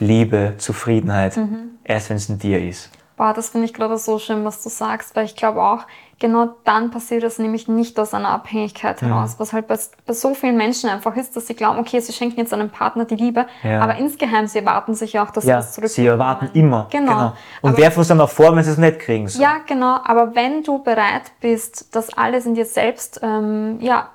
Liebe, 0.00 0.54
Zufriedenheit, 0.56 1.36
mhm. 1.36 1.78
erst 1.84 2.10
wenn 2.10 2.16
es 2.16 2.28
in 2.28 2.38
dir 2.38 2.60
ist. 2.60 2.90
Boah, 3.20 3.34
das 3.34 3.50
finde 3.50 3.66
ich 3.66 3.74
gerade 3.74 3.98
so 3.98 4.18
schön, 4.18 4.46
was 4.46 4.62
du 4.62 4.70
sagst, 4.70 5.14
weil 5.14 5.26
ich 5.26 5.36
glaube 5.36 5.60
auch, 5.60 5.80
genau 6.18 6.54
dann 6.64 6.90
passiert 6.90 7.22
es 7.22 7.38
nämlich 7.38 7.68
nicht 7.68 8.00
aus 8.00 8.14
einer 8.14 8.30
Abhängigkeit 8.30 9.02
mhm. 9.02 9.08
heraus, 9.08 9.34
was 9.36 9.52
halt 9.52 9.66
bei, 9.66 9.78
bei, 10.06 10.14
so 10.14 10.32
vielen 10.32 10.56
Menschen 10.56 10.88
einfach 10.88 11.14
ist, 11.16 11.36
dass 11.36 11.46
sie 11.46 11.54
glauben, 11.54 11.78
okay, 11.78 12.00
sie 12.00 12.14
schenken 12.14 12.40
jetzt 12.40 12.54
einem 12.54 12.70
Partner 12.70 13.04
die 13.04 13.16
Liebe, 13.16 13.44
ja. 13.62 13.82
aber 13.82 13.96
insgeheim, 13.96 14.46
sie 14.46 14.60
erwarten 14.60 14.94
sich 14.94 15.18
auch, 15.18 15.30
dass 15.32 15.44
ja, 15.44 15.60
sie 15.60 15.66
das 15.66 15.74
zurück. 15.74 15.90
Sie 15.90 16.06
erwarten 16.06 16.48
immer. 16.54 16.86
Genau. 16.90 17.12
genau. 17.12 17.32
Und 17.60 17.76
werfen 17.76 18.00
es 18.00 18.08
dann 18.08 18.22
auch 18.22 18.30
vor, 18.30 18.56
wenn 18.56 18.64
sie 18.64 18.70
es 18.70 18.78
nicht 18.78 19.00
kriegen. 19.00 19.28
So. 19.28 19.42
Ja, 19.42 19.56
genau. 19.66 19.98
Aber 20.02 20.34
wenn 20.34 20.62
du 20.62 20.82
bereit 20.82 21.30
bist, 21.42 21.94
das 21.94 22.16
alles 22.16 22.46
in 22.46 22.54
dir 22.54 22.64
selbst 22.64 23.20
ähm, 23.22 23.80
ja, 23.82 24.08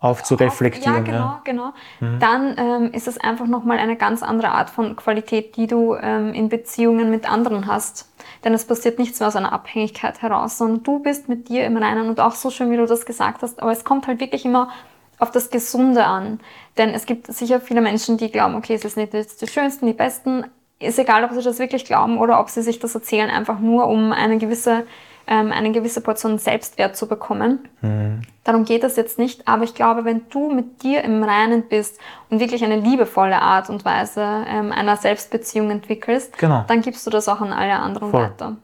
aufzureflektieren. 0.00 1.02
Auf, 1.02 1.06
ja, 1.06 1.12
genau, 1.12 1.24
ja. 1.24 1.40
genau. 1.44 1.72
Mhm. 2.00 2.18
Dann 2.18 2.54
ähm, 2.58 2.92
ist 2.92 3.06
es 3.06 3.18
einfach 3.18 3.46
nochmal 3.46 3.78
eine 3.78 3.96
ganz 3.96 4.22
andere 4.22 4.50
Art 4.50 4.70
von 4.70 4.96
Qualität, 4.96 5.56
die 5.56 5.66
du 5.66 5.94
ähm, 5.94 6.32
in 6.32 6.48
Beziehungen 6.48 7.10
mit 7.10 7.30
anderen 7.30 7.66
hast. 7.66 8.09
Denn 8.44 8.54
es 8.54 8.64
passiert 8.64 8.98
nichts 8.98 9.20
mehr 9.20 9.28
aus 9.28 9.36
einer 9.36 9.52
Abhängigkeit 9.52 10.22
heraus, 10.22 10.58
sondern 10.58 10.82
du 10.82 10.98
bist 10.98 11.28
mit 11.28 11.48
dir 11.48 11.64
im 11.64 11.76
Reinen 11.76 12.08
und 12.08 12.20
auch 12.20 12.34
so 12.34 12.50
schön, 12.50 12.70
wie 12.70 12.76
du 12.76 12.86
das 12.86 13.04
gesagt 13.04 13.42
hast. 13.42 13.60
Aber 13.62 13.72
es 13.72 13.84
kommt 13.84 14.06
halt 14.06 14.20
wirklich 14.20 14.44
immer 14.44 14.70
auf 15.18 15.30
das 15.30 15.50
Gesunde 15.50 16.04
an. 16.04 16.40
Denn 16.78 16.90
es 16.90 17.06
gibt 17.06 17.26
sicher 17.26 17.60
viele 17.60 17.82
Menschen, 17.82 18.16
die 18.16 18.30
glauben, 18.30 18.54
okay, 18.54 18.74
es 18.74 18.84
ist 18.84 18.96
nicht 18.96 19.12
die 19.12 19.46
schönsten, 19.46 19.86
die 19.86 19.92
besten. 19.92 20.46
Ist 20.78 20.98
egal, 20.98 21.24
ob 21.24 21.32
sie 21.32 21.42
das 21.42 21.58
wirklich 21.58 21.84
glauben 21.84 22.16
oder 22.18 22.40
ob 22.40 22.48
sie 22.48 22.62
sich 22.62 22.78
das 22.78 22.94
erzählen, 22.94 23.28
einfach 23.28 23.58
nur 23.58 23.86
um 23.86 24.12
eine 24.12 24.38
gewisse 24.38 24.86
ähm, 25.26 25.52
eine 25.52 25.72
gewisse 25.72 26.00
Portion 26.00 26.38
Selbstwert 26.38 26.96
zu 26.96 27.06
bekommen. 27.06 27.68
Mhm. 27.82 28.22
Darum 28.44 28.64
geht 28.64 28.84
es 28.84 28.96
jetzt 28.96 29.18
nicht, 29.18 29.46
aber 29.46 29.64
ich 29.64 29.74
glaube, 29.74 30.04
wenn 30.04 30.22
du 30.30 30.50
mit 30.50 30.82
dir 30.82 31.04
im 31.04 31.22
Reinen 31.22 31.68
bist 31.68 32.00
und 32.30 32.40
wirklich 32.40 32.64
eine 32.64 32.76
liebevolle 32.76 33.40
Art 33.40 33.70
und 33.70 33.84
Weise 33.84 34.44
ähm, 34.48 34.72
einer 34.72 34.96
Selbstbeziehung 34.96 35.70
entwickelst, 35.70 36.36
genau. 36.38 36.64
dann 36.66 36.80
gibst 36.80 37.06
du 37.06 37.10
das 37.10 37.28
auch 37.28 37.40
an 37.40 37.52
alle 37.52 37.74
anderen 37.74 38.10
Voll. 38.10 38.22
weiter. 38.22 38.56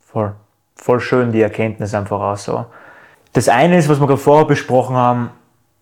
Voll. 0.00 0.34
Voll 0.76 1.00
schön 1.00 1.32
die 1.32 1.40
Erkenntnis 1.40 1.94
einfach 1.94 2.20
auch 2.20 2.36
so. 2.36 2.66
Das 3.32 3.48
eine 3.48 3.78
ist, 3.78 3.88
was 3.88 4.00
wir 4.00 4.06
gerade 4.06 4.20
vorher 4.20 4.46
besprochen 4.46 4.96
haben, 4.96 5.30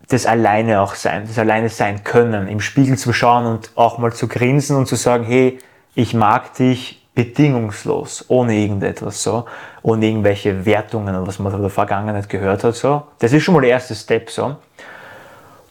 das 0.08 0.26
alleine 0.26 0.80
auch 0.80 0.94
sein, 0.94 1.24
das 1.26 1.38
alleine 1.38 1.68
sein 1.68 2.04
können, 2.04 2.48
im 2.48 2.60
Spiegel 2.60 2.98
zu 2.98 3.12
schauen 3.12 3.46
und 3.46 3.70
auch 3.76 3.98
mal 3.98 4.12
zu 4.12 4.28
grinsen 4.28 4.76
und 4.76 4.86
zu 4.86 4.96
sagen, 4.96 5.24
hey, 5.24 5.58
ich 5.94 6.14
mag 6.14 6.54
dich, 6.54 6.99
bedingungslos, 7.24 8.24
ohne 8.28 8.54
irgendetwas 8.54 9.22
so, 9.22 9.44
ohne 9.82 10.06
irgendwelche 10.06 10.64
Wertungen, 10.64 11.26
was 11.26 11.38
man 11.38 11.52
von 11.52 11.60
der 11.60 11.70
Vergangenheit 11.70 12.28
gehört 12.28 12.64
hat 12.64 12.74
so. 12.74 13.02
Das 13.18 13.32
ist 13.32 13.42
schon 13.42 13.54
mal 13.54 13.60
der 13.60 13.70
erste 13.70 13.94
Step 13.94 14.30
so. 14.30 14.56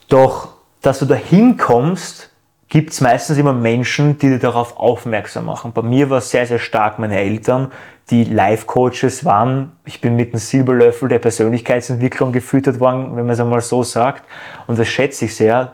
Doch, 0.08 0.48
dass 0.80 1.00
du 1.00 1.06
dahin 1.06 1.56
kommst, 1.56 2.30
gibt 2.68 2.92
es 2.92 3.00
meistens 3.00 3.36
immer 3.36 3.52
Menschen, 3.52 4.16
die 4.18 4.28
dir 4.28 4.38
darauf 4.38 4.76
aufmerksam 4.76 5.46
machen. 5.46 5.72
Bei 5.72 5.82
mir 5.82 6.08
war 6.08 6.18
es 6.18 6.30
sehr, 6.30 6.46
sehr 6.46 6.60
stark 6.60 7.00
meine 7.00 7.18
Eltern, 7.18 7.72
die 8.10 8.24
Life-Coaches 8.24 9.24
waren. 9.24 9.72
Ich 9.84 10.00
bin 10.00 10.14
mit 10.14 10.32
einem 10.32 10.38
Silberlöffel 10.38 11.08
der 11.08 11.18
Persönlichkeitsentwicklung 11.18 12.32
gefüttert 12.32 12.78
worden, 12.78 13.16
wenn 13.16 13.26
man 13.26 13.30
es 13.30 13.40
einmal 13.40 13.60
so 13.60 13.82
sagt. 13.82 14.24
Und 14.68 14.78
das 14.78 14.88
schätze 14.88 15.24
ich 15.24 15.34
sehr. 15.34 15.72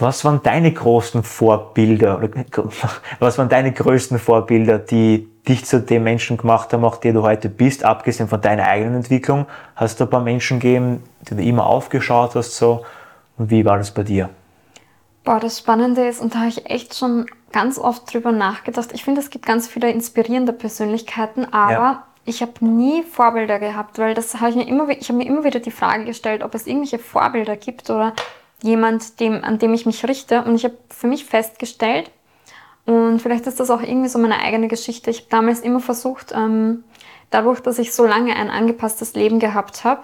Was 0.00 0.24
waren 0.24 0.42
deine 0.42 0.72
großen 0.72 1.22
Vorbilder? 1.22 2.20
Was 3.18 3.38
waren 3.38 3.48
deine 3.48 3.72
größten 3.72 4.18
Vorbilder, 4.18 4.78
die 4.78 5.28
dich 5.46 5.66
zu 5.66 5.80
dem 5.80 6.04
Menschen 6.04 6.38
gemacht 6.38 6.72
haben, 6.72 6.84
auch 6.84 6.96
der 6.96 7.12
du 7.12 7.22
heute 7.22 7.50
bist, 7.50 7.84
abgesehen 7.84 8.28
von 8.28 8.40
deiner 8.40 8.66
eigenen 8.66 8.96
Entwicklung? 8.96 9.46
Hast 9.76 10.00
du 10.00 10.04
ein 10.04 10.10
paar 10.10 10.22
Menschen 10.22 10.58
gegeben, 10.58 11.02
die 11.28 11.36
du 11.36 11.42
immer 11.42 11.66
aufgeschaut 11.66 12.34
hast, 12.34 12.56
so? 12.56 12.84
Und 13.36 13.50
wie 13.50 13.64
war 13.64 13.76
das 13.76 13.90
bei 13.90 14.02
dir? 14.02 14.30
Boah, 15.24 15.38
das 15.38 15.58
Spannende 15.58 16.06
ist, 16.06 16.20
und 16.20 16.34
da 16.34 16.40
habe 16.40 16.48
ich 16.48 16.68
echt 16.68 16.94
schon 16.94 17.26
ganz 17.52 17.78
oft 17.78 18.12
drüber 18.12 18.32
nachgedacht. 18.32 18.90
Ich 18.94 19.04
finde, 19.04 19.20
es 19.20 19.28
gibt 19.28 19.44
ganz 19.44 19.68
viele 19.68 19.90
inspirierende 19.90 20.54
Persönlichkeiten, 20.54 21.52
aber 21.52 21.72
ja. 21.72 22.06
ich 22.24 22.40
habe 22.40 22.64
nie 22.64 23.02
Vorbilder 23.02 23.58
gehabt, 23.58 23.98
weil 23.98 24.14
das 24.14 24.40
habe 24.40 24.50
ich 24.50 24.56
mir 24.56 24.66
immer, 24.66 24.88
ich 24.88 25.08
habe 25.08 25.18
mir 25.18 25.26
immer 25.26 25.44
wieder 25.44 25.60
die 25.60 25.70
Frage 25.70 26.06
gestellt, 26.06 26.42
ob 26.42 26.54
es 26.54 26.66
irgendwelche 26.66 26.98
Vorbilder 26.98 27.56
gibt 27.56 27.90
oder 27.90 28.14
jemand, 28.62 29.20
dem, 29.20 29.44
an 29.44 29.58
dem 29.58 29.74
ich 29.74 29.86
mich 29.86 30.06
richte. 30.06 30.42
Und 30.42 30.54
ich 30.54 30.64
habe 30.64 30.76
für 30.88 31.06
mich 31.06 31.24
festgestellt, 31.24 32.10
und 32.86 33.20
vielleicht 33.20 33.46
ist 33.46 33.60
das 33.60 33.70
auch 33.70 33.82
irgendwie 33.82 34.08
so 34.08 34.18
meine 34.18 34.40
eigene 34.40 34.68
Geschichte. 34.68 35.10
Ich 35.10 35.18
habe 35.18 35.28
damals 35.30 35.60
immer 35.60 35.80
versucht, 35.80 36.32
ähm, 36.34 36.84
dadurch, 37.30 37.60
dass 37.60 37.78
ich 37.78 37.92
so 37.94 38.04
lange 38.04 38.34
ein 38.34 38.50
angepasstes 38.50 39.14
Leben 39.14 39.38
gehabt 39.38 39.84
habe, 39.84 40.02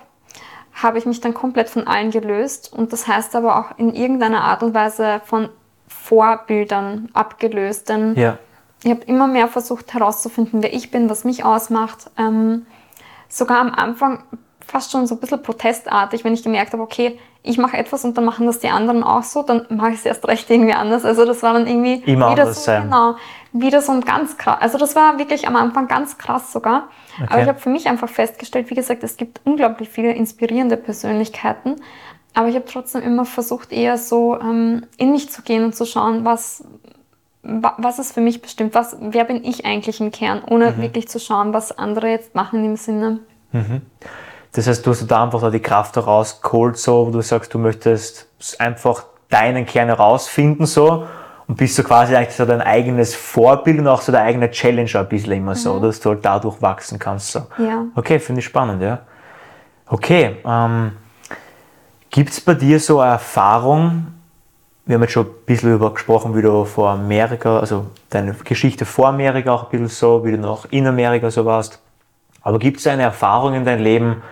habe 0.72 0.98
ich 0.98 1.06
mich 1.06 1.20
dann 1.20 1.34
komplett 1.34 1.70
von 1.70 1.86
allen 1.86 2.10
gelöst. 2.10 2.72
Und 2.72 2.92
das 2.92 3.08
heißt 3.08 3.34
aber 3.34 3.58
auch 3.58 3.78
in 3.78 3.94
irgendeiner 3.94 4.42
Art 4.42 4.62
und 4.62 4.74
Weise 4.74 5.20
von 5.24 5.48
Vorbildern 5.88 7.08
abgelöst. 7.14 7.88
Denn 7.88 8.14
ja. 8.14 8.38
ich 8.84 8.90
habe 8.90 9.04
immer 9.06 9.26
mehr 9.26 9.48
versucht 9.48 9.94
herauszufinden, 9.94 10.62
wer 10.62 10.72
ich 10.72 10.90
bin, 10.90 11.08
was 11.08 11.24
mich 11.24 11.44
ausmacht. 11.44 12.10
Ähm, 12.18 12.66
sogar 13.28 13.58
am 13.58 13.74
Anfang 13.74 14.22
fast 14.64 14.92
schon 14.92 15.06
so 15.06 15.14
ein 15.14 15.20
bisschen 15.20 15.42
protestartig, 15.42 16.24
wenn 16.24 16.34
ich 16.34 16.42
gemerkt 16.42 16.72
habe, 16.72 16.82
okay, 16.82 17.18
ich 17.46 17.58
mache 17.58 17.76
etwas 17.76 18.04
und 18.04 18.16
dann 18.18 18.24
machen 18.24 18.46
das 18.46 18.58
die 18.58 18.68
anderen 18.68 19.02
auch 19.02 19.22
so, 19.22 19.42
dann 19.42 19.66
mache 19.70 19.90
ich 19.90 19.96
es 19.96 20.06
erst 20.06 20.26
recht 20.26 20.50
irgendwie 20.50 20.74
anders. 20.74 21.04
Also 21.04 21.24
das 21.24 21.42
war 21.42 21.52
dann 21.52 21.66
irgendwie 21.66 22.02
Immer 22.10 22.32
wieder 22.32 22.46
so, 22.52 22.60
sein. 22.60 22.84
genau, 22.84 23.16
wieder 23.52 23.80
so 23.80 23.92
ein 23.92 24.00
ganz 24.00 24.36
krass. 24.36 24.58
Also 24.60 24.78
das 24.78 24.96
war 24.96 25.18
wirklich 25.18 25.46
am 25.46 25.56
Anfang 25.56 25.86
ganz 25.86 26.18
krass 26.18 26.52
sogar. 26.52 26.88
Okay. 27.14 27.26
Aber 27.30 27.42
ich 27.42 27.48
habe 27.48 27.58
für 27.58 27.70
mich 27.70 27.86
einfach 27.86 28.08
festgestellt, 28.08 28.68
wie 28.70 28.74
gesagt, 28.74 29.04
es 29.04 29.16
gibt 29.16 29.40
unglaublich 29.44 29.88
viele 29.88 30.12
inspirierende 30.12 30.76
Persönlichkeiten. 30.76 31.76
Aber 32.34 32.48
ich 32.48 32.56
habe 32.56 32.66
trotzdem 32.66 33.02
immer 33.02 33.24
versucht, 33.24 33.72
eher 33.72 33.96
so 33.96 34.38
ähm, 34.38 34.84
in 34.98 35.12
mich 35.12 35.30
zu 35.30 35.42
gehen 35.42 35.64
und 35.64 35.74
zu 35.74 35.86
schauen, 35.86 36.24
was, 36.24 36.64
was 37.42 37.98
ist 37.98 38.12
für 38.12 38.20
mich 38.20 38.42
bestimmt, 38.42 38.74
was, 38.74 38.96
wer 39.00 39.24
bin 39.24 39.44
ich 39.44 39.64
eigentlich 39.64 40.00
im 40.00 40.10
Kern, 40.10 40.42
ohne 40.46 40.72
mhm. 40.72 40.82
wirklich 40.82 41.08
zu 41.08 41.20
schauen, 41.20 41.54
was 41.54 41.76
andere 41.78 42.08
jetzt 42.08 42.34
machen 42.34 42.64
im 42.64 42.76
Sinne. 42.76 43.20
Mhm. 43.52 43.82
Das 44.56 44.66
heißt, 44.66 44.86
du 44.86 44.90
hast 44.90 45.06
da 45.06 45.22
einfach 45.22 45.42
da 45.42 45.50
die 45.50 45.60
Kraft 45.60 45.96
herausgeholt, 45.96 46.78
so, 46.78 47.06
wo 47.06 47.10
du 47.10 47.20
sagst, 47.20 47.52
du 47.52 47.58
möchtest 47.58 48.26
einfach 48.58 49.04
deinen 49.28 49.66
Kern 49.66 49.88
herausfinden, 49.88 50.64
so, 50.64 51.06
und 51.46 51.58
bist 51.58 51.74
so 51.74 51.82
quasi 51.82 52.16
eigentlich 52.16 52.36
so 52.36 52.46
dein 52.46 52.62
eigenes 52.62 53.14
Vorbild 53.14 53.80
und 53.80 53.86
auch 53.86 54.00
so 54.00 54.12
der 54.12 54.22
eigene 54.22 54.50
Challenger 54.50 55.00
ein 55.00 55.08
bisschen 55.10 55.32
immer 55.32 55.54
so, 55.54 55.74
mhm. 55.74 55.82
dass 55.82 56.00
du 56.00 56.08
halt 56.08 56.24
dadurch 56.24 56.62
wachsen 56.62 56.98
kannst, 56.98 57.32
so. 57.32 57.40
Ja. 57.58 57.84
Okay, 57.94 58.18
finde 58.18 58.38
ich 58.38 58.46
spannend, 58.46 58.80
ja. 58.80 59.00
Okay, 59.88 60.36
ähm, 60.46 60.92
gibt 62.08 62.30
es 62.30 62.40
bei 62.40 62.54
dir 62.54 62.80
so 62.80 63.00
eine 63.00 63.12
Erfahrung, 63.12 64.06
wir 64.86 64.94
haben 64.94 65.02
jetzt 65.02 65.12
schon 65.12 65.26
ein 65.26 65.32
bisschen 65.44 65.74
über 65.74 65.92
gesprochen, 65.92 66.34
wie 66.34 66.40
du 66.40 66.64
vor 66.64 66.88
Amerika, 66.88 67.58
also 67.58 67.88
deine 68.08 68.32
Geschichte 68.32 68.86
vor 68.86 69.08
Amerika 69.08 69.52
auch 69.52 69.64
ein 69.64 69.68
bisschen 69.70 69.88
so, 69.88 70.24
wie 70.24 70.30
du 70.30 70.38
noch 70.38 70.64
in 70.70 70.86
Amerika 70.86 71.30
so 71.30 71.44
warst. 71.44 71.78
Aber 72.40 72.58
gibt 72.58 72.80
es 72.80 72.86
eine 72.86 73.02
Erfahrung 73.02 73.52
in 73.52 73.66
deinem 73.66 73.82
Leben, 73.82 74.22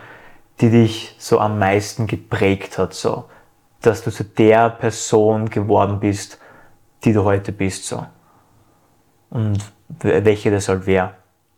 die 0.60 0.70
dich 0.70 1.16
so 1.18 1.40
am 1.40 1.58
meisten 1.58 2.06
geprägt 2.06 2.78
hat, 2.78 2.94
so, 2.94 3.24
dass 3.82 4.04
du 4.04 4.10
zu 4.10 4.24
der 4.24 4.70
Person 4.70 5.50
geworden 5.50 6.00
bist, 6.00 6.38
die 7.04 7.12
du 7.12 7.24
heute 7.24 7.52
bist, 7.52 7.86
so. 7.86 8.06
Und 9.30 9.58
welche 10.00 10.50
das 10.50 10.68
halt 10.68 10.86
wäre? 10.86 11.14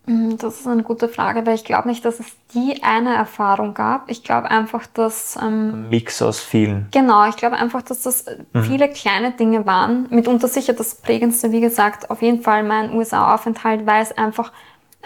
Mhm, 0.06 0.38
das 0.38 0.60
ist 0.60 0.66
eine 0.66 0.84
gute 0.84 1.08
Frage, 1.08 1.44
weil 1.46 1.56
ich 1.56 1.64
glaube 1.64 1.88
nicht, 1.88 2.04
dass 2.04 2.20
es 2.20 2.26
die 2.54 2.82
eine 2.82 3.14
Erfahrung 3.14 3.74
gab. 3.74 4.08
Ich 4.08 4.22
glaube 4.22 4.50
einfach, 4.50 4.86
dass. 4.86 5.36
Ähm, 5.40 5.88
Mix 5.88 6.22
aus 6.22 6.40
vielen. 6.40 6.86
Genau, 6.92 7.28
ich 7.28 7.36
glaube 7.36 7.56
einfach, 7.56 7.82
dass 7.82 8.02
das 8.02 8.24
mhm. 8.52 8.62
viele 8.62 8.88
kleine 8.88 9.32
Dinge 9.32 9.66
waren. 9.66 10.06
Mitunter 10.10 10.46
sicher 10.46 10.74
das 10.74 10.94
prägendste, 10.94 11.50
wie 11.50 11.60
gesagt, 11.60 12.08
auf 12.08 12.22
jeden 12.22 12.40
Fall 12.40 12.62
mein 12.62 12.94
USA-Aufenthalt, 12.94 13.84
weil 13.84 14.02
es 14.02 14.16
einfach 14.16 14.52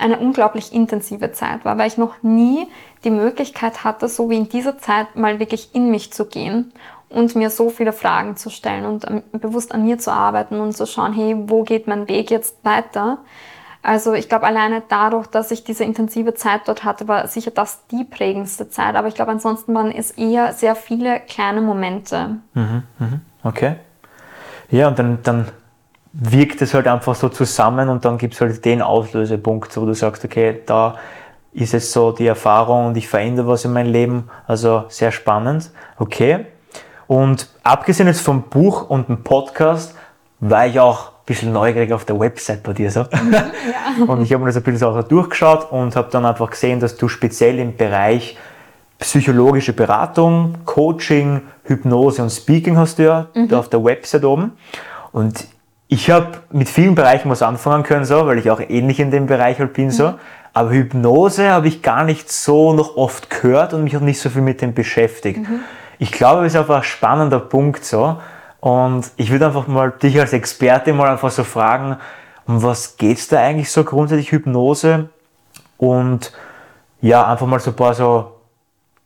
eine 0.00 0.18
unglaublich 0.18 0.72
intensive 0.72 1.32
Zeit 1.32 1.64
war, 1.64 1.78
weil 1.78 1.88
ich 1.88 1.98
noch 1.98 2.22
nie 2.22 2.66
die 3.04 3.10
Möglichkeit 3.10 3.84
hatte, 3.84 4.08
so 4.08 4.30
wie 4.30 4.36
in 4.36 4.48
dieser 4.48 4.78
Zeit 4.78 5.16
mal 5.16 5.38
wirklich 5.38 5.74
in 5.74 5.90
mich 5.90 6.12
zu 6.12 6.26
gehen 6.26 6.72
und 7.08 7.34
mir 7.34 7.50
so 7.50 7.70
viele 7.70 7.92
Fragen 7.92 8.36
zu 8.36 8.50
stellen 8.50 8.84
und 8.84 9.06
bewusst 9.32 9.72
an 9.72 9.84
mir 9.84 9.98
zu 9.98 10.12
arbeiten 10.12 10.60
und 10.60 10.76
zu 10.76 10.86
schauen, 10.86 11.12
hey, 11.12 11.36
wo 11.36 11.64
geht 11.64 11.86
mein 11.86 12.08
Weg 12.08 12.30
jetzt 12.30 12.64
weiter? 12.64 13.18
Also 13.82 14.12
ich 14.12 14.28
glaube, 14.28 14.46
alleine 14.46 14.82
dadurch, 14.88 15.26
dass 15.26 15.50
ich 15.50 15.64
diese 15.64 15.84
intensive 15.84 16.34
Zeit 16.34 16.62
dort 16.66 16.84
hatte, 16.84 17.08
war 17.08 17.26
sicher 17.28 17.50
das 17.50 17.86
die 17.90 18.04
prägendste 18.04 18.68
Zeit. 18.68 18.94
Aber 18.94 19.08
ich 19.08 19.14
glaube, 19.14 19.30
ansonsten 19.30 19.74
waren 19.74 19.90
es 19.90 20.10
eher 20.10 20.52
sehr 20.52 20.76
viele 20.76 21.20
kleine 21.20 21.62
Momente. 21.62 22.36
Mhm, 22.52 22.82
mhm. 22.98 23.20
Okay. 23.42 23.76
Ja, 24.70 24.88
und 24.88 24.98
dann, 24.98 25.18
dann 25.22 25.46
wirkt 26.12 26.60
es 26.62 26.74
halt 26.74 26.88
einfach 26.88 27.14
so 27.14 27.28
zusammen 27.28 27.88
und 27.88 28.04
dann 28.04 28.18
gibt 28.18 28.34
es 28.34 28.40
halt 28.40 28.64
den 28.64 28.82
Auslösepunkt, 28.82 29.76
wo 29.76 29.86
du 29.86 29.94
sagst, 29.94 30.24
okay, 30.24 30.60
da 30.66 30.96
ist 31.52 31.72
jetzt 31.72 31.92
so 31.92 32.12
die 32.12 32.26
Erfahrung 32.26 32.86
und 32.86 32.96
ich 32.96 33.08
verändere 33.08 33.48
was 33.48 33.64
in 33.64 33.72
meinem 33.72 33.92
Leben. 33.92 34.30
Also 34.46 34.84
sehr 34.88 35.12
spannend. 35.12 35.70
Okay. 35.98 36.46
Und 37.06 37.48
abgesehen 37.62 38.06
jetzt 38.06 38.20
vom 38.20 38.42
Buch 38.42 38.88
und 38.88 39.08
dem 39.08 39.24
Podcast, 39.24 39.94
war 40.40 40.66
ich 40.66 40.80
auch 40.80 41.08
ein 41.08 41.12
bisschen 41.26 41.52
neugierig 41.52 41.92
auf 41.92 42.04
der 42.04 42.18
Website 42.18 42.62
bei 42.62 42.72
dir. 42.72 42.90
So. 42.90 43.04
Ja. 43.20 44.04
Und 44.04 44.22
ich 44.22 44.32
habe 44.32 44.42
mir 44.42 44.50
das 44.50 44.56
ein 44.56 44.62
bisschen 44.62 44.86
auch 44.86 45.02
durchgeschaut 45.02 45.70
und 45.70 45.94
habe 45.96 46.08
dann 46.10 46.24
einfach 46.24 46.50
gesehen, 46.50 46.80
dass 46.80 46.96
du 46.96 47.08
speziell 47.08 47.58
im 47.58 47.76
Bereich 47.76 48.36
psychologische 48.98 49.72
Beratung, 49.72 50.54
Coaching, 50.64 51.42
Hypnose 51.64 52.22
und 52.22 52.30
Speaking 52.30 52.76
hast 52.76 52.98
du 52.98 53.04
ja 53.04 53.26
mhm. 53.34 53.52
auf 53.54 53.68
der 53.68 53.82
Website 53.82 54.24
oben. 54.24 54.52
Und 55.12 55.46
ich 55.92 56.08
habe 56.08 56.38
mit 56.52 56.68
vielen 56.68 56.94
Bereichen 56.94 57.28
was 57.30 57.42
anfangen 57.42 57.82
können, 57.82 58.04
so, 58.04 58.24
weil 58.24 58.38
ich 58.38 58.48
auch 58.48 58.60
ähnlich 58.60 59.00
in 59.00 59.10
dem 59.10 59.26
Bereich 59.26 59.58
halt 59.58 59.72
bin. 59.72 59.86
Mhm. 59.86 59.90
So. 59.90 60.14
Aber 60.52 60.70
Hypnose 60.70 61.50
habe 61.50 61.66
ich 61.66 61.82
gar 61.82 62.04
nicht 62.04 62.30
so 62.30 62.72
noch 62.72 62.96
oft 62.96 63.28
gehört 63.28 63.74
und 63.74 63.82
mich 63.82 63.96
auch 63.96 64.00
nicht 64.00 64.20
so 64.20 64.30
viel 64.30 64.40
mit 64.40 64.62
dem 64.62 64.72
beschäftigt. 64.72 65.40
Mhm. 65.40 65.60
Ich 65.98 66.12
glaube, 66.12 66.46
es 66.46 66.54
ist 66.54 66.60
einfach 66.60 66.76
ein 66.76 66.82
spannender 66.84 67.40
Punkt 67.40 67.84
so. 67.84 68.20
Und 68.60 69.10
ich 69.16 69.32
würde 69.32 69.46
einfach 69.46 69.66
mal 69.66 69.90
dich 69.90 70.20
als 70.20 70.32
Experte 70.32 70.92
mal 70.92 71.10
einfach 71.10 71.30
so 71.32 71.42
fragen, 71.42 71.96
um 72.46 72.62
was 72.62 72.96
geht 72.96 73.18
es 73.18 73.26
da 73.26 73.40
eigentlich 73.40 73.72
so 73.72 73.82
grundsätzlich 73.82 74.30
Hypnose? 74.30 75.08
Und 75.76 76.32
ja, 77.00 77.26
einfach 77.26 77.46
mal 77.48 77.58
so 77.58 77.70
ein 77.70 77.76
paar 77.76 77.94
so 77.94 78.36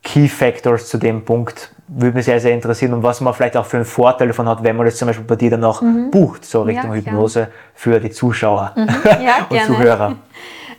Key 0.03 0.29
Factors 0.29 0.90
zu 0.90 0.99
dem 0.99 1.25
Punkt, 1.25 1.74
würde 1.88 2.16
mich 2.16 2.25
sehr, 2.25 2.40
sehr 2.40 2.53
interessieren 2.53 2.94
und 2.94 3.03
was 3.03 3.20
man 3.20 3.35
vielleicht 3.35 3.57
auch 3.57 3.66
für 3.66 3.77
einen 3.77 3.87
Vorteil 3.87 4.29
davon 4.29 4.49
hat, 4.49 4.62
wenn 4.62 4.77
man 4.77 4.87
das 4.87 4.97
zum 4.97 5.09
Beispiel 5.09 5.27
bei 5.27 5.37
dir 5.37 5.51
dann 5.51 5.64
auch 5.64 5.83
mhm. 5.83 6.11
bucht, 6.11 6.44
so 6.44 6.62
Richtung 6.62 6.90
ja, 6.90 6.97
Hypnose 6.97 7.49
für 7.75 8.01
die 8.01 8.11
Zuschauer 8.11 8.73
mhm. 8.77 8.88
ja, 9.25 9.47
und 9.49 9.61
Zuhörer. 9.62 10.16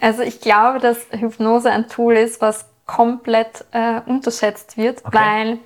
Also 0.01 0.23
ich 0.23 0.41
glaube, 0.41 0.79
dass 0.79 0.97
Hypnose 1.11 1.69
ein 1.69 1.87
Tool 1.87 2.15
ist, 2.15 2.41
was 2.41 2.65
komplett 2.85 3.65
äh, 3.71 4.01
unterschätzt 4.05 4.77
wird, 4.77 5.03
okay. 5.05 5.17
weil 5.17 5.59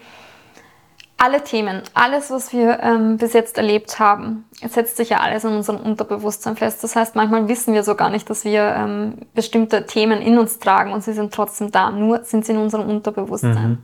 alle 1.18 1.44
Themen, 1.44 1.82
alles, 1.94 2.32
was 2.32 2.54
wir 2.54 2.80
ähm, 2.82 3.18
bis 3.18 3.34
jetzt 3.34 3.58
erlebt 3.58 4.00
haben, 4.00 4.46
setzt 4.66 4.96
sich 4.96 5.10
ja 5.10 5.20
alles 5.20 5.44
in 5.44 5.52
unserem 5.52 5.82
Unterbewusstsein 5.82 6.56
fest. 6.56 6.82
Das 6.84 6.96
heißt, 6.96 7.16
manchmal 7.16 7.50
wissen 7.50 7.74
wir 7.74 7.84
so 7.84 7.96
gar 7.96 8.10
nicht, 8.10 8.30
dass 8.30 8.46
wir 8.46 8.64
ähm, 8.64 9.16
bestimmte 9.34 9.86
Themen 9.86 10.22
in 10.22 10.38
uns 10.38 10.60
tragen 10.60 10.94
und 10.94 11.04
sie 11.04 11.12
sind 11.12 11.34
trotzdem 11.34 11.72
da, 11.72 11.92
nur 11.92 12.24
sind 12.24 12.46
sie 12.46 12.54
in 12.54 12.58
unserem 12.58 12.90
Unterbewusstsein. 12.90 13.70
Mhm. 13.70 13.78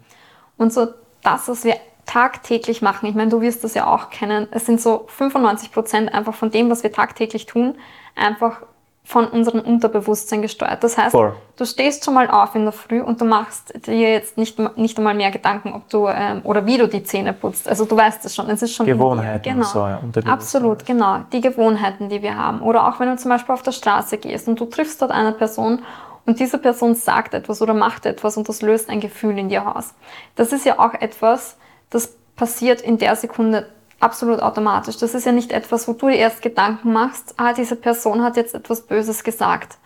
Und 0.57 0.71
so 0.71 0.87
das, 1.25 1.47
was 1.47 1.63
wir 1.63 1.75
tagtäglich 2.05 2.81
machen, 2.81 3.07
ich 3.07 3.15
meine, 3.15 3.31
du 3.31 3.41
wirst 3.41 3.63
das 3.63 3.73
ja 3.73 3.87
auch 3.87 4.09
kennen, 4.09 4.47
es 4.51 4.65
sind 4.65 4.79
so 4.79 5.05
95 5.07 5.71
Prozent 5.71 6.13
einfach 6.13 6.35
von 6.35 6.51
dem, 6.51 6.69
was 6.69 6.83
wir 6.83 6.91
tagtäglich 6.91 7.45
tun, 7.45 7.75
einfach 8.15 8.61
von 9.05 9.27
unserem 9.27 9.61
Unterbewusstsein 9.61 10.41
gesteuert. 10.41 10.83
Das 10.83 10.97
heißt, 10.97 11.11
Voll. 11.11 11.35
du 11.57 11.65
stehst 11.65 12.03
schon 12.03 12.15
mal 12.15 12.27
auf 12.27 12.55
in 12.55 12.63
der 12.63 12.71
Früh 12.71 13.01
und 13.01 13.21
du 13.21 13.25
machst 13.25 13.71
dir 13.85 14.11
jetzt 14.13 14.35
nicht, 14.35 14.57
nicht 14.77 14.97
einmal 14.97 15.13
mehr 15.13 15.29
Gedanken, 15.29 15.73
ob 15.73 15.87
du 15.89 16.07
ähm, 16.07 16.41
oder 16.43 16.65
wie 16.65 16.77
du 16.77 16.87
die 16.87 17.03
Zähne 17.03 17.31
putzt. 17.31 17.69
Also 17.69 17.85
du 17.85 17.95
weißt 17.95 18.25
es 18.25 18.33
schon. 18.33 18.49
Es 18.49 18.63
ist 18.63 18.73
schon 18.73 18.87
Gewohnheiten. 18.87 19.43
Genau. 19.43 19.63
So, 19.63 19.79
ja, 19.79 20.01
Absolut, 20.25 20.87
genau. 20.87 21.19
Die 21.31 21.39
Gewohnheiten, 21.39 22.09
die 22.09 22.23
wir 22.23 22.35
haben. 22.35 22.61
Oder 22.61 22.87
auch 22.87 22.99
wenn 22.99 23.09
du 23.09 23.15
zum 23.17 23.29
Beispiel 23.29 23.53
auf 23.53 23.61
der 23.61 23.73
Straße 23.73 24.17
gehst 24.17 24.47
und 24.47 24.59
du 24.59 24.65
triffst 24.65 24.99
dort 25.03 25.11
eine 25.11 25.33
Person 25.33 25.83
und 26.25 26.39
diese 26.39 26.57
Person 26.57 26.95
sagt 26.95 27.33
etwas 27.33 27.61
oder 27.61 27.73
macht 27.73 28.05
etwas 28.05 28.37
und 28.37 28.49
das 28.49 28.61
löst 28.61 28.89
ein 28.89 28.99
Gefühl 28.99 29.37
in 29.37 29.49
dir 29.49 29.75
aus. 29.75 29.93
Das 30.35 30.51
ist 30.51 30.65
ja 30.65 30.79
auch 30.79 30.93
etwas, 30.93 31.57
das 31.89 32.15
passiert 32.35 32.81
in 32.81 32.97
der 32.97 33.15
Sekunde 33.15 33.67
absolut 33.99 34.41
automatisch. 34.41 34.97
Das 34.97 35.15
ist 35.15 35.25
ja 35.25 35.31
nicht 35.31 35.51
etwas, 35.51 35.87
wo 35.87 35.93
du 35.93 36.07
dir 36.07 36.17
erst 36.17 36.41
Gedanken 36.41 36.93
machst, 36.93 37.35
ah, 37.37 37.53
diese 37.53 37.75
Person 37.75 38.23
hat 38.23 38.37
jetzt 38.37 38.55
etwas 38.55 38.81
Böses 38.81 39.23
gesagt. 39.23 39.77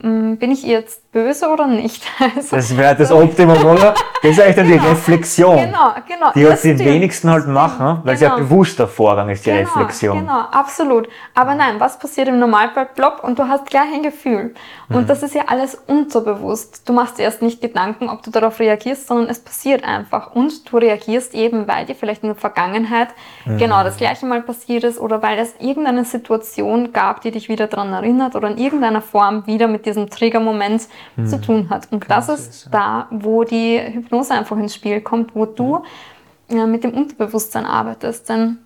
Hm, 0.00 0.38
bin 0.38 0.50
ich 0.50 0.62
jetzt 0.62 1.01
böse 1.12 1.48
oder 1.48 1.66
nicht? 1.66 2.02
Also, 2.36 2.56
das 2.56 2.76
wäre 2.76 2.96
das 2.96 3.12
Optimum, 3.12 3.62
oder? 3.64 3.94
Das 4.22 4.30
ist 4.30 4.40
eigentlich 4.40 4.54
dann 4.54 4.68
genau. 4.68 4.82
die 4.82 4.88
Reflexion. 4.88 5.56
Genau, 5.56 5.94
genau. 6.06 6.30
Die 6.32 6.46
halt 6.46 6.62
die 6.62 6.78
wenigsten 6.78 7.28
halt 7.28 7.48
machen, 7.48 7.86
weil 7.86 7.96
genau. 8.02 8.12
es 8.14 8.20
ja 8.20 8.34
ein 8.36 8.48
bewusster 8.48 8.86
Vorgang 8.86 9.28
ist, 9.30 9.44
die 9.44 9.50
genau, 9.50 9.68
Reflexion. 9.68 10.18
Genau, 10.20 10.42
absolut. 10.52 11.08
Aber 11.34 11.56
nein, 11.56 11.80
was 11.80 11.98
passiert 11.98 12.28
im 12.28 12.38
Normalfall? 12.38 12.86
Plopp 12.94 13.24
und 13.24 13.36
du 13.36 13.48
hast 13.48 13.66
gleich 13.66 13.92
ein 13.92 14.04
Gefühl. 14.04 14.54
Und 14.88 15.02
mhm. 15.02 15.06
das 15.08 15.24
ist 15.24 15.34
ja 15.34 15.46
alles 15.48 15.74
unterbewusst. 15.88 16.88
Du 16.88 16.92
machst 16.92 17.18
erst 17.18 17.42
nicht 17.42 17.60
Gedanken, 17.60 18.08
ob 18.08 18.22
du 18.22 18.30
darauf 18.30 18.60
reagierst, 18.60 19.08
sondern 19.08 19.28
es 19.28 19.40
passiert 19.40 19.82
einfach. 19.82 20.36
Und 20.36 20.70
du 20.70 20.78
reagierst 20.78 21.34
eben, 21.34 21.66
weil 21.66 21.86
dir 21.86 21.96
vielleicht 21.96 22.22
in 22.22 22.28
der 22.28 22.36
Vergangenheit 22.36 23.08
mhm. 23.44 23.58
genau 23.58 23.82
das 23.82 23.96
gleiche 23.96 24.24
mal 24.24 24.42
passiert 24.42 24.84
ist 24.84 25.00
oder 25.00 25.20
weil 25.20 25.36
es 25.40 25.54
irgendeine 25.58 26.04
Situation 26.04 26.92
gab, 26.92 27.22
die 27.22 27.32
dich 27.32 27.48
wieder 27.48 27.66
daran 27.66 27.92
erinnert 27.92 28.36
oder 28.36 28.48
in 28.48 28.58
irgendeiner 28.58 29.02
Form 29.02 29.48
wieder 29.48 29.66
mit 29.66 29.84
diesem 29.84 30.08
Triggermoment 30.10 30.82
mhm. 31.16 31.26
zu 31.26 31.40
tun 31.40 31.70
hat. 31.70 31.88
Und 31.90 32.10
das 32.10 32.28
ist 32.28 32.68
da, 32.70 33.06
wo 33.10 33.44
die 33.44 33.78
Hypnose 33.78 34.34
einfach 34.34 34.56
ins 34.56 34.74
Spiel 34.74 35.00
kommt, 35.00 35.34
wo 35.34 35.46
du 35.46 35.82
äh, 36.48 36.66
mit 36.66 36.84
dem 36.84 36.92
Unterbewusstsein 36.92 37.64
arbeitest. 37.66 38.28
Denn 38.28 38.58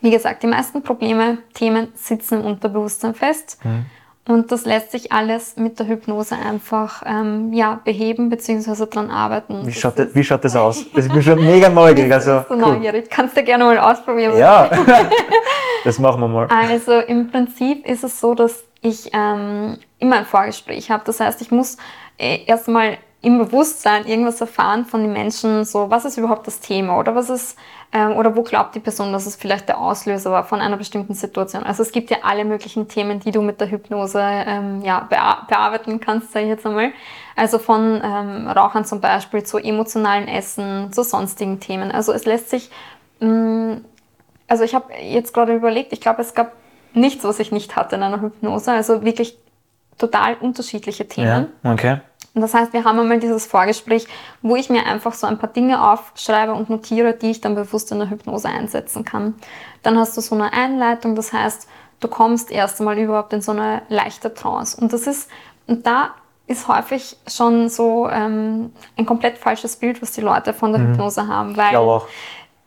wie 0.00 0.10
gesagt, 0.10 0.42
die 0.42 0.46
meisten 0.46 0.82
Probleme, 0.82 1.38
Themen 1.54 1.88
sitzen 1.94 2.40
im 2.40 2.46
Unterbewusstsein 2.46 3.14
fest. 3.14 3.58
Mhm. 3.64 3.86
Und 4.28 4.52
das 4.52 4.66
lässt 4.66 4.92
sich 4.92 5.10
alles 5.10 5.56
mit 5.56 5.78
der 5.78 5.88
Hypnose 5.88 6.36
einfach 6.36 7.02
ähm, 7.06 7.50
ja, 7.54 7.80
beheben 7.82 8.28
bzw. 8.28 8.84
daran 8.84 9.10
arbeiten. 9.10 9.66
Wie 9.66 9.72
schaut, 9.72 9.98
das, 9.98 10.08
wie 10.14 10.22
schaut 10.22 10.44
das 10.44 10.54
aus? 10.54 10.84
Ich 10.94 11.08
bin 11.10 11.22
schon 11.22 11.42
mega 11.42 11.70
neugierig. 11.70 12.12
Also, 12.12 12.44
cool. 12.50 12.58
neugierig. 12.58 13.08
Kannst 13.08 13.38
du 13.38 13.42
gerne 13.42 13.64
mal 13.64 13.78
ausprobieren. 13.78 14.36
Ja, 14.36 14.68
das 15.84 15.98
machen 15.98 16.20
wir 16.20 16.28
mal. 16.28 16.46
Also 16.48 17.00
im 17.00 17.30
Prinzip 17.30 17.86
ist 17.86 18.04
es 18.04 18.20
so, 18.20 18.34
dass 18.34 18.64
ich 18.80 19.10
ähm, 19.12 19.78
immer 19.98 20.16
ein 20.16 20.26
Vorgespräch 20.26 20.90
habe. 20.90 21.04
Das 21.04 21.20
heißt, 21.20 21.40
ich 21.42 21.50
muss 21.50 21.76
äh, 22.18 22.44
erstmal 22.46 22.98
im 23.20 23.38
Bewusstsein 23.38 24.06
irgendwas 24.06 24.40
erfahren 24.40 24.84
von 24.84 25.02
den 25.02 25.12
Menschen, 25.12 25.64
so 25.64 25.90
was 25.90 26.04
ist 26.04 26.18
überhaupt 26.18 26.46
das 26.46 26.60
Thema 26.60 26.98
oder 26.98 27.16
was 27.16 27.30
ist 27.30 27.58
ähm, 27.92 28.12
oder 28.12 28.36
wo 28.36 28.42
glaubt 28.42 28.76
die 28.76 28.80
Person, 28.80 29.12
dass 29.12 29.26
es 29.26 29.34
vielleicht 29.34 29.68
der 29.68 29.78
Auslöser 29.78 30.30
war 30.30 30.44
von 30.44 30.60
einer 30.60 30.76
bestimmten 30.76 31.14
Situation. 31.14 31.64
Also 31.64 31.82
es 31.82 31.90
gibt 31.90 32.10
ja 32.10 32.18
alle 32.22 32.44
möglichen 32.44 32.86
Themen, 32.86 33.18
die 33.18 33.32
du 33.32 33.42
mit 33.42 33.60
der 33.60 33.70
Hypnose 33.70 34.20
ähm, 34.20 34.82
ja, 34.84 35.00
bea 35.00 35.46
bearbeiten 35.48 35.98
kannst, 35.98 36.30
sage 36.30 36.44
ich 36.44 36.50
jetzt 36.50 36.64
einmal. 36.64 36.92
Also 37.34 37.58
von 37.58 38.00
ähm, 38.04 38.46
Rauchern 38.46 38.84
zum 38.84 39.00
Beispiel 39.00 39.42
zu 39.42 39.58
emotionalen 39.58 40.28
Essen, 40.28 40.92
zu 40.92 41.02
sonstigen 41.02 41.58
Themen. 41.58 41.90
Also 41.90 42.12
es 42.12 42.24
lässt 42.24 42.50
sich, 42.50 42.70
mh, 43.18 43.28
mm, 43.28 43.84
also 44.46 44.62
ich 44.62 44.74
habe 44.76 44.94
jetzt 44.94 45.34
gerade 45.34 45.54
überlegt, 45.54 45.92
ich 45.92 46.00
glaube, 46.00 46.22
es 46.22 46.34
gab 46.34 46.52
nichts, 46.94 47.24
was 47.24 47.38
ich 47.38 47.52
nicht 47.52 47.76
hatte 47.76 47.96
in 47.96 48.02
einer 48.02 48.20
Hypnose. 48.20 48.72
Also 48.72 49.04
wirklich 49.04 49.36
total 49.98 50.34
unterschiedliche 50.34 51.08
Themen. 51.08 51.48
Ja, 51.62 51.72
okay. 51.72 52.00
Und 52.34 52.42
das 52.42 52.54
heißt, 52.54 52.72
wir 52.72 52.84
haben 52.84 53.00
einmal 53.00 53.18
dieses 53.18 53.46
Vorgespräch, 53.46 54.06
wo 54.42 54.54
ich 54.54 54.70
mir 54.70 54.86
einfach 54.86 55.12
so 55.12 55.26
ein 55.26 55.38
paar 55.38 55.48
Dinge 55.48 55.90
aufschreibe 55.90 56.54
und 56.54 56.70
notiere, 56.70 57.14
die 57.14 57.30
ich 57.30 57.40
dann 57.40 57.54
bewusst 57.54 57.90
in 57.90 57.98
der 57.98 58.10
Hypnose 58.10 58.48
einsetzen 58.48 59.04
kann. 59.04 59.34
Dann 59.82 59.98
hast 59.98 60.16
du 60.16 60.20
so 60.20 60.34
eine 60.34 60.52
Einleitung, 60.52 61.16
das 61.16 61.32
heißt, 61.32 61.66
du 62.00 62.08
kommst 62.08 62.50
erst 62.52 62.80
einmal 62.80 62.98
überhaupt 62.98 63.32
in 63.32 63.42
so 63.42 63.52
eine 63.52 63.82
leichte 63.88 64.32
Trance. 64.32 64.80
Und 64.80 64.92
das 64.92 65.06
ist, 65.06 65.28
und 65.66 65.84
da 65.86 66.10
ist 66.46 66.68
häufig 66.68 67.16
schon 67.26 67.68
so 67.68 68.08
ähm, 68.08 68.72
ein 68.96 69.04
komplett 69.04 69.36
falsches 69.36 69.76
Bild, 69.76 70.00
was 70.00 70.12
die 70.12 70.20
Leute 70.20 70.54
von 70.54 70.72
der 70.72 70.80
mhm. 70.80 70.92
Hypnose 70.92 71.26
haben, 71.26 71.56
weil 71.56 71.72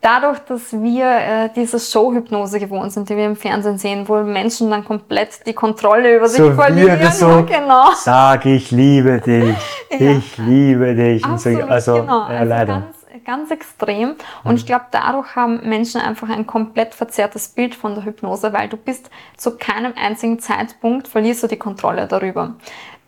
dadurch, 0.02 0.40
dass 0.40 0.74
wir 0.74 1.06
äh, 1.06 1.50
diese 1.56 1.80
Showhypnose 1.80 2.60
gewohnt 2.60 2.92
sind, 2.92 3.08
die 3.10 3.16
wir 3.16 3.26
im 3.26 3.36
Fernsehen 3.36 3.78
sehen, 3.78 4.08
wo 4.08 4.22
Menschen 4.24 4.70
dann 4.70 4.84
komplett 4.84 5.46
die 5.46 5.54
Kontrolle 5.54 6.18
über 6.18 6.28
so 6.28 6.46
sich 6.46 6.54
verlieren. 6.54 7.12
So, 7.12 7.30
ja, 7.30 7.42
genau. 7.60 7.92
Sag, 7.96 8.46
ich 8.46 8.72
liebe 8.72 9.22
dich, 9.22 9.56
ja. 10.00 10.12
ich 10.12 10.38
liebe 10.38 10.96
dich. 10.96 11.24
Absolut, 11.24 11.62
so, 11.62 11.68
also, 11.68 11.94
genau. 11.96 12.20
Ja, 12.22 12.28
also 12.28 12.50
leider. 12.50 12.74
Ganz, 12.74 12.96
ganz 13.26 13.52
extrem. 13.52 14.16
Und 14.44 14.56
ich 14.56 14.66
glaube, 14.66 14.86
dadurch 14.92 15.36
haben 15.36 15.62
Menschen 15.68 16.02
einfach 16.02 16.30
ein 16.30 16.48
komplett 16.48 16.96
verzerrtes 16.96 17.50
Bild 17.50 17.76
von 17.76 17.94
der 17.94 18.04
Hypnose, 18.04 18.52
weil 18.54 18.68
du 18.70 18.78
bist 18.78 19.10
zu 19.38 19.58
keinem 19.58 19.94
einzigen 19.96 20.40
Zeitpunkt 20.40 21.08
verlierst 21.08 21.44
du 21.44 21.48
die 21.48 21.58
Kontrolle 21.58 22.08
darüber. 22.08 22.56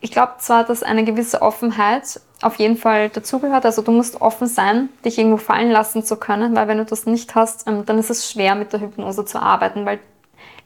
Ich 0.04 0.10
glaube 0.10 0.34
zwar, 0.36 0.64
dass 0.64 0.82
eine 0.82 1.02
gewisse 1.02 1.40
Offenheit 1.40 2.20
auf 2.42 2.56
jeden 2.56 2.76
Fall 2.76 3.08
dazugehört. 3.08 3.64
Also 3.64 3.80
du 3.80 3.90
musst 3.90 4.20
offen 4.20 4.46
sein, 4.46 4.90
dich 5.02 5.16
irgendwo 5.16 5.38
fallen 5.38 5.70
lassen 5.70 6.04
zu 6.04 6.16
können, 6.16 6.54
weil 6.54 6.68
wenn 6.68 6.76
du 6.76 6.84
das 6.84 7.06
nicht 7.06 7.34
hast, 7.34 7.66
ähm, 7.66 7.86
dann 7.86 7.98
ist 7.98 8.10
es 8.10 8.30
schwer 8.30 8.54
mit 8.54 8.74
der 8.74 8.80
Hypnose 8.80 9.24
zu 9.24 9.40
arbeiten, 9.40 9.86
weil 9.86 9.98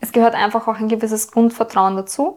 es 0.00 0.10
gehört 0.10 0.34
einfach 0.34 0.66
auch 0.66 0.74
ein 0.74 0.88
gewisses 0.88 1.30
Grundvertrauen 1.30 1.94
dazu. 1.94 2.36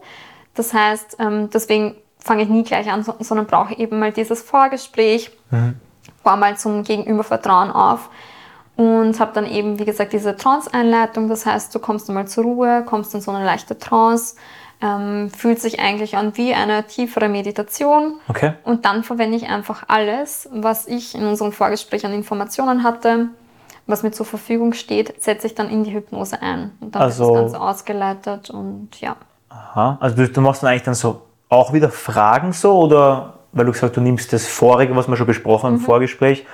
Das 0.54 0.72
heißt, 0.72 1.16
ähm, 1.18 1.50
deswegen 1.52 1.96
fange 2.20 2.44
ich 2.44 2.48
nie 2.48 2.62
gleich 2.62 2.88
an, 2.88 3.04
sondern 3.18 3.46
brauche 3.48 3.76
eben 3.76 3.98
mal 3.98 4.12
dieses 4.12 4.40
Vorgespräch, 4.40 5.32
mhm. 5.50 5.80
baue 6.22 6.36
mal 6.36 6.56
zum 6.56 6.84
Gegenübervertrauen 6.84 7.72
auf 7.72 8.10
und 8.76 9.18
habe 9.18 9.32
dann 9.34 9.50
eben, 9.50 9.80
wie 9.80 9.86
gesagt, 9.86 10.12
diese 10.12 10.36
Trance-Einleitung. 10.36 11.28
Das 11.28 11.46
heißt, 11.46 11.74
du 11.74 11.80
kommst 11.80 12.08
einmal 12.08 12.28
zur 12.28 12.44
Ruhe, 12.44 12.84
kommst 12.86 13.12
in 13.12 13.20
so 13.20 13.32
eine 13.32 13.44
leichte 13.44 13.76
Trance, 13.76 14.36
ähm, 14.82 15.30
fühlt 15.30 15.60
sich 15.60 15.80
eigentlich 15.80 16.16
an 16.16 16.36
wie 16.36 16.54
eine 16.54 16.86
tiefere 16.86 17.28
Meditation. 17.28 18.14
Okay. 18.28 18.54
Und 18.64 18.84
dann 18.84 19.04
verwende 19.04 19.36
ich 19.36 19.48
einfach 19.48 19.84
alles, 19.88 20.48
was 20.52 20.86
ich 20.86 21.14
in 21.14 21.24
unserem 21.24 21.52
Vorgespräch 21.52 22.04
an 22.04 22.12
Informationen 22.12 22.82
hatte, 22.82 23.28
was 23.86 24.02
mir 24.02 24.10
zur 24.10 24.26
Verfügung 24.26 24.72
steht, 24.72 25.22
setze 25.22 25.46
ich 25.46 25.54
dann 25.54 25.68
in 25.68 25.84
die 25.84 25.92
Hypnose 25.92 26.40
ein. 26.40 26.72
Und 26.80 26.94
dann 26.94 27.02
also, 27.02 27.26
wird 27.26 27.34
das 27.34 27.52
Ganze 27.52 27.60
ausgeleitet 27.60 28.50
und 28.50 28.88
ja. 29.00 29.16
Aha, 29.48 29.98
also 30.00 30.16
du, 30.16 30.28
du 30.28 30.40
machst 30.40 30.62
dann 30.62 30.70
eigentlich 30.70 30.82
dann 30.82 30.94
so 30.94 31.22
auch 31.48 31.72
wieder 31.72 31.90
Fragen 31.90 32.52
so 32.52 32.78
oder 32.78 33.34
weil 33.52 33.66
du 33.66 33.72
gesagt 33.72 33.90
hast, 33.90 33.96
du 33.96 34.00
nimmst 34.00 34.32
das 34.32 34.46
vorige, 34.46 34.96
was 34.96 35.08
wir 35.08 35.16
schon 35.16 35.26
besprochen 35.26 35.64
haben 35.64 35.74
im 35.74 35.80
mhm. 35.80 35.84
Vorgespräch 35.84 36.46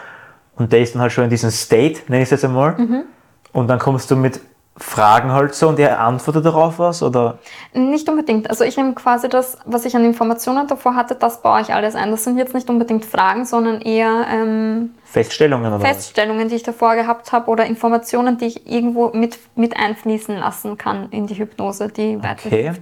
und 0.56 0.72
der 0.72 0.80
ist 0.80 0.94
dann 0.94 1.02
halt 1.02 1.12
schon 1.12 1.24
in 1.24 1.30
diesem 1.30 1.50
State, 1.50 2.00
nenne 2.08 2.22
ich 2.22 2.26
es 2.26 2.30
jetzt 2.30 2.44
einmal. 2.44 2.76
Mhm. 2.76 3.04
Und 3.52 3.68
dann 3.68 3.78
kommst 3.78 4.10
du 4.10 4.16
mit 4.16 4.40
Fragen 4.80 5.32
halt 5.32 5.54
so 5.54 5.68
und 5.68 5.78
er 5.78 6.00
antwortet 6.00 6.44
darauf 6.44 6.78
was? 6.78 7.02
Oder? 7.02 7.38
Nicht 7.72 8.08
unbedingt. 8.08 8.48
Also 8.48 8.64
ich 8.64 8.76
nehme 8.76 8.94
quasi 8.94 9.28
das, 9.28 9.58
was 9.64 9.84
ich 9.84 9.96
an 9.96 10.04
Informationen 10.04 10.66
davor 10.68 10.94
hatte, 10.94 11.16
das 11.16 11.42
baue 11.42 11.60
ich 11.60 11.74
alles 11.74 11.96
ein. 11.96 12.10
Das 12.10 12.24
sind 12.24 12.38
jetzt 12.38 12.54
nicht 12.54 12.70
unbedingt 12.70 13.04
Fragen, 13.04 13.44
sondern 13.44 13.80
eher 13.80 14.26
ähm, 14.30 14.90
Feststellungen. 15.04 15.72
Oder 15.72 15.84
Feststellungen, 15.84 16.44
was? 16.44 16.48
die 16.50 16.56
ich 16.56 16.62
davor 16.62 16.94
gehabt 16.94 17.32
habe 17.32 17.50
oder 17.50 17.66
Informationen, 17.66 18.38
die 18.38 18.46
ich 18.46 18.70
irgendwo 18.70 19.08
mit, 19.08 19.38
mit 19.56 19.76
einfließen 19.76 20.36
lassen 20.36 20.78
kann 20.78 21.08
in 21.10 21.26
die 21.26 21.34
Hypnose, 21.34 21.88
die 21.88 22.18
okay. 22.18 22.72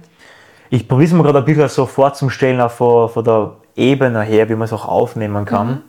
Ich 0.69 0.87
probiere 0.87 1.07
es 1.07 1.13
mir 1.13 1.23
gerade 1.23 1.39
ein 1.39 1.45
bisschen 1.45 1.69
so 1.69 1.85
vorzustellen, 1.85 2.59
auch 2.61 2.71
von, 2.71 3.09
von 3.09 3.23
der 3.23 3.53
Ebene 3.75 4.21
her, 4.21 4.49
wie 4.49 4.55
man 4.55 4.65
es 4.65 4.73
auch 4.73 4.87
aufnehmen 4.87 5.45
kann. 5.45 5.67
Mhm. 5.67 5.81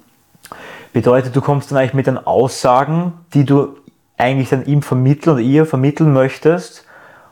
Bedeutet, 0.92 1.36
du 1.36 1.40
kommst 1.40 1.70
dann 1.70 1.78
eigentlich 1.78 1.94
mit 1.94 2.06
den 2.06 2.18
Aussagen, 2.18 3.12
die 3.34 3.44
du 3.44 3.76
eigentlich 4.18 4.50
dann 4.50 4.66
ihm 4.66 4.82
vermitteln 4.82 5.34
oder 5.34 5.42
ihr 5.42 5.64
vermitteln 5.64 6.12
möchtest. 6.12 6.84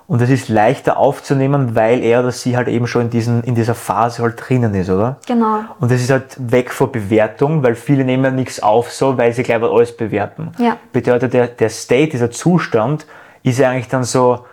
Und 0.09 0.23
es 0.23 0.31
ist 0.31 0.49
leichter 0.49 0.99
aufzunehmen, 0.99 1.75
weil 1.75 2.01
er 2.01 2.21
oder 2.21 2.31
sie 2.31 2.57
halt 2.57 2.69
eben 2.69 2.87
schon 2.87 3.03
in, 3.03 3.11
diesen, 3.11 3.43
in 3.43 3.57
dieser 3.57 3.75
Phase 3.75 4.23
halt 4.23 4.37
drinnen 4.39 4.73
ist, 4.75 4.89
oder? 4.89 5.17
Genau. 5.27 5.65
Und 5.81 5.91
das 5.91 6.01
ist 6.01 6.11
halt 6.11 6.37
weg 6.39 6.71
von 6.71 6.93
Bewertung, 6.93 7.65
weil 7.65 7.75
viele 7.75 8.05
nehmen 8.05 8.23
ja 8.23 8.31
nichts 8.31 8.63
auf 8.63 8.93
so, 8.93 9.19
weil 9.19 9.33
sie 9.33 9.43
gleich 9.43 9.61
alles 9.61 9.97
bewerten. 9.97 10.53
Ja. 10.59 10.77
Bedeutet, 10.93 11.33
der, 11.33 11.49
der 11.49 11.69
State, 11.71 12.11
dieser 12.13 12.31
Zustand, 12.31 13.05
ist 13.43 13.59
ja 13.59 13.71
eigentlich 13.71 13.89
dann 13.89 14.05
so, 14.05 14.45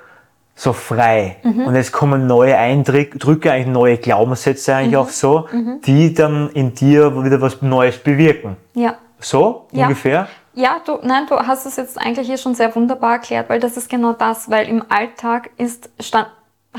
so 0.55 0.73
frei. 0.73 1.37
Mhm. 1.43 1.67
Und 1.67 1.75
es 1.75 1.91
kommen 1.91 2.25
neue 2.25 2.57
Eindrücke, 2.57 3.51
eigentlich 3.51 3.67
neue 3.67 3.97
Glaubenssätze 3.97 4.73
eigentlich 4.75 4.93
mhm. 4.93 4.97
auch 4.97 5.09
so, 5.09 5.47
mhm. 5.51 5.81
die 5.85 6.15
dann 6.15 6.49
in 6.49 6.73
dir 6.73 7.23
wieder 7.23 7.41
was 7.41 7.61
Neues 7.61 7.99
bewirken. 7.99 8.57
Ja. 8.73 8.95
So 9.19 9.67
ja. 9.71 9.83
ungefähr? 9.83 10.27
Ja, 10.55 10.81
du, 10.85 10.99
nein, 11.01 11.25
du 11.27 11.35
hast 11.35 11.65
es 11.65 11.77
jetzt 11.77 11.97
eigentlich 11.97 12.27
hier 12.27 12.37
schon 12.37 12.55
sehr 12.55 12.75
wunderbar 12.75 13.13
erklärt, 13.13 13.49
weil 13.49 13.59
das 13.59 13.75
ist 13.77 13.89
genau 13.89 14.13
das, 14.13 14.49
weil 14.49 14.67
im 14.67 14.83
Alltag 14.89 15.49
ist, 15.57 15.89
stand, 15.99 16.27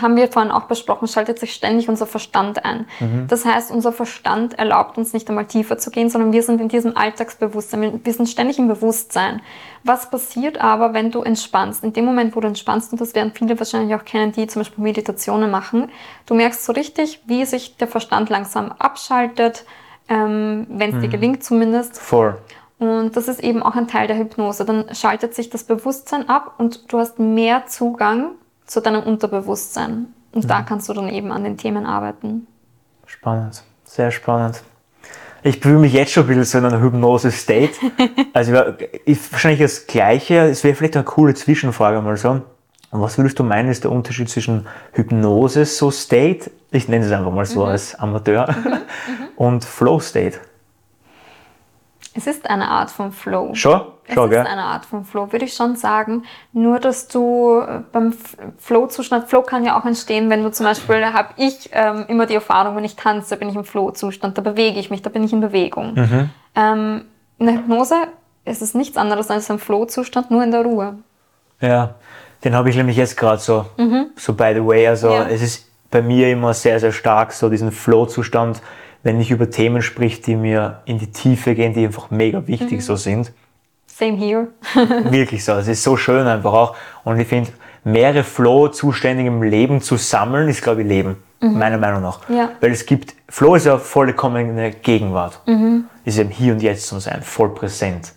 haben 0.00 0.16
wir 0.16 0.30
vorhin 0.30 0.50
auch 0.50 0.64
besprochen, 0.64 1.06
schaltet 1.06 1.38
sich 1.38 1.54
ständig 1.54 1.88
unser 1.88 2.06
Verstand 2.06 2.64
ein. 2.64 2.86
Mhm. 2.98 3.26
Das 3.28 3.44
heißt, 3.44 3.70
unser 3.70 3.92
Verstand 3.92 4.58
erlaubt 4.58 4.98
uns 4.98 5.12
nicht 5.12 5.28
einmal 5.28 5.46
tiefer 5.46 5.78
zu 5.78 5.90
gehen, 5.90 6.10
sondern 6.10 6.32
wir 6.32 6.42
sind 6.42 6.60
in 6.60 6.68
diesem 6.68 6.96
Alltagsbewusstsein. 6.96 8.00
Wir 8.02 8.12
sind 8.12 8.28
ständig 8.28 8.58
im 8.58 8.66
Bewusstsein. 8.66 9.40
Was 9.84 10.10
passiert 10.10 10.60
aber, 10.60 10.94
wenn 10.94 11.10
du 11.10 11.22
entspannst? 11.22 11.84
In 11.84 11.92
dem 11.92 12.04
Moment, 12.04 12.34
wo 12.34 12.40
du 12.40 12.48
entspannst, 12.48 12.92
und 12.92 13.00
das 13.00 13.14
werden 13.14 13.32
viele 13.34 13.58
wahrscheinlich 13.58 13.94
auch 13.94 14.04
kennen, 14.04 14.32
die 14.32 14.46
zum 14.46 14.60
Beispiel 14.60 14.82
Meditationen 14.82 15.50
machen, 15.50 15.90
du 16.26 16.34
merkst 16.34 16.64
so 16.64 16.72
richtig, 16.72 17.22
wie 17.26 17.44
sich 17.44 17.76
der 17.76 17.86
Verstand 17.86 18.30
langsam 18.30 18.72
abschaltet, 18.72 19.64
ähm, 20.08 20.66
wenn 20.70 20.90
es 20.90 20.96
mhm. 20.96 21.00
dir 21.02 21.08
gelingt 21.08 21.44
zumindest. 21.44 21.98
Voll. 21.98 22.36
Und 22.78 23.16
das 23.16 23.28
ist 23.28 23.42
eben 23.42 23.62
auch 23.62 23.76
ein 23.76 23.88
Teil 23.88 24.06
der 24.06 24.18
Hypnose. 24.18 24.64
Dann 24.64 24.94
schaltet 24.94 25.34
sich 25.34 25.50
das 25.50 25.64
Bewusstsein 25.64 26.28
ab 26.28 26.54
und 26.58 26.92
du 26.92 26.98
hast 26.98 27.18
mehr 27.18 27.66
Zugang 27.66 28.32
zu 28.66 28.80
deinem 28.80 29.02
Unterbewusstsein. 29.02 30.06
Und 30.32 30.44
mhm. 30.44 30.48
da 30.48 30.62
kannst 30.62 30.88
du 30.88 30.92
dann 30.92 31.08
eben 31.08 31.30
an 31.30 31.44
den 31.44 31.56
Themen 31.56 31.86
arbeiten. 31.86 32.46
Spannend, 33.06 33.62
sehr 33.84 34.10
spannend. 34.10 34.62
Ich 35.46 35.60
fühle 35.60 35.78
mich 35.78 35.92
jetzt 35.92 36.12
schon 36.12 36.24
ein 36.24 36.28
bisschen 36.28 36.44
so 36.44 36.58
in 36.58 36.64
einer 36.64 36.80
Hypnose-State. 36.80 37.74
Also 38.32 38.52
ist 39.04 39.30
wahrscheinlich 39.30 39.60
das 39.60 39.86
Gleiche. 39.86 40.48
Es 40.48 40.64
wäre 40.64 40.74
vielleicht 40.74 40.96
eine 40.96 41.04
coole 41.04 41.34
Zwischenfrage 41.34 42.00
mal 42.00 42.16
so. 42.16 42.40
was 42.90 43.16
würdest 43.18 43.38
du 43.38 43.44
meinen, 43.44 43.68
ist 43.68 43.84
der 43.84 43.92
Unterschied 43.92 44.28
zwischen 44.28 44.66
Hypnose, 44.92 45.66
so 45.66 45.90
State, 45.90 46.50
ich 46.72 46.88
nenne 46.88 47.04
es 47.04 47.12
einfach 47.12 47.30
mal 47.30 47.44
so 47.44 47.60
mhm. 47.60 47.68
als 47.68 47.94
Amateur, 47.94 48.50
mhm. 48.50 48.70
Mhm. 48.70 48.78
und 49.36 49.64
Flow 49.64 50.00
State? 50.00 50.40
Es 52.16 52.26
ist 52.26 52.48
eine 52.48 52.68
Art 52.68 52.90
von 52.90 53.10
Flow. 53.10 53.54
Schon? 53.54 53.80
Schon, 54.12 54.30
es 54.30 54.38
ist 54.38 54.46
eine 54.46 54.62
Art 54.62 54.84
von 54.84 55.04
Flow, 55.04 55.32
würde 55.32 55.46
ich 55.46 55.54
schon 55.54 55.76
sagen. 55.76 56.24
Nur, 56.52 56.78
dass 56.78 57.08
du 57.08 57.60
äh, 57.60 57.80
beim 57.90 58.14
Flow-Zustand, 58.58 59.28
Flow 59.28 59.42
kann 59.42 59.64
ja 59.64 59.78
auch 59.78 59.84
entstehen, 59.84 60.30
wenn 60.30 60.42
du 60.42 60.50
zum 60.52 60.66
Beispiel, 60.66 61.00
da 61.00 61.12
habe 61.12 61.30
ich 61.36 61.70
ähm, 61.72 62.04
immer 62.08 62.26
die 62.26 62.34
Erfahrung, 62.34 62.76
wenn 62.76 62.84
ich 62.84 62.96
tanze, 62.96 63.36
bin 63.36 63.48
ich 63.48 63.56
im 63.56 63.64
Flow-Zustand, 63.64 64.36
da 64.38 64.42
bewege 64.42 64.78
ich 64.78 64.90
mich, 64.90 65.02
da 65.02 65.10
bin 65.10 65.24
ich 65.24 65.32
in 65.32 65.40
Bewegung. 65.40 65.94
Mhm. 65.94 66.30
Ähm, 66.54 67.04
in 67.38 67.46
der 67.46 67.54
Hypnose 67.56 67.94
ist 68.44 68.62
es 68.62 68.74
nichts 68.74 68.96
anderes 68.96 69.30
als 69.30 69.50
ein 69.50 69.58
Flow-Zustand, 69.58 70.30
nur 70.30 70.44
in 70.44 70.50
der 70.50 70.62
Ruhe. 70.62 70.98
Ja, 71.60 71.94
den 72.44 72.54
habe 72.54 72.68
ich 72.68 72.76
nämlich 72.76 72.96
jetzt 72.96 73.16
gerade 73.16 73.40
so, 73.40 73.64
mhm. 73.78 74.08
so 74.16 74.34
by 74.34 74.52
the 74.54 74.64
way. 74.64 74.86
Also 74.86 75.08
ja. 75.08 75.26
es 75.28 75.42
ist 75.42 75.66
bei 75.90 76.02
mir 76.02 76.28
immer 76.28 76.52
sehr, 76.52 76.78
sehr 76.78 76.92
stark, 76.92 77.32
so 77.32 77.48
diesen 77.48 77.72
Flow-Zustand 77.72 78.60
wenn 79.04 79.20
ich 79.20 79.30
über 79.30 79.48
Themen 79.50 79.82
spricht, 79.82 80.26
die 80.26 80.34
mir 80.34 80.80
in 80.86 80.98
die 80.98 81.12
Tiefe 81.12 81.54
gehen, 81.54 81.74
die 81.74 81.84
einfach 81.84 82.10
mega 82.10 82.46
wichtig 82.48 82.78
mhm. 82.78 82.80
so 82.80 82.96
sind. 82.96 83.32
Same 83.86 84.16
here. 84.16 84.48
Wirklich 85.12 85.44
so. 85.44 85.52
Es 85.52 85.68
ist 85.68 85.84
so 85.84 85.96
schön 85.96 86.26
einfach 86.26 86.52
auch. 86.52 86.76
Und 87.04 87.20
ich 87.20 87.28
finde, 87.28 87.50
mehrere 87.84 88.24
Flow-Zustände 88.24 89.24
im 89.24 89.42
Leben 89.42 89.82
zu 89.82 89.96
sammeln, 89.98 90.48
ist, 90.48 90.62
glaube 90.62 90.82
ich, 90.82 90.88
Leben. 90.88 91.22
Mhm. 91.40 91.58
Meiner 91.58 91.76
Meinung 91.76 92.02
nach. 92.02 92.18
Ja. 92.30 92.52
Weil 92.60 92.72
es 92.72 92.86
gibt, 92.86 93.14
Flow 93.28 93.54
ist 93.54 93.66
ja 93.66 93.76
vollkommene 93.76 94.70
Gegenwart. 94.72 95.38
Mhm. 95.46 95.84
Ist 96.06 96.18
im 96.18 96.30
Hier 96.30 96.54
und 96.54 96.62
Jetzt 96.62 96.86
zu 96.86 96.98
sein, 96.98 97.22
voll 97.22 97.50
präsent. 97.54 98.14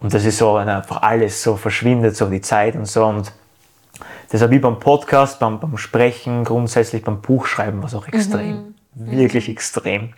Und 0.00 0.12
das 0.12 0.24
ist 0.24 0.38
so, 0.38 0.56
wenn 0.56 0.68
einfach 0.68 1.00
alles 1.02 1.42
so 1.42 1.56
verschwindet, 1.56 2.16
so 2.16 2.26
die 2.26 2.40
Zeit 2.40 2.74
und 2.74 2.86
so. 2.86 3.04
Und 3.06 3.32
deshalb 4.32 4.50
wie 4.50 4.58
beim 4.58 4.80
Podcast, 4.80 5.38
beim, 5.38 5.60
beim 5.60 5.76
Sprechen, 5.78 6.42
grundsätzlich 6.42 7.04
beim 7.04 7.20
Buchschreiben, 7.20 7.82
was 7.84 7.94
auch 7.94 8.08
extrem. 8.08 8.50
Mhm 8.50 8.74
wirklich 8.98 9.48
extrem. 9.48 10.14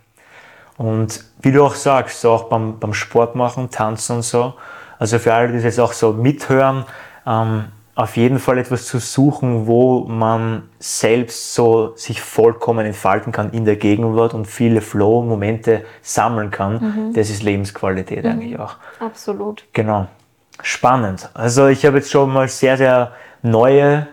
Und 0.77 1.25
wie 1.43 1.53
du 1.53 1.65
auch 1.65 1.75
sagst, 1.75 2.21
so 2.21 2.31
auch 2.31 2.45
beim, 2.45 2.79
beim 2.79 2.95
Sport 2.95 3.35
machen, 3.35 3.71
tanzen 3.71 4.17
und 4.17 4.23
so, 4.23 4.55
also 4.99 5.19
für 5.19 5.35
alle, 5.35 5.49
die 5.49 5.55
das 5.55 5.65
jetzt 5.65 5.81
auch 5.81 5.93
so 5.93 6.13
mithören, 6.13 6.85
ähm, 7.27 7.67
auf 7.95 8.17
jeden 8.17 8.39
Fall 8.39 8.57
etwas 8.57 8.87
zu 8.87 8.99
suchen, 8.99 9.67
wo 9.67 10.07
man 10.07 10.63
selbst 10.79 11.55
so 11.55 11.93
sich 11.97 12.23
vollkommen 12.23 12.87
entfalten 12.87 13.31
kann 13.31 13.51
in 13.51 13.67
der 13.67 13.77
Gegenwart 13.77 14.33
und 14.33 14.47
viele 14.47 14.81
Flow-Momente 14.81 15.85
sammeln 16.01 16.51
kann. 16.51 16.73
Mhm. 16.75 17.13
Das 17.13 17.29
ist 17.29 17.43
Lebensqualität 17.43 18.25
mhm. 18.25 18.31
eigentlich 18.31 18.59
auch. 18.59 18.77
Absolut. 19.01 19.65
Genau. 19.75 20.07
Spannend. 20.63 21.29
Also 21.35 21.67
ich 21.67 21.85
habe 21.85 21.99
jetzt 21.99 22.11
schon 22.11 22.33
mal 22.33 22.49
sehr, 22.49 22.79
sehr 22.79 23.13
neue 23.43 24.07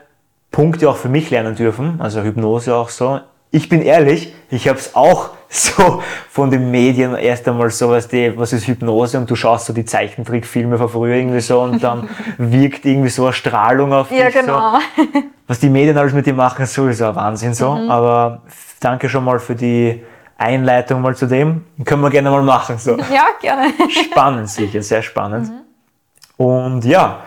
Punkte 0.51 0.89
auch 0.89 0.97
für 0.97 1.09
mich 1.09 1.30
lernen 1.30 1.55
dürfen, 1.55 2.01
also 2.01 2.24
Hypnose 2.24 2.76
auch 2.76 2.89
so 2.89 3.20
ich 3.52 3.70
bin 3.70 3.82
ehrlich, 3.82 4.34
ich 4.50 4.68
habe 4.68 4.80
es 4.80 4.95
auch 4.95 5.30
so 5.50 6.02
von 6.30 6.52
den 6.52 6.70
Medien 6.72 7.16
erst 7.16 7.48
einmal 7.48 7.70
so, 7.70 7.89
was, 7.89 8.08
die, 8.08 8.38
was 8.38 8.54
ist 8.54 8.68
Hypnose 8.68 9.18
und 9.18 9.30
du 9.30 9.36
schaust 9.36 9.66
so 9.68 9.74
die 9.74 9.86
Zeichentrickfilme 9.86 10.78
von 10.78 10.89
früher 10.89 11.16
irgendwie 11.16 11.39
so 11.39 11.62
und 11.62 11.82
dann 11.82 12.10
wirkt 12.38 12.86
irgendwie 12.86 13.10
so 13.10 13.26
eine 13.26 13.34
Strahlung 13.34 13.93
auf 13.93 14.10
dich. 14.10 14.20
Ja, 14.20 14.30
genau. 14.30 14.80
So. 14.95 15.04
Was 15.48 15.60
die 15.62 15.70
Medien 15.70 15.98
alles 15.98 16.12
mit 16.12 16.26
dir 16.26 16.34
machen, 16.34 16.64
ist 16.64 16.74
sowieso 16.74 17.06
ein 17.06 17.16
Wahnsinn 17.16 17.54
so. 17.54 17.74
Mhm. 17.74 17.89
Aber 17.89 18.41
danke 18.82 19.08
schon 19.08 19.24
mal 19.24 19.39
für 19.39 19.56
die 19.56 20.04
Einleitung 20.38 21.02
mal 21.02 21.16
zu 21.16 21.26
dem. 21.26 21.64
Können 21.86 22.02
wir 22.02 22.10
gerne 22.10 22.30
mal 22.30 22.43
machen. 22.43 22.78
So. 22.78 22.98
Ja, 22.98 23.28
gerne. 23.39 23.72
Spannend 23.89 24.50
sicher, 24.50 24.82
sehr 24.82 25.02
spannend. 25.02 25.50
Mhm. 25.50 26.45
Und 26.45 26.84
ja, 26.84 27.22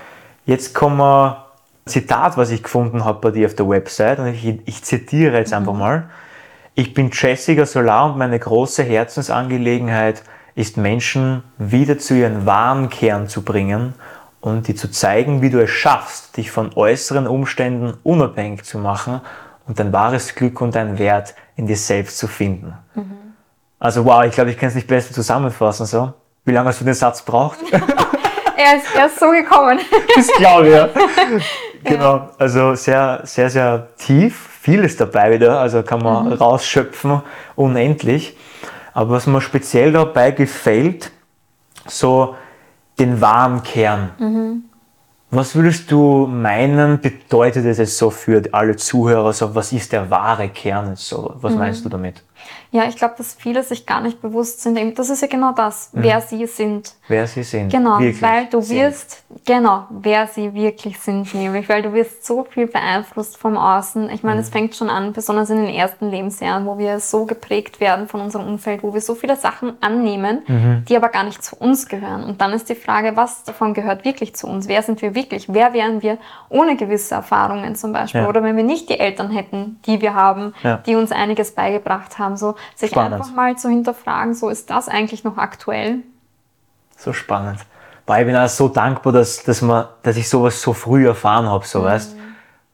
jetzt 0.44 0.74
kommen 0.74 0.98
wir 0.98 1.49
Zitat, 1.90 2.36
was 2.36 2.50
ich 2.50 2.62
gefunden 2.62 3.04
habe 3.04 3.20
bei 3.20 3.30
dir 3.30 3.46
auf 3.46 3.54
der 3.54 3.68
Website, 3.68 4.18
und 4.18 4.28
ich, 4.28 4.58
ich 4.64 4.82
zitiere 4.82 5.36
jetzt 5.36 5.52
einfach 5.52 5.74
mal. 5.74 6.08
Ich 6.74 6.94
bin 6.94 7.10
Jessica 7.12 7.66
Solar 7.66 8.10
und 8.10 8.18
meine 8.18 8.38
große 8.38 8.82
Herzensangelegenheit 8.82 10.22
ist 10.54 10.76
Menschen 10.76 11.42
wieder 11.58 11.98
zu 11.98 12.14
ihren 12.14 12.46
wahren 12.46 12.88
Kern 12.88 13.28
zu 13.28 13.42
bringen 13.42 13.94
und 14.40 14.68
dir 14.68 14.76
zu 14.76 14.90
zeigen, 14.90 15.42
wie 15.42 15.50
du 15.50 15.62
es 15.62 15.70
schaffst, 15.70 16.36
dich 16.36 16.50
von 16.50 16.72
äußeren 16.74 17.26
Umständen 17.26 17.94
unabhängig 18.02 18.64
zu 18.64 18.78
machen 18.78 19.20
und 19.66 19.78
dein 19.78 19.92
wahres 19.92 20.34
Glück 20.34 20.60
und 20.60 20.74
dein 20.74 20.98
Wert 20.98 21.34
in 21.56 21.66
dir 21.66 21.76
selbst 21.76 22.18
zu 22.18 22.26
finden. 22.26 22.74
Mhm. 22.94 23.34
Also 23.78 24.04
wow, 24.04 24.24
ich 24.24 24.32
glaube, 24.32 24.50
ich 24.50 24.58
kann 24.58 24.68
es 24.68 24.74
nicht 24.74 24.88
besser 24.88 25.12
zusammenfassen 25.12 25.86
so. 25.86 26.12
Wie 26.44 26.52
lange 26.52 26.68
hast 26.68 26.80
du 26.80 26.84
den 26.84 26.94
Satz 26.94 27.22
braucht? 27.22 27.58
er, 27.72 28.76
ist, 28.76 28.94
er 28.96 29.06
ist 29.06 29.18
so 29.18 29.30
gekommen. 29.30 29.80
das 30.16 30.28
glaube 30.38 30.68
ich, 30.68 30.74
ja. 30.74 30.88
Genau, 31.84 32.30
also 32.38 32.74
sehr, 32.74 33.22
sehr, 33.24 33.50
sehr 33.50 33.88
tief, 33.96 34.48
vieles 34.60 34.96
dabei 34.96 35.32
wieder, 35.32 35.60
also 35.60 35.82
kann 35.82 36.02
man 36.02 36.26
mhm. 36.26 36.32
rausschöpfen, 36.32 37.22
unendlich. 37.56 38.36
Aber 38.92 39.10
was 39.10 39.26
mir 39.26 39.40
speziell 39.40 39.92
dabei 39.92 40.32
gefällt, 40.32 41.10
so 41.86 42.34
den 42.98 43.20
wahren 43.20 43.62
Kern. 43.62 44.10
Mhm. 44.18 44.64
Was 45.30 45.54
würdest 45.54 45.90
du 45.90 46.26
meinen, 46.26 47.00
bedeutet 47.00 47.64
es 47.64 47.96
so 47.96 48.10
für 48.10 48.42
alle 48.52 48.76
Zuhörer? 48.76 49.32
So, 49.32 49.54
was 49.54 49.72
ist 49.72 49.92
der 49.92 50.10
wahre 50.10 50.48
Kern? 50.48 50.96
So, 50.96 51.36
was 51.40 51.52
mhm. 51.52 51.58
meinst 51.58 51.84
du 51.84 51.88
damit? 51.88 52.22
Ja, 52.72 52.84
ich 52.84 52.96
glaube, 52.96 53.14
dass 53.18 53.34
viele 53.34 53.64
sich 53.64 53.84
gar 53.84 54.00
nicht 54.00 54.22
bewusst 54.22 54.62
sind. 54.62 54.96
Das 54.96 55.10
ist 55.10 55.22
ja 55.22 55.26
genau 55.26 55.52
das, 55.52 55.90
mhm. 55.92 56.02
wer 56.04 56.20
sie 56.20 56.46
sind. 56.46 56.94
Wer 57.08 57.26
sie 57.26 57.42
sind. 57.42 57.70
Genau, 57.70 57.98
wirklich 57.98 58.22
weil 58.22 58.46
du 58.46 58.60
sind. 58.60 58.78
wirst, 58.78 59.24
genau, 59.44 59.86
wer 59.90 60.28
sie 60.28 60.54
wirklich 60.54 61.00
sind, 61.00 61.34
nämlich, 61.34 61.68
weil 61.68 61.82
du 61.82 61.92
wirst 61.92 62.24
so 62.24 62.44
viel 62.44 62.68
beeinflusst 62.68 63.36
vom 63.36 63.56
Außen. 63.56 64.08
Ich 64.10 64.22
meine, 64.22 64.36
mhm. 64.36 64.42
es 64.42 64.50
fängt 64.50 64.76
schon 64.76 64.88
an, 64.88 65.12
besonders 65.12 65.50
in 65.50 65.56
den 65.56 65.74
ersten 65.74 66.10
Lebensjahren, 66.10 66.64
wo 66.64 66.78
wir 66.78 67.00
so 67.00 67.24
geprägt 67.24 67.80
werden 67.80 68.06
von 68.06 68.20
unserem 68.20 68.46
Umfeld, 68.46 68.84
wo 68.84 68.94
wir 68.94 69.00
so 69.00 69.16
viele 69.16 69.34
Sachen 69.34 69.72
annehmen, 69.80 70.42
mhm. 70.46 70.84
die 70.88 70.96
aber 70.96 71.08
gar 71.08 71.24
nicht 71.24 71.42
zu 71.42 71.56
uns 71.56 71.88
gehören. 71.88 72.22
Und 72.22 72.40
dann 72.40 72.52
ist 72.52 72.68
die 72.68 72.76
Frage, 72.76 73.16
was 73.16 73.42
davon 73.42 73.74
gehört 73.74 74.04
wirklich 74.04 74.36
zu 74.36 74.46
uns? 74.46 74.68
Wer 74.68 74.82
sind 74.82 75.02
wir 75.02 75.16
wirklich? 75.16 75.52
Wer 75.52 75.72
wären 75.72 76.02
wir 76.02 76.18
ohne 76.48 76.76
gewisse 76.76 77.16
Erfahrungen 77.16 77.74
zum 77.74 77.92
Beispiel? 77.92 78.20
Ja. 78.20 78.28
Oder 78.28 78.44
wenn 78.44 78.56
wir 78.56 78.64
nicht 78.64 78.88
die 78.88 79.00
Eltern 79.00 79.30
hätten, 79.30 79.80
die 79.86 80.00
wir 80.00 80.14
haben, 80.14 80.54
ja. 80.62 80.76
die 80.76 80.94
uns 80.94 81.10
einiges 81.10 81.52
beigebracht 81.52 82.20
haben, 82.20 82.29
so 82.36 82.56
sich 82.74 82.90
spannend. 82.90 83.14
einfach 83.14 83.32
mal 83.34 83.56
zu 83.56 83.68
hinterfragen, 83.68 84.34
so 84.34 84.48
ist 84.48 84.70
das 84.70 84.88
eigentlich 84.88 85.24
noch 85.24 85.36
aktuell? 85.36 85.98
So 86.96 87.12
spannend. 87.12 87.60
Weil 88.06 88.22
ich 88.22 88.26
bin 88.26 88.36
auch 88.36 88.48
so 88.48 88.68
dankbar, 88.68 89.12
dass, 89.12 89.44
dass, 89.44 89.62
man, 89.62 89.86
dass 90.02 90.16
ich 90.16 90.28
sowas 90.28 90.60
so 90.60 90.72
früh 90.72 91.06
erfahren 91.06 91.46
habe, 91.46 91.64
so 91.66 91.80
mhm. 91.80 91.84
weißt. 91.84 92.16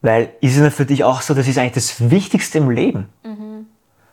Weil 0.03 0.31
ist 0.41 0.57
es 0.57 0.63
nicht 0.63 0.77
für 0.77 0.87
dich 0.87 1.05
auch 1.05 1.21
so, 1.21 1.35
das 1.35 1.49
ist 1.49 1.59
eigentlich 1.59 1.75
das 1.75 2.11
Wichtigste 2.11 2.59
im 2.59 2.71
Leben. 2.71 3.09
Mhm. 3.25 3.67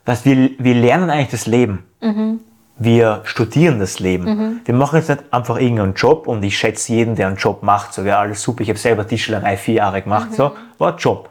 Weißt, 0.06 0.26
wir, 0.26 0.52
wir 0.58 0.76
lernen 0.76 1.10
eigentlich 1.10 1.32
das 1.32 1.46
Leben. 1.46 1.86
Mhm. 2.02 2.40
Wir 2.78 3.22
studieren 3.24 3.80
das 3.80 4.00
Leben. 4.00 4.26
Mhm. 4.26 4.62
Wir 4.66 4.74
machen 4.74 4.98
jetzt 4.98 5.10
nicht 5.10 5.24
einfach 5.32 5.58
irgendeinen 5.58 5.94
Job 5.94 6.28
und 6.28 6.44
ich 6.44 6.58
schätze 6.58 6.92
jeden, 6.92 7.16
der 7.16 7.28
einen 7.28 7.38
Job 7.38 7.64
macht, 7.64 7.94
so 7.94 8.04
wäre 8.04 8.18
alles 8.18 8.42
super. 8.42 8.62
Ich 8.62 8.70
habe 8.70 8.80
selber 8.80 9.08
Tischlerei 9.08 9.58
vier 9.58 9.76
Jahre 9.76 10.02
gemacht, 10.02 10.32
mhm. 10.32 10.36
so 10.36 10.52
war 10.78 10.98
Job. 10.98 11.30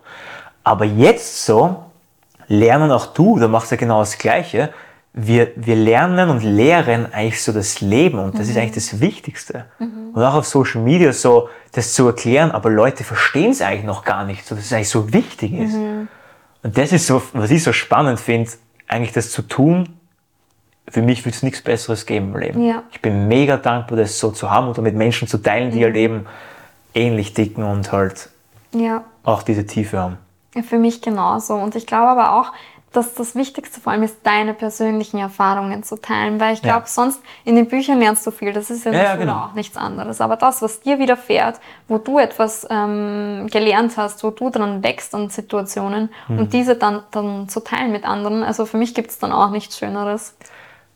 Aber 0.64 0.84
jetzt 0.84 1.44
so 1.44 1.84
lernen 2.52 2.90
auch 2.90 3.06
du, 3.06 3.38
da 3.38 3.48
machst 3.48 3.70
du 3.70 3.76
ja 3.76 3.80
genau 3.80 4.00
das 4.00 4.18
Gleiche. 4.18 4.72
Wir, 5.14 5.52
wir 5.56 5.76
lernen 5.76 6.30
und 6.30 6.42
lehren 6.42 7.12
eigentlich 7.12 7.42
so 7.42 7.52
das 7.52 7.80
Leben 7.80 8.18
und 8.18 8.38
das 8.38 8.46
mhm. 8.46 8.50
ist 8.50 8.56
eigentlich 8.58 8.74
das 8.74 9.00
Wichtigste. 9.00 9.66
Mhm. 9.78 10.10
Und 10.14 10.22
auch 10.22 10.34
auf 10.34 10.46
Social 10.46 10.82
Media 10.82 11.12
so 11.12 11.48
das 11.72 11.94
zu 11.94 12.06
erklären, 12.06 12.50
aber 12.50 12.70
Leute 12.70 13.04
verstehen 13.04 13.50
es 13.50 13.60
eigentlich 13.60 13.84
noch 13.84 14.04
gar 14.04 14.24
nicht, 14.24 14.46
so 14.46 14.54
dass 14.54 14.66
es 14.66 14.72
eigentlich 14.72 14.88
so 14.88 15.12
wichtig 15.12 15.52
ist. 15.52 15.74
Mhm. 15.74 16.08
Und 16.62 16.78
das 16.78 16.92
ist 16.92 17.06
so, 17.06 17.22
was 17.32 17.50
ich 17.50 17.62
so 17.62 17.72
spannend 17.72 18.20
finde, 18.20 18.50
eigentlich 18.86 19.12
das 19.12 19.30
zu 19.30 19.42
tun. 19.42 19.88
Für 20.88 21.02
mich 21.02 21.24
wird 21.24 21.34
es 21.34 21.42
nichts 21.42 21.62
Besseres 21.62 22.06
geben 22.06 22.34
im 22.34 22.40
Leben. 22.40 22.66
Ja. 22.66 22.82
Ich 22.92 23.00
bin 23.00 23.28
mega 23.28 23.56
dankbar, 23.56 23.98
das 23.98 24.18
so 24.18 24.30
zu 24.30 24.50
haben 24.50 24.68
oder 24.68 24.82
mit 24.82 24.94
Menschen 24.94 25.28
zu 25.28 25.38
teilen, 25.38 25.70
die 25.70 25.84
halt 25.84 25.96
eben 25.96 26.26
ähnlich 26.94 27.34
dicken 27.34 27.64
und 27.64 27.92
halt 27.92 28.30
ja. 28.74 29.04
auch 29.24 29.42
diese 29.42 29.66
Tiefe 29.66 29.98
haben. 29.98 30.18
Für 30.60 30.78
mich 30.78 31.00
genauso. 31.00 31.54
Und 31.54 31.76
ich 31.76 31.86
glaube 31.86 32.08
aber 32.08 32.38
auch, 32.38 32.52
dass 32.92 33.14
das 33.14 33.34
Wichtigste 33.34 33.80
vor 33.80 33.92
allem 33.92 34.02
ist, 34.02 34.18
deine 34.22 34.54
persönlichen 34.54 35.18
Erfahrungen 35.18 35.82
zu 35.82 35.96
teilen, 35.96 36.38
weil 36.40 36.54
ich 36.54 36.62
glaube, 36.62 36.80
ja. 36.80 36.86
sonst 36.86 37.20
in 37.44 37.56
den 37.56 37.66
Büchern 37.66 37.98
lernst 37.98 38.26
du 38.26 38.30
viel, 38.30 38.52
das 38.52 38.70
ist 38.70 38.84
ja, 38.84 38.92
ja, 38.92 39.02
ja 39.02 39.16
genau. 39.16 39.46
auch 39.46 39.54
nichts 39.54 39.76
anderes. 39.76 40.20
Aber 40.20 40.36
das, 40.36 40.60
was 40.62 40.80
dir 40.80 40.98
widerfährt, 40.98 41.58
wo 41.88 41.98
du 41.98 42.18
etwas 42.18 42.66
ähm, 42.70 43.48
gelernt 43.50 43.96
hast, 43.96 44.22
wo 44.24 44.30
du 44.30 44.50
dran 44.50 44.82
wächst 44.82 45.14
an 45.14 45.30
Situationen 45.30 46.10
mhm. 46.28 46.38
und 46.38 46.52
diese 46.52 46.76
dann, 46.76 47.02
dann 47.10 47.48
zu 47.48 47.60
teilen 47.60 47.92
mit 47.92 48.04
anderen, 48.04 48.42
also 48.42 48.66
für 48.66 48.76
mich 48.76 48.94
gibt 48.94 49.10
es 49.10 49.18
dann 49.18 49.32
auch 49.32 49.50
nichts 49.50 49.78
Schöneres 49.78 50.36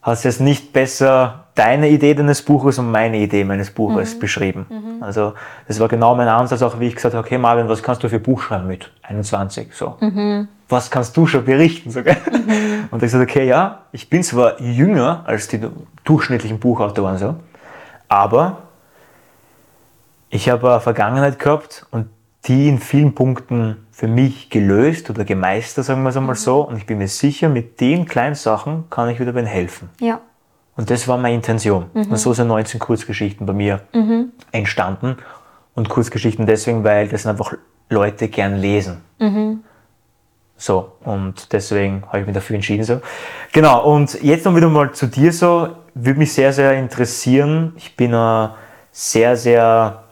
hast 0.07 0.23
jetzt 0.23 0.41
nicht 0.41 0.73
besser 0.73 1.47
deine 1.57 1.89
Idee 1.89 2.15
deines 2.15 2.43
Buches 2.43 2.79
und 2.79 2.91
meine 2.91 3.19
Idee 3.19 3.43
meines 3.43 3.71
Buches 3.71 4.15
mhm. 4.15 4.21
beschrieben. 4.21 4.67
Mhm. 4.69 5.03
Also 5.03 5.35
das 5.67 5.81
war 5.81 5.89
genau 5.89 6.15
mein 6.15 6.29
Ansatz, 6.29 6.63
auch 6.63 6.79
wie 6.79 6.87
ich 6.87 6.95
gesagt 6.95 7.15
habe, 7.15 7.27
okay 7.27 7.39
Marvin, 7.39 7.69
was 7.69 7.83
kannst 7.83 8.05
du 8.05 8.09
für 8.09 8.21
Buch 8.21 8.41
schreiben 8.41 8.69
mit 8.69 8.93
21? 9.03 9.75
So. 9.75 9.97
Mhm. 10.01 10.49
was 10.69 10.91
kannst 10.91 11.17
du 11.17 11.27
schon 11.27 11.45
berichten? 11.45 11.91
So, 11.91 12.01
mhm. 12.01 12.07
Und 12.91 13.03
ich 13.03 13.11
gesagt, 13.11 13.29
okay, 13.29 13.49
ja, 13.49 13.81
ich 13.91 14.09
bin 14.09 14.23
zwar 14.23 14.61
jünger 14.61 15.25
als 15.27 15.49
die 15.49 15.61
durchschnittlichen 16.05 16.61
Buchautoren, 16.61 17.19
so, 17.19 17.35
aber 18.09 18.59
ich 20.31 20.49
habe 20.49 20.71
eine 20.71 20.81
Vergangenheit 20.81 21.41
gehabt 21.41 21.87
und 21.91 22.09
die 22.47 22.69
in 22.69 22.79
vielen 22.79 23.15
Punkten 23.15 23.86
für 23.97 24.09
mich 24.09 24.51
gelöst 24.51 25.09
oder 25.09 25.25
gemeistert, 25.25 25.87
sagen 25.87 26.03
wir 26.03 26.11
es 26.11 26.19
einmal 26.19 26.35
mhm. 26.35 26.39
so. 26.39 26.61
Und 26.61 26.77
ich 26.77 26.85
bin 26.85 26.99
mir 26.99 27.09
sicher, 27.09 27.49
mit 27.49 27.81
den 27.81 28.05
kleinen 28.05 28.35
Sachen 28.35 28.91
kann 28.91 29.09
ich 29.09 29.19
wieder 29.21 29.35
wen 29.35 29.47
helfen. 29.47 29.89
Ja. 30.01 30.21
Und 30.77 30.91
das 30.91 31.09
war 31.09 31.17
meine 31.17 31.35
Intention. 31.35 31.87
Mhm. 31.95 32.11
Und 32.11 32.17
so 32.19 32.35
sind 32.35 32.49
19 32.49 32.79
Kurzgeschichten 32.79 33.47
bei 33.47 33.55
mir 33.55 33.81
mhm. 33.95 34.33
entstanden. 34.53 35.17
Und 35.75 35.89
Kurzgeschichten 35.89 36.45
deswegen, 36.45 36.85
weil 36.85 37.09
das 37.09 37.27
einfach 37.27 37.55
Leute 37.89 38.29
gern 38.29 38.57
lesen. 38.57 38.99
Mhm. 39.19 39.65
So, 40.59 40.93
und 41.03 41.55
deswegen 41.55 42.03
habe 42.09 42.21
ich 42.21 42.27
mich 42.27 42.35
dafür 42.35 42.57
entschieden. 42.57 42.85
So. 42.85 43.01
Genau, 43.53 43.83
und 43.91 44.23
jetzt 44.23 44.45
noch 44.45 44.55
wieder 44.55 44.69
mal 44.69 44.93
zu 44.93 45.07
dir 45.07 45.33
so, 45.33 45.71
würde 45.95 46.19
mich 46.19 46.35
sehr, 46.35 46.53
sehr 46.53 46.75
interessieren. 46.75 47.73
Ich 47.77 47.97
bin 47.97 48.13
ein 48.13 48.51
sehr, 48.93 49.39
sehr 49.39 50.03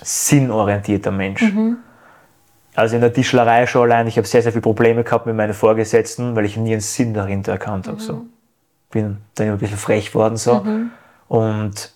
sinnorientierter 0.00 1.10
Mensch. 1.10 1.42
Also 2.74 2.94
in 2.94 3.02
der 3.02 3.12
Tischlerei 3.12 3.66
schon 3.66 3.82
allein, 3.82 4.06
ich 4.06 4.16
habe 4.16 4.26
sehr, 4.26 4.42
sehr 4.42 4.52
viele 4.52 4.62
Probleme 4.62 5.04
gehabt 5.04 5.26
mit 5.26 5.36
meinen 5.36 5.54
Vorgesetzten, 5.54 6.34
weil 6.36 6.46
ich 6.46 6.56
nie 6.56 6.72
einen 6.72 6.80
Sinn 6.80 7.12
dahinter 7.12 7.52
erkannt 7.52 7.86
habe. 7.86 7.98
Mhm. 7.98 8.00
So. 8.00 8.26
Bin 8.90 9.18
dann 9.34 9.46
immer 9.46 9.56
ein 9.56 9.60
bisschen 9.60 9.76
frech 9.76 10.14
worden. 10.14 10.36
So. 10.36 10.60
Mhm. 10.60 10.90
Und 11.28 11.92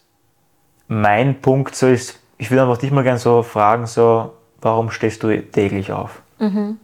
mein 0.88 1.40
Punkt 1.40 1.74
so 1.74 1.86
ist, 1.86 2.20
ich 2.38 2.50
würde 2.50 2.62
einfach 2.62 2.78
dich 2.78 2.90
mal 2.90 3.02
gerne 3.02 3.18
so 3.18 3.42
fragen, 3.42 3.86
so, 3.86 4.34
warum 4.60 4.90
stehst 4.90 5.22
du 5.22 5.42
täglich 5.42 5.92
auf? 5.92 6.22
Mhm. 6.38 6.78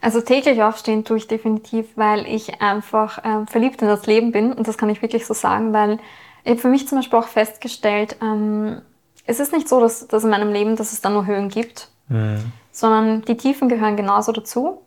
Also 0.00 0.20
täglich 0.20 0.62
aufstehen 0.62 1.04
tue 1.04 1.16
ich 1.16 1.26
definitiv, 1.26 1.86
weil 1.96 2.26
ich 2.26 2.60
einfach 2.60 3.18
ähm, 3.24 3.46
verliebt 3.46 3.82
in 3.82 3.88
das 3.88 4.06
Leben 4.06 4.30
bin 4.30 4.52
und 4.52 4.68
das 4.68 4.78
kann 4.78 4.90
ich 4.90 5.02
wirklich 5.02 5.26
so 5.26 5.34
sagen, 5.34 5.72
weil 5.72 5.98
ich 6.44 6.52
habe 6.52 6.60
für 6.60 6.68
mich 6.68 6.86
zum 6.86 6.98
Beispiel 6.98 7.18
auch 7.18 7.26
festgestellt, 7.26 8.16
ähm, 8.22 8.80
es 9.26 9.40
ist 9.40 9.52
nicht 9.52 9.68
so, 9.68 9.80
dass, 9.80 10.06
dass 10.06 10.24
in 10.24 10.30
meinem 10.30 10.52
Leben, 10.52 10.76
dass 10.76 10.92
es 10.92 11.00
da 11.00 11.10
nur 11.10 11.26
Höhen 11.26 11.48
gibt, 11.48 11.88
mhm. 12.08 12.52
Sondern 12.78 13.22
die 13.22 13.36
Tiefen 13.36 13.68
gehören 13.68 13.96
genauso 13.96 14.30
dazu. 14.32 14.82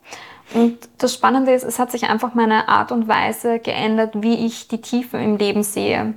Und 0.53 0.77
das 0.97 1.13
Spannende 1.13 1.51
ist, 1.51 1.63
es 1.63 1.79
hat 1.79 1.91
sich 1.91 2.09
einfach 2.09 2.33
meine 2.33 2.67
Art 2.67 2.91
und 2.91 3.07
Weise 3.07 3.59
geändert, 3.59 4.13
wie 4.15 4.45
ich 4.45 4.67
die 4.67 4.81
Tiefen 4.81 5.21
im 5.21 5.37
Leben 5.37 5.63
sehe, 5.63 6.13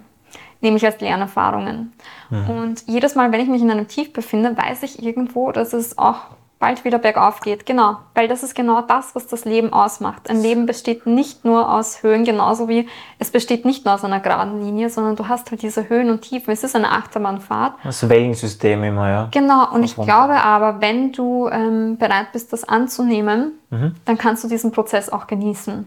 nämlich 0.61 0.85
als 0.85 1.01
Lernerfahrungen. 1.01 1.93
Mhm. 2.31 2.51
Und 2.51 2.85
jedes 2.87 3.15
Mal, 3.15 3.33
wenn 3.33 3.41
ich 3.41 3.49
mich 3.49 3.63
in 3.63 3.71
einem 3.71 3.89
Tief 3.89 4.13
befinde, 4.13 4.57
weiß 4.57 4.83
ich 4.85 5.03
irgendwo, 5.03 5.53
dass 5.53 5.73
es 5.73 5.99
auch 5.99 6.23
bald 6.65 6.83
wieder 6.85 6.99
bergauf 6.99 7.41
geht. 7.41 7.67
Genau, 7.67 7.99
weil 8.15 8.27
das 8.27 8.43
ist 8.43 8.55
genau 8.55 8.81
das, 8.81 9.15
was 9.15 9.27
das 9.27 9.45
Leben 9.45 9.71
ausmacht. 9.71 10.31
Ein 10.31 10.41
Leben 10.41 10.65
besteht 10.65 11.07
nicht 11.07 11.45
nur 11.45 11.71
aus 11.71 12.03
Höhen, 12.03 12.25
genauso 12.25 12.69
wie 12.69 12.89
es 13.19 13.31
besteht 13.31 13.67
nicht 13.67 13.85
nur 13.85 13.93
aus 13.93 14.03
einer 14.03 14.21
geraden 14.21 14.63
Linie, 14.63 14.89
sondern 14.89 15.15
du 15.15 15.29
hast 15.29 15.51
halt 15.51 15.61
diese 15.61 15.91
Höhen 15.91 16.09
und 16.09 16.23
Tiefen. 16.23 16.51
Es 16.53 16.65
ist 16.65 16.75
eine 16.75 16.91
Achterbahnfahrt. 16.91 17.75
Das 17.85 18.09
Wellensystem 18.09 18.83
immer, 18.83 19.11
ja. 19.11 19.29
Genau, 19.31 19.75
und 19.75 19.83
ich 19.83 19.95
glaube 19.95 20.43
aber, 20.43 20.81
wenn 20.81 21.13
du 21.13 21.49
ähm, 21.51 21.99
bereit 21.99 22.33
bist, 22.33 22.51
das 22.55 22.65
anzunehmen, 22.65 23.53
mhm. 23.69 23.95
dann 24.07 24.17
kannst 24.17 24.43
du 24.43 24.49
diesen 24.49 24.73
Prozess 24.73 25.11
auch 25.11 25.27
genießen. 25.27 25.87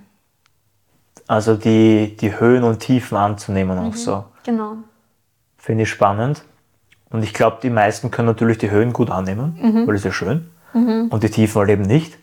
Also 1.25 1.55
die, 1.55 2.15
die 2.15 2.39
Höhen 2.39 2.63
und 2.63 2.80
Tiefen 2.82 3.17
anzunehmen 3.17 3.80
mhm. 3.80 3.89
auch 3.89 3.95
so. 3.95 4.25
Genau. 4.45 4.73
Finde 5.57 5.84
ich 5.84 5.89
spannend. 5.89 6.43
Und 7.09 7.23
ich 7.23 7.34
glaube, 7.34 7.57
die 7.63 7.71
meisten 7.71 8.11
können 8.11 8.28
natürlich 8.28 8.59
die 8.59 8.69
Höhen 8.69 8.93
gut 8.93 9.09
annehmen, 9.09 9.57
mhm. 9.59 9.88
weil 9.88 9.95
es 9.95 10.03
ja 10.03 10.11
schön 10.11 10.51
mhm. 10.74 11.07
und 11.09 11.24
die 11.24 11.30
Tiefen 11.30 11.59
halt 11.59 11.70
eben 11.70 11.84
nicht. 11.84 12.18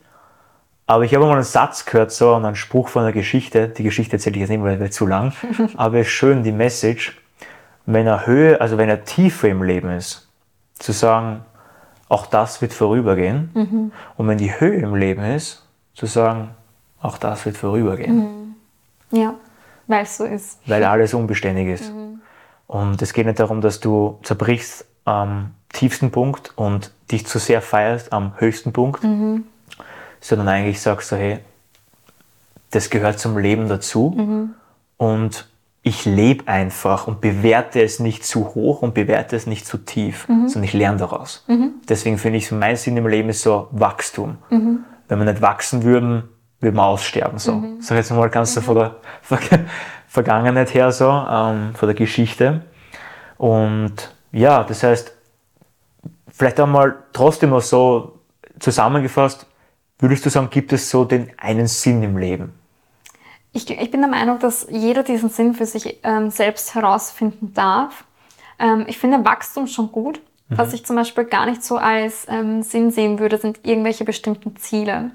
Aber 0.86 1.04
ich 1.04 1.14
habe 1.14 1.24
mal 1.24 1.32
einen 1.32 1.42
Satz 1.42 1.86
gehört, 1.86 2.12
so 2.12 2.34
einen 2.34 2.56
Spruch 2.56 2.88
von 2.88 3.02
einer 3.02 3.12
Geschichte. 3.12 3.68
Die 3.68 3.82
Geschichte 3.82 4.16
erzähle 4.16 4.36
ich 4.36 4.40
jetzt 4.40 4.50
nicht, 4.50 4.62
weil 4.62 4.80
es 4.82 4.94
zu 4.94 5.06
lang. 5.06 5.32
Aber 5.76 5.98
es 5.98 6.08
ist 6.08 6.12
schön, 6.12 6.42
die 6.42 6.52
Message, 6.52 7.18
wenn 7.86 8.06
er 8.06 8.26
Höhe, 8.26 8.60
also 8.60 8.76
wenn 8.76 8.88
er 8.88 9.04
Tiefe 9.04 9.48
im 9.48 9.62
Leben 9.62 9.90
ist, 9.90 10.28
zu 10.78 10.92
sagen, 10.92 11.44
auch 12.08 12.26
das 12.26 12.60
wird 12.60 12.74
vorübergehen. 12.74 13.50
Mhm. 13.54 13.92
Und 14.16 14.28
wenn 14.28 14.38
die 14.38 14.60
Höhe 14.60 14.76
im 14.76 14.94
Leben 14.94 15.22
ist, 15.22 15.66
zu 15.94 16.06
sagen, 16.06 16.50
auch 17.00 17.18
das 17.18 17.46
wird 17.46 17.56
vorübergehen. 17.56 18.16
Mhm. 18.16 18.54
Ja, 19.10 19.34
weil 19.86 20.02
es 20.02 20.16
so 20.16 20.24
ist. 20.24 20.58
Weil 20.66 20.84
alles 20.84 21.14
unbeständig 21.14 21.68
ist. 21.68 21.92
Mhm. 21.92 22.20
Und 22.66 23.00
es 23.00 23.12
geht 23.12 23.26
nicht 23.26 23.40
darum, 23.40 23.60
dass 23.60 23.80
du 23.80 24.18
zerbrichst 24.22 24.86
am 25.04 25.52
tiefsten 25.72 26.10
Punkt 26.10 26.52
und 26.56 26.92
dich 27.10 27.26
zu 27.26 27.38
sehr 27.38 27.62
feierst 27.62 28.12
am 28.12 28.32
höchsten 28.38 28.72
Punkt, 28.72 29.02
mhm. 29.04 29.44
sondern 30.20 30.48
eigentlich 30.48 30.80
sagst 30.80 31.12
du, 31.12 31.16
hey, 31.16 31.38
das 32.70 32.90
gehört 32.90 33.18
zum 33.18 33.38
Leben 33.38 33.68
dazu 33.68 34.14
mhm. 34.16 34.54
und 34.96 35.48
ich 35.86 36.06
lebe 36.06 36.48
einfach 36.48 37.06
und 37.06 37.20
bewerte 37.20 37.82
es 37.82 38.00
nicht 38.00 38.24
zu 38.24 38.54
hoch 38.54 38.80
und 38.80 38.94
bewerte 38.94 39.36
es 39.36 39.46
nicht 39.46 39.66
zu 39.66 39.76
tief, 39.76 40.26
mhm. 40.28 40.48
sondern 40.48 40.64
ich 40.64 40.72
lerne 40.72 40.96
daraus. 40.96 41.44
Mhm. 41.46 41.74
Deswegen 41.86 42.16
finde 42.16 42.38
ich, 42.38 42.50
mein 42.50 42.76
Sinn 42.76 42.96
im 42.96 43.06
Leben 43.06 43.28
ist 43.28 43.42
so 43.42 43.68
Wachstum. 43.70 44.38
Mhm. 44.48 44.84
Wenn 45.08 45.18
wir 45.18 45.26
nicht 45.26 45.42
wachsen 45.42 45.82
würden, 45.82 46.24
würden 46.60 46.76
wir 46.76 46.84
aussterben. 46.84 47.38
So. 47.38 47.56
Mhm. 47.56 47.82
Sag 47.82 47.96
jetzt 47.96 48.10
mal 48.10 48.30
ganz 48.30 48.54
so 48.54 48.62
von 48.62 48.76
der 48.76 48.96
Vergangenheit 50.08 50.72
her, 50.72 50.90
so, 50.90 51.10
ähm, 51.10 51.74
von 51.74 51.86
der 51.86 51.94
Geschichte. 51.94 52.62
Und 53.36 54.14
ja, 54.32 54.64
das 54.64 54.82
heißt, 54.82 55.13
Vielleicht 56.36 56.58
einmal 56.58 57.04
trotzdem 57.12 57.50
noch 57.50 57.62
so 57.62 58.18
zusammengefasst, 58.58 59.46
würdest 60.00 60.26
du 60.26 60.30
sagen, 60.30 60.50
gibt 60.50 60.72
es 60.72 60.90
so 60.90 61.04
den 61.04 61.30
einen 61.38 61.68
Sinn 61.68 62.02
im 62.02 62.18
Leben? 62.18 62.52
Ich, 63.52 63.70
ich 63.70 63.90
bin 63.92 64.00
der 64.00 64.10
Meinung, 64.10 64.40
dass 64.40 64.66
jeder 64.68 65.04
diesen 65.04 65.28
Sinn 65.28 65.54
für 65.54 65.64
sich 65.64 66.00
ähm, 66.02 66.30
selbst 66.30 66.74
herausfinden 66.74 67.54
darf. 67.54 68.04
Ähm, 68.58 68.84
ich 68.88 68.98
finde 68.98 69.24
Wachstum 69.24 69.68
schon 69.68 69.92
gut. 69.92 70.20
Mhm. 70.48 70.58
Was 70.58 70.72
ich 70.72 70.84
zum 70.84 70.96
Beispiel 70.96 71.24
gar 71.24 71.46
nicht 71.46 71.62
so 71.62 71.76
als 71.76 72.26
ähm, 72.28 72.64
Sinn 72.64 72.90
sehen 72.90 73.20
würde, 73.20 73.38
sind 73.38 73.60
irgendwelche 73.62 74.04
bestimmten 74.04 74.56
Ziele. 74.56 75.12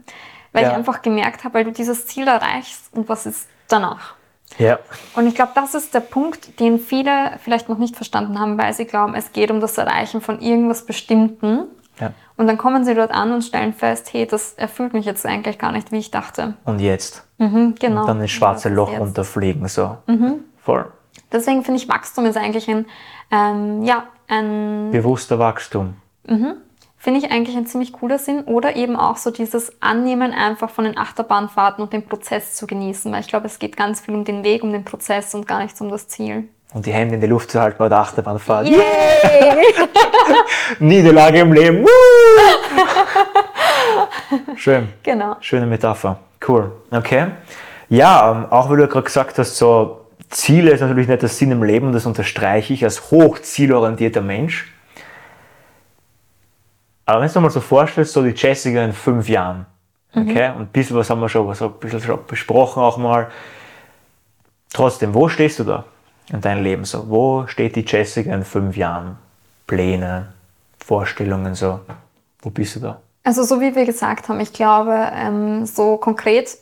Weil 0.54 0.64
ja. 0.64 0.70
ich 0.70 0.76
einfach 0.76 1.02
gemerkt 1.02 1.44
habe, 1.44 1.56
weil 1.56 1.66
du 1.66 1.74
dieses 1.74 2.08
Ziel 2.08 2.30
erreichst 2.30 2.94
und 2.94 3.10
was 3.10 3.26
ist 3.26 3.50
danach? 3.68 4.16
Ja. 4.58 4.80
Und 5.16 5.28
ich 5.28 5.36
glaube, 5.36 5.52
das 5.56 5.74
ist 5.74 5.94
der 5.94 6.00
Punkt, 6.00 6.60
den 6.60 6.80
viele 6.80 7.38
vielleicht 7.44 7.70
noch 7.70 7.78
nicht 7.78 7.96
verstanden 7.96 8.40
haben, 8.40 8.58
weil 8.58 8.74
sie 8.74 8.86
glauben, 8.86 9.16
es 9.16 9.32
geht 9.32 9.52
um 9.52 9.62
das 9.62 9.78
Erreichen 9.78 10.22
von 10.22 10.42
irgendwas 10.42 10.86
Bestimmten. 10.86 11.66
Ja. 12.00 12.14
Und 12.36 12.48
dann 12.48 12.58
kommen 12.58 12.86
sie 12.86 12.96
dort 12.96 13.12
an 13.12 13.32
und 13.32 13.44
stellen 13.44 13.74
fest, 13.74 14.12
hey, 14.14 14.26
das 14.26 14.54
erfüllt 14.54 14.94
mich 14.94 15.06
jetzt 15.06 15.26
eigentlich 15.26 15.60
gar 15.60 15.72
nicht, 15.72 15.92
wie 15.92 15.98
ich 15.98 16.12
dachte. 16.12 16.56
Und 16.66 16.80
jetzt? 16.80 17.26
Mhm, 17.38 17.76
genau. 17.80 18.02
Und 18.02 18.08
dann 18.08 18.22
ins 18.22 18.32
schwarze 18.32 18.70
Loch 18.70 18.98
runterfliegen, 18.98 19.68
so. 19.68 19.98
Mhm. 20.08 20.46
Voll. 20.58 20.92
Deswegen 21.32 21.64
finde 21.64 21.80
ich, 21.80 21.90
Wachstum 21.90 22.26
ist 22.26 22.38
eigentlich 22.38 22.70
ein, 22.70 22.86
ähm, 23.32 23.84
ja, 23.84 24.06
ein... 24.28 24.90
Bewusster 24.92 25.38
Wachstum. 25.40 25.96
Mhm 26.28 26.56
finde 27.00 27.20
ich 27.20 27.32
eigentlich 27.32 27.58
ein 27.58 27.66
ziemlich 27.66 27.94
cooler 27.94 28.20
Sinn. 28.20 28.44
Oder 28.44 28.76
eben 28.76 28.96
auch 28.96 29.18
so 29.18 29.32
dieses 29.32 29.82
Annehmen 29.82 30.34
einfach 30.34 30.70
von 30.70 30.84
den 30.84 30.98
Achterbahnfahrten 30.98 31.84
und 31.84 31.94
den 31.94 32.06
Prozess 32.06 32.56
zu 32.56 32.68
genießen. 32.68 33.12
Weil 33.12 33.22
ich 33.22 33.28
glaube, 33.28 33.48
es 33.48 33.58
geht 33.58 33.78
ganz 33.78 34.02
viel 34.02 34.14
um 34.14 34.26
den 34.26 34.44
Weg, 34.44 34.62
um 34.62 34.72
den 34.72 34.84
Prozess 34.84 35.34
und 35.34 35.48
gar 35.48 35.64
nichts 35.64 35.82
um 35.82 35.90
das 35.90 36.08
Ziel. 36.08 36.50
Und 36.74 36.86
die 36.86 36.94
Hände 36.94 37.16
in 37.16 37.22
die 37.22 37.28
Luft 37.28 37.50
zu 37.50 37.60
halten 37.60 37.78
bei 37.80 37.90
der 37.90 38.00
Achterbahnfahrt. 38.00 38.68
Yay! 38.68 38.80
Niederlage 40.80 41.40
im 41.40 41.52
Leben. 41.52 41.88
Schön. 44.56 44.90
Genau. 45.02 45.38
Schöne 45.40 45.66
Metapher. 45.66 46.20
Cool. 46.48 46.72
Okay. 46.92 47.28
Ja, 47.90 48.32
ähm, 48.32 48.46
auch 48.52 48.70
weil 48.70 48.78
du 48.78 48.88
gerade 48.88 49.06
gesagt 49.06 49.40
hast, 49.40 49.58
so 49.58 50.02
Ziele 50.30 50.72
ist 50.72 50.82
natürlich 50.82 51.08
nicht 51.08 51.24
der 51.24 51.30
Sinn 51.30 51.52
im 51.52 51.64
Leben, 51.64 51.92
das 51.92 52.06
unterstreiche 52.06 52.74
ich 52.74 52.84
als 52.84 53.10
hochzielorientierter 53.10 54.22
Mensch. 54.22 54.72
Aber 57.10 57.22
wenn 57.22 57.28
du 57.28 57.34
dir 57.34 57.40
mal 57.40 57.50
so 57.50 57.60
vorstellst, 57.60 58.14
so 58.14 58.22
die 58.22 58.36
Jessica 58.36 58.86
in 58.86 58.94
fünf 58.94 59.28
Jahren, 59.28 59.66
mhm. 60.14 60.30
okay, 60.30 60.50
mhm. 60.50 60.56
und 60.58 60.62
ein 60.62 60.68
bisschen 60.68 60.96
was 60.96 61.10
haben 61.10 61.20
wir 61.20 61.28
schon, 61.28 61.48
was 61.48 61.60
ein 61.60 61.72
bisschen 61.80 62.02
schon 62.02 62.20
besprochen 62.28 62.84
auch 62.84 62.98
mal. 62.98 63.32
Trotzdem, 64.72 65.16
wo 65.16 65.28
stehst 65.28 65.58
du 65.58 65.64
da 65.64 65.86
in 66.32 66.40
deinem 66.40 66.64
Leben 66.64 66.86
so? 66.86 67.10
Wo 67.10 67.48
steht 67.48 67.76
die 67.76 67.84
Jessica 67.84 68.32
in 68.32 68.44
fünf 68.44 68.78
Jahren? 68.78 69.18
Pläne, 69.66 70.34
Vorstellungen 70.78 71.56
so? 71.56 71.80
Wo 72.44 72.52
bist 72.52 72.76
du 72.76 72.82
da? 72.82 73.02
Also 73.24 73.42
so 73.42 73.60
wie 73.60 73.74
wir 73.74 73.88
gesagt 73.88 74.30
haben, 74.30 74.40
ich 74.40 74.54
glaube, 74.54 74.94
ähm, 75.12 75.66
so 75.66 75.98
konkret 75.98 76.60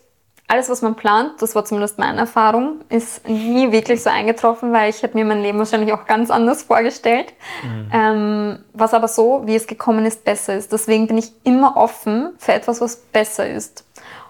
alles, 0.50 0.70
was 0.70 0.82
man 0.82 0.96
plant, 0.96 1.42
das 1.42 1.56
war 1.56 1.66
zumindest 1.66 2.00
meine 2.00 2.20
Erfahrung, 2.20 2.80
ist 2.88 3.28
nie 3.28 3.72
wirklich 3.74 4.02
so 4.02 4.10
eingetroffen, 4.10 4.72
weil 4.72 4.90
ich 4.90 5.04
hätte 5.04 5.18
mir 5.18 5.26
mein 5.26 5.42
Leben 5.42 5.60
wahrscheinlich 5.60 5.92
auch 5.92 6.06
ganz 6.06 6.32
anders 6.32 6.64
vorgestellt. 6.64 7.34
Mhm. 7.64 7.92
Ähm, 7.92 8.60
was 8.74 8.94
aber 8.94 9.10
so, 9.10 9.42
wie 9.46 9.56
es 9.56 9.68
gekommen 9.68 10.06
ist, 10.06 10.24
besser 10.24 10.56
ist. 10.56 10.72
Deswegen 10.72 11.08
bin 11.08 11.18
ich 11.18 11.34
immer 11.44 11.76
offen 11.76 12.30
für 12.38 12.54
etwas, 12.54 12.80
was 12.80 12.96
besser 12.96 13.50
ist. 13.50 13.84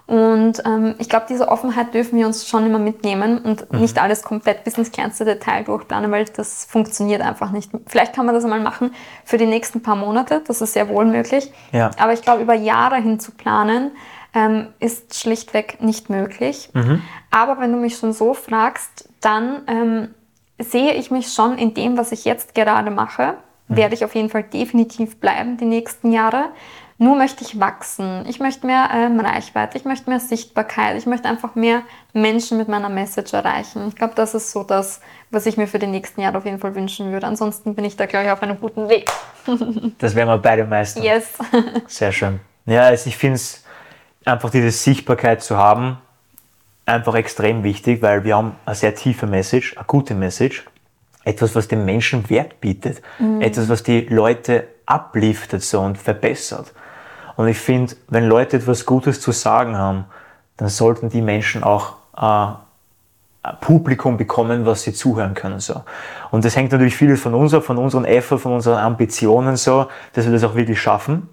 Und 0.08 0.62
ähm, 0.64 0.94
ich 0.98 1.10
glaube, 1.10 1.26
diese 1.28 1.48
Offenheit 1.48 1.92
dürfen 1.92 2.18
wir 2.18 2.26
uns 2.26 2.48
schon 2.48 2.64
immer 2.64 2.78
mitnehmen 2.78 3.38
und 3.38 3.70
mhm. 3.70 3.80
nicht 3.80 4.00
alles 4.00 4.22
komplett 4.22 4.64
bis 4.64 4.78
ins 4.78 4.90
kleinste 4.90 5.26
Detail 5.26 5.64
durchplanen, 5.64 6.10
weil 6.10 6.24
das 6.24 6.64
funktioniert 6.64 7.20
einfach 7.20 7.50
nicht. 7.50 7.70
Vielleicht 7.86 8.14
kann 8.14 8.24
man 8.24 8.34
das 8.34 8.42
einmal 8.42 8.60
machen 8.60 8.94
für 9.26 9.36
die 9.36 9.46
nächsten 9.46 9.82
paar 9.82 9.96
Monate, 9.96 10.40
das 10.46 10.62
ist 10.62 10.72
sehr 10.72 10.88
wohl 10.88 11.04
möglich. 11.04 11.52
Ja. 11.72 11.90
Aber 11.98 12.14
ich 12.14 12.22
glaube, 12.22 12.42
über 12.42 12.54
Jahre 12.54 12.96
hin 12.96 13.20
zu 13.20 13.32
planen, 13.32 13.90
ähm, 14.38 14.68
ist 14.78 15.18
schlichtweg 15.18 15.82
nicht 15.82 16.10
möglich. 16.10 16.70
Mhm. 16.72 17.02
Aber 17.30 17.58
wenn 17.60 17.72
du 17.72 17.78
mich 17.78 17.96
schon 17.96 18.12
so 18.12 18.34
fragst, 18.34 19.08
dann 19.20 19.62
ähm, 19.66 20.08
sehe 20.60 20.94
ich 20.94 21.10
mich 21.10 21.32
schon 21.32 21.58
in 21.58 21.74
dem, 21.74 21.98
was 21.98 22.12
ich 22.12 22.24
jetzt 22.24 22.54
gerade 22.54 22.90
mache. 22.90 23.34
Mhm. 23.66 23.76
Werde 23.76 23.94
ich 23.94 24.04
auf 24.04 24.14
jeden 24.14 24.30
Fall 24.30 24.44
definitiv 24.44 25.18
bleiben 25.18 25.56
die 25.56 25.64
nächsten 25.64 26.12
Jahre. 26.12 26.46
Nur 27.00 27.16
möchte 27.16 27.44
ich 27.44 27.60
wachsen. 27.60 28.24
Ich 28.28 28.40
möchte 28.40 28.66
mehr 28.66 28.88
ähm, 28.92 29.20
Reichweite, 29.20 29.78
ich 29.78 29.84
möchte 29.84 30.10
mehr 30.10 30.18
Sichtbarkeit, 30.18 30.96
ich 30.96 31.06
möchte 31.06 31.28
einfach 31.28 31.54
mehr 31.54 31.82
Menschen 32.12 32.58
mit 32.58 32.66
meiner 32.66 32.88
Message 32.88 33.32
erreichen. 33.32 33.86
Ich 33.88 33.94
glaube, 33.94 34.14
das 34.16 34.34
ist 34.34 34.50
so 34.50 34.64
das, 34.64 35.00
was 35.30 35.46
ich 35.46 35.56
mir 35.56 35.68
für 35.68 35.78
die 35.78 35.86
nächsten 35.86 36.20
Jahre 36.20 36.38
auf 36.38 36.44
jeden 36.44 36.58
Fall 36.58 36.74
wünschen 36.74 37.12
würde. 37.12 37.26
Ansonsten 37.26 37.76
bin 37.76 37.84
ich 37.84 37.96
da, 37.96 38.06
glaube 38.06 38.26
ich, 38.26 38.32
auf 38.32 38.42
einem 38.42 38.58
guten 38.60 38.88
Weg. 38.88 39.10
das 39.98 40.14
werden 40.16 40.28
wir 40.28 40.38
beide 40.38 40.64
meistern. 40.64 41.04
Yes. 41.04 41.38
Sehr 41.86 42.10
schön. 42.10 42.40
Ja, 42.66 42.82
also 42.82 43.08
ich 43.08 43.16
finde 43.16 43.36
es 43.36 43.64
einfach 44.24 44.50
diese 44.50 44.70
Sichtbarkeit 44.70 45.42
zu 45.42 45.56
haben, 45.56 45.98
einfach 46.86 47.14
extrem 47.14 47.64
wichtig, 47.64 48.02
weil 48.02 48.24
wir 48.24 48.36
haben 48.36 48.56
eine 48.64 48.74
sehr 48.74 48.94
tiefe 48.94 49.26
Message, 49.26 49.76
eine 49.76 49.86
gute 49.86 50.14
Message, 50.14 50.64
etwas, 51.24 51.54
was 51.54 51.68
den 51.68 51.84
Menschen 51.84 52.28
Wert 52.30 52.60
bietet, 52.60 53.02
mhm. 53.18 53.40
etwas, 53.42 53.68
was 53.68 53.82
die 53.82 54.00
Leute 54.00 54.66
abliftet 54.86 55.62
so 55.62 55.80
und 55.80 55.98
verbessert. 55.98 56.72
Und 57.36 57.48
ich 57.48 57.58
finde, 57.58 57.94
wenn 58.08 58.24
Leute 58.24 58.56
etwas 58.56 58.86
Gutes 58.86 59.20
zu 59.20 59.32
sagen 59.32 59.76
haben, 59.76 60.06
dann 60.56 60.68
sollten 60.68 61.08
die 61.08 61.22
Menschen 61.22 61.62
auch 61.62 61.94
äh, 62.16 62.54
ein 63.42 63.60
Publikum 63.60 64.16
bekommen, 64.16 64.66
was 64.66 64.82
sie 64.82 64.92
zuhören 64.92 65.34
können. 65.34 65.60
So. 65.60 65.82
Und 66.30 66.44
das 66.44 66.56
hängt 66.56 66.72
natürlich 66.72 66.96
vieles 66.96 67.20
von 67.20 67.34
uns 67.34 67.54
ab, 67.54 67.64
von 67.64 67.78
unseren 67.78 68.04
Effort, 68.04 68.38
von 68.38 68.52
unseren 68.52 68.78
Ambitionen 68.78 69.56
so, 69.56 69.86
dass 70.14 70.24
wir 70.24 70.32
das 70.32 70.42
auch 70.42 70.54
wirklich 70.54 70.80
schaffen. 70.80 71.28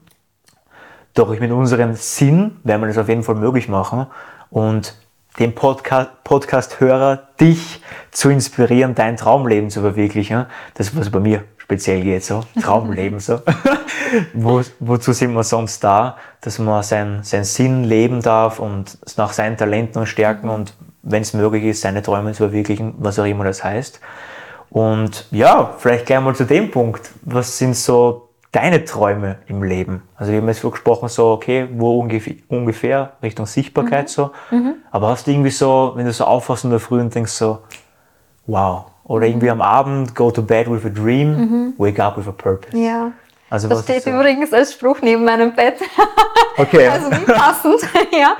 Doch 1.15 1.29
mit 1.29 1.49
unserem 1.49 1.95
Sinn 1.95 2.57
werden 2.65 2.81
wir 2.81 2.87
das 2.87 2.97
auf 2.97 3.07
jeden 3.07 3.23
Fall 3.23 3.35
möglich 3.35 3.69
machen 3.69 4.07
und 4.49 4.95
den 5.39 5.55
Podcast, 5.55 6.09
Podcast-Hörer, 6.25 7.29
dich 7.39 7.81
zu 8.11 8.29
inspirieren, 8.29 8.95
dein 8.95 9.15
Traumleben 9.15 9.69
zu 9.69 9.79
verwirklichen. 9.79 10.45
Das 10.73 10.87
ist 10.87 10.97
was 10.97 11.09
bei 11.09 11.21
mir 11.21 11.45
speziell 11.57 12.01
geht, 12.01 12.23
so 12.25 12.43
Traumleben, 12.61 13.21
so. 13.21 13.39
Wo, 14.33 14.61
wozu 14.79 15.13
sind 15.13 15.33
wir 15.33 15.43
sonst 15.43 15.83
da? 15.83 16.17
Dass 16.41 16.59
man 16.59 16.83
seinen 16.83 17.23
sein 17.23 17.45
Sinn 17.45 17.85
leben 17.85 18.21
darf 18.21 18.59
und 18.59 18.97
nach 19.17 19.31
seinen 19.31 19.55
Talenten 19.55 19.99
und 19.99 20.07
Stärken 20.07 20.49
und 20.49 20.73
wenn 21.01 21.21
es 21.21 21.33
möglich 21.33 21.63
ist, 21.63 21.81
seine 21.81 22.01
Träume 22.01 22.33
zu 22.33 22.43
verwirklichen, 22.43 22.93
was 22.97 23.19
auch 23.19 23.25
immer 23.25 23.45
das 23.45 23.63
heißt. 23.63 24.01
Und 24.69 25.27
ja, 25.31 25.75
vielleicht 25.77 26.07
gleich 26.07 26.19
mal 26.19 26.35
zu 26.35 26.43
dem 26.43 26.71
Punkt. 26.71 27.09
Was 27.21 27.57
sind 27.57 27.75
so 27.75 28.24
deine 28.55 28.85
Träume 28.85 29.37
im 29.47 29.63
Leben? 29.63 30.03
Also 30.15 30.31
wir 30.31 30.39
haben 30.39 30.47
jetzt 30.47 30.61
gesprochen, 30.61 31.09
so, 31.09 31.31
okay, 31.31 31.67
wo 31.73 31.99
ungefähr, 31.99 32.35
ungefähr 32.47 33.13
Richtung 33.21 33.45
Sichtbarkeit 33.45 34.05
mhm. 34.05 34.07
so. 34.07 34.31
Mhm. 34.51 34.75
Aber 34.91 35.09
hast 35.09 35.27
du 35.27 35.31
irgendwie 35.31 35.51
so, 35.51 35.91
wenn 35.95 36.05
du 36.05 36.13
so 36.13 36.23
aufwachst 36.23 36.63
in 36.63 36.69
der 36.69 36.79
Früh 36.79 36.99
und 36.99 37.13
denkst 37.13 37.31
so, 37.31 37.59
wow, 38.47 38.85
oder 39.03 39.27
irgendwie 39.27 39.49
am 39.49 39.61
Abend, 39.61 40.15
go 40.15 40.31
to 40.31 40.41
bed 40.41 40.69
with 40.69 40.85
a 40.85 40.89
dream, 40.89 41.35
mhm. 41.35 41.73
wake 41.77 41.99
up 41.99 42.17
with 42.17 42.27
a 42.27 42.31
purpose. 42.31 42.75
Ja. 42.77 43.11
Also 43.49 43.67
das 43.67 43.83
steht 43.83 44.03
so? 44.03 44.09
übrigens 44.09 44.51
als 44.51 44.73
Spruch 44.73 45.01
neben 45.01 45.23
meinem 45.23 45.53
Bett. 45.53 45.75
Okay. 46.57 46.87
also 46.91 47.11
wie 47.11 47.31
passend, 47.31 47.81
ja. 48.11 48.35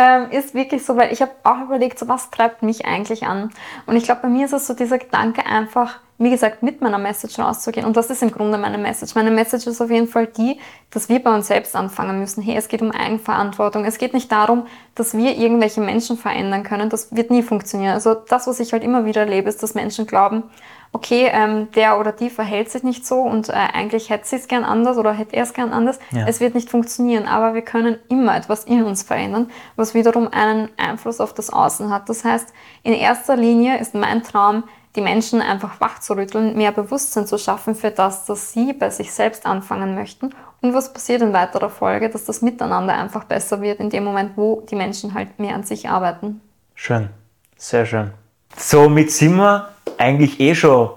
Ähm, 0.00 0.30
ist 0.30 0.54
wirklich 0.54 0.86
so, 0.86 0.96
weil 0.96 1.12
ich 1.12 1.20
habe 1.20 1.32
auch 1.42 1.60
überlegt, 1.62 1.98
so 1.98 2.06
was 2.06 2.30
treibt 2.30 2.62
mich 2.62 2.86
eigentlich 2.86 3.26
an. 3.26 3.50
Und 3.84 3.96
ich 3.96 4.04
glaube, 4.04 4.20
bei 4.22 4.28
mir 4.28 4.44
ist 4.44 4.52
es 4.52 4.68
so 4.68 4.72
dieser 4.72 4.96
Gedanke 4.96 5.44
einfach, 5.44 5.98
wie 6.18 6.30
gesagt, 6.30 6.62
mit 6.62 6.80
meiner 6.80 6.98
Message 6.98 7.36
rauszugehen. 7.40 7.84
Und 7.84 7.96
das 7.96 8.08
ist 8.08 8.22
im 8.22 8.30
Grunde 8.30 8.58
meine 8.58 8.78
Message. 8.78 9.16
Meine 9.16 9.32
Message 9.32 9.66
ist 9.66 9.80
auf 9.80 9.90
jeden 9.90 10.06
Fall 10.06 10.28
die, 10.28 10.60
dass 10.92 11.08
wir 11.08 11.20
bei 11.20 11.34
uns 11.34 11.48
selbst 11.48 11.74
anfangen 11.74 12.20
müssen. 12.20 12.44
Hey, 12.44 12.54
es 12.56 12.68
geht 12.68 12.80
um 12.80 12.92
Eigenverantwortung. 12.92 13.84
Es 13.84 13.98
geht 13.98 14.14
nicht 14.14 14.30
darum, 14.30 14.68
dass 14.94 15.16
wir 15.16 15.36
irgendwelche 15.36 15.80
Menschen 15.80 16.16
verändern 16.16 16.62
können. 16.62 16.90
Das 16.90 17.16
wird 17.16 17.32
nie 17.32 17.42
funktionieren. 17.42 17.94
Also 17.94 18.14
das, 18.14 18.46
was 18.46 18.60
ich 18.60 18.72
halt 18.72 18.84
immer 18.84 19.04
wieder 19.04 19.22
erlebe, 19.22 19.48
ist, 19.48 19.64
dass 19.64 19.74
Menschen 19.74 20.06
glauben, 20.06 20.44
okay, 20.92 21.28
ähm, 21.32 21.70
der 21.72 21.98
oder 21.98 22.12
die 22.12 22.30
verhält 22.30 22.70
sich 22.70 22.82
nicht 22.82 23.06
so 23.06 23.20
und 23.20 23.48
äh, 23.48 23.52
eigentlich 23.52 24.10
hätte 24.10 24.26
sie 24.26 24.36
es 24.36 24.48
gern 24.48 24.64
anders 24.64 24.96
oder 24.96 25.12
hätte 25.12 25.36
er 25.36 25.42
es 25.42 25.52
gern 25.52 25.72
anders. 25.72 25.98
Ja. 26.10 26.26
Es 26.26 26.40
wird 26.40 26.54
nicht 26.54 26.70
funktionieren, 26.70 27.26
aber 27.26 27.54
wir 27.54 27.62
können 27.62 27.98
immer 28.08 28.36
etwas 28.36 28.64
in 28.64 28.84
uns 28.84 29.02
verändern, 29.02 29.50
was 29.76 29.94
wiederum 29.94 30.28
einen 30.32 30.70
Einfluss 30.76 31.20
auf 31.20 31.34
das 31.34 31.50
Außen 31.50 31.90
hat. 31.90 32.08
Das 32.08 32.24
heißt, 32.24 32.52
in 32.82 32.94
erster 32.94 33.36
Linie 33.36 33.78
ist 33.78 33.94
mein 33.94 34.22
Traum, 34.22 34.64
die 34.96 35.00
Menschen 35.00 35.40
einfach 35.40 35.80
wachzurütteln, 35.80 36.56
mehr 36.56 36.72
Bewusstsein 36.72 37.26
zu 37.26 37.38
schaffen 37.38 37.74
für 37.74 37.90
das, 37.90 38.24
dass 38.24 38.52
sie 38.52 38.72
bei 38.72 38.90
sich 38.90 39.12
selbst 39.12 39.46
anfangen 39.46 39.94
möchten. 39.94 40.34
Und 40.60 40.74
was 40.74 40.92
passiert 40.92 41.22
in 41.22 41.32
weiterer 41.32 41.70
Folge, 41.70 42.10
dass 42.10 42.24
das 42.24 42.42
Miteinander 42.42 42.94
einfach 42.94 43.24
besser 43.24 43.60
wird 43.60 43.78
in 43.78 43.90
dem 43.90 44.02
Moment, 44.02 44.32
wo 44.36 44.62
die 44.68 44.74
Menschen 44.74 45.14
halt 45.14 45.38
mehr 45.38 45.54
an 45.54 45.62
sich 45.62 45.88
arbeiten. 45.88 46.40
Schön, 46.74 47.10
sehr 47.56 47.86
schön. 47.86 48.10
Somit 48.56 49.12
sind 49.12 49.36
wir 49.36 49.68
eigentlich 49.98 50.40
eh 50.40 50.54
schon 50.54 50.90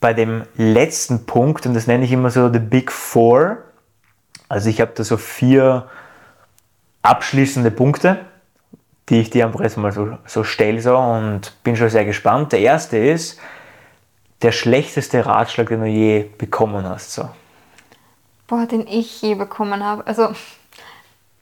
bei 0.00 0.14
dem 0.14 0.44
letzten 0.56 1.26
Punkt 1.26 1.66
und 1.66 1.74
das 1.74 1.86
nenne 1.86 2.04
ich 2.04 2.12
immer 2.12 2.30
so 2.30 2.52
the 2.52 2.58
Big 2.58 2.92
Four. 2.92 3.58
Also 4.48 4.68
ich 4.68 4.80
habe 4.80 4.92
da 4.94 5.04
so 5.04 5.16
vier 5.16 5.88
abschließende 7.02 7.70
Punkte 7.70 8.20
die 9.08 9.20
ich 9.20 9.30
dir 9.30 9.46
einfach 9.46 9.60
jetzt 9.60 9.76
mal 9.76 9.92
so, 9.92 10.18
so 10.26 10.44
stelle 10.44 10.80
so, 10.80 10.96
und 10.96 11.52
bin 11.62 11.76
schon 11.76 11.88
sehr 11.88 12.04
gespannt. 12.04 12.52
Der 12.52 12.60
erste 12.60 12.98
ist 12.98 13.40
der 14.42 14.52
schlechteste 14.52 15.24
Ratschlag, 15.24 15.68
den 15.68 15.80
du 15.80 15.86
je 15.86 16.28
bekommen 16.36 16.86
hast. 16.86 17.12
So. 17.12 17.28
Boah, 18.46 18.66
den 18.66 18.86
ich 18.86 19.20
je 19.22 19.34
bekommen 19.34 19.82
habe. 19.82 20.06
Also 20.06 20.28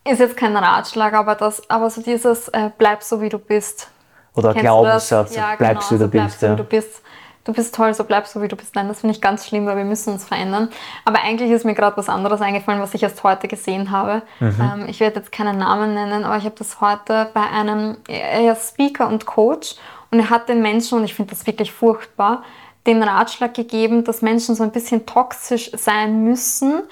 ist 0.04 0.20
jetzt 0.20 0.36
kein 0.36 0.56
Ratschlag, 0.56 1.12
aber 1.14 1.34
das, 1.34 1.68
aber 1.68 1.90
so 1.90 2.00
dieses 2.02 2.48
äh, 2.48 2.70
bleib 2.78 3.02
so 3.02 3.20
wie 3.20 3.28
du 3.28 3.38
bist. 3.38 3.90
Oder 4.36 4.54
Glaubenssatz, 4.54 5.34
ja, 5.34 5.56
bleibst 5.56 5.88
genau, 5.88 5.98
du, 5.98 6.04
so 6.04 6.10
bleibst, 6.10 6.42
wie 6.42 6.56
du 6.56 6.64
bist 6.64 7.02
du 7.46 7.52
bist 7.52 7.74
toll, 7.74 7.94
so 7.94 8.04
bleib 8.04 8.26
so 8.26 8.42
wie 8.42 8.48
du 8.48 8.56
bist. 8.56 8.74
Nein, 8.74 8.88
das 8.88 9.00
finde 9.00 9.14
ich 9.14 9.20
ganz 9.22 9.46
schlimm, 9.46 9.66
weil 9.66 9.76
wir 9.76 9.84
müssen 9.84 10.12
uns 10.12 10.24
verändern. 10.24 10.68
Aber 11.04 11.22
eigentlich 11.22 11.50
ist 11.50 11.64
mir 11.64 11.74
gerade 11.74 11.96
was 11.96 12.08
anderes 12.08 12.40
eingefallen, 12.40 12.80
was 12.80 12.92
ich 12.92 13.02
erst 13.02 13.22
heute 13.22 13.48
gesehen 13.48 13.90
habe. 13.90 14.22
Mhm. 14.40 14.56
Ähm, 14.60 14.86
ich 14.88 15.00
werde 15.00 15.20
jetzt 15.20 15.32
keinen 15.32 15.58
Namen 15.58 15.94
nennen, 15.94 16.24
aber 16.24 16.36
ich 16.36 16.44
habe 16.44 16.56
das 16.58 16.80
heute 16.80 17.30
bei 17.32 17.42
einem 17.42 17.98
er 18.08 18.56
Speaker 18.56 19.08
und 19.08 19.26
Coach 19.26 19.76
und 20.10 20.18
er 20.18 20.30
hat 20.30 20.48
den 20.48 20.60
Menschen, 20.60 20.98
und 20.98 21.04
ich 21.04 21.14
finde 21.14 21.30
das 21.30 21.46
wirklich 21.46 21.72
furchtbar, 21.72 22.42
den 22.86 23.02
Ratschlag 23.02 23.54
gegeben, 23.54 24.04
dass 24.04 24.22
Menschen 24.22 24.54
so 24.54 24.62
ein 24.62 24.70
bisschen 24.70 25.06
toxisch 25.06 25.70
sein 25.74 26.24
müssen, 26.24 26.82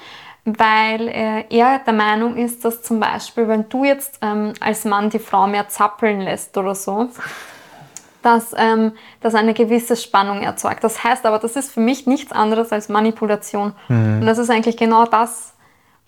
weil 0.44 1.08
äh, 1.08 1.44
er 1.48 1.78
der 1.78 1.94
Meinung 1.94 2.36
ist, 2.36 2.64
dass 2.64 2.82
zum 2.82 3.00
Beispiel, 3.00 3.48
wenn 3.48 3.68
du 3.68 3.84
jetzt 3.84 4.18
ähm, 4.20 4.52
als 4.60 4.84
Mann 4.84 5.10
die 5.10 5.18
Frau 5.18 5.46
mehr 5.46 5.68
zappeln 5.68 6.20
lässt 6.20 6.56
oder 6.58 6.74
so, 6.74 7.08
dass 8.22 8.54
ähm, 8.56 8.92
das 9.20 9.34
eine 9.34 9.54
gewisse 9.54 9.96
Spannung 9.96 10.42
erzeugt. 10.42 10.84
Das 10.84 11.02
heißt 11.02 11.24
aber, 11.26 11.38
das 11.38 11.56
ist 11.56 11.72
für 11.72 11.80
mich 11.80 12.06
nichts 12.06 12.32
anderes 12.32 12.72
als 12.72 12.88
Manipulation. 12.88 13.74
Mhm. 13.88 14.20
Und 14.20 14.26
das 14.26 14.38
ist 14.38 14.50
eigentlich 14.50 14.76
genau 14.76 15.06
das, 15.06 15.54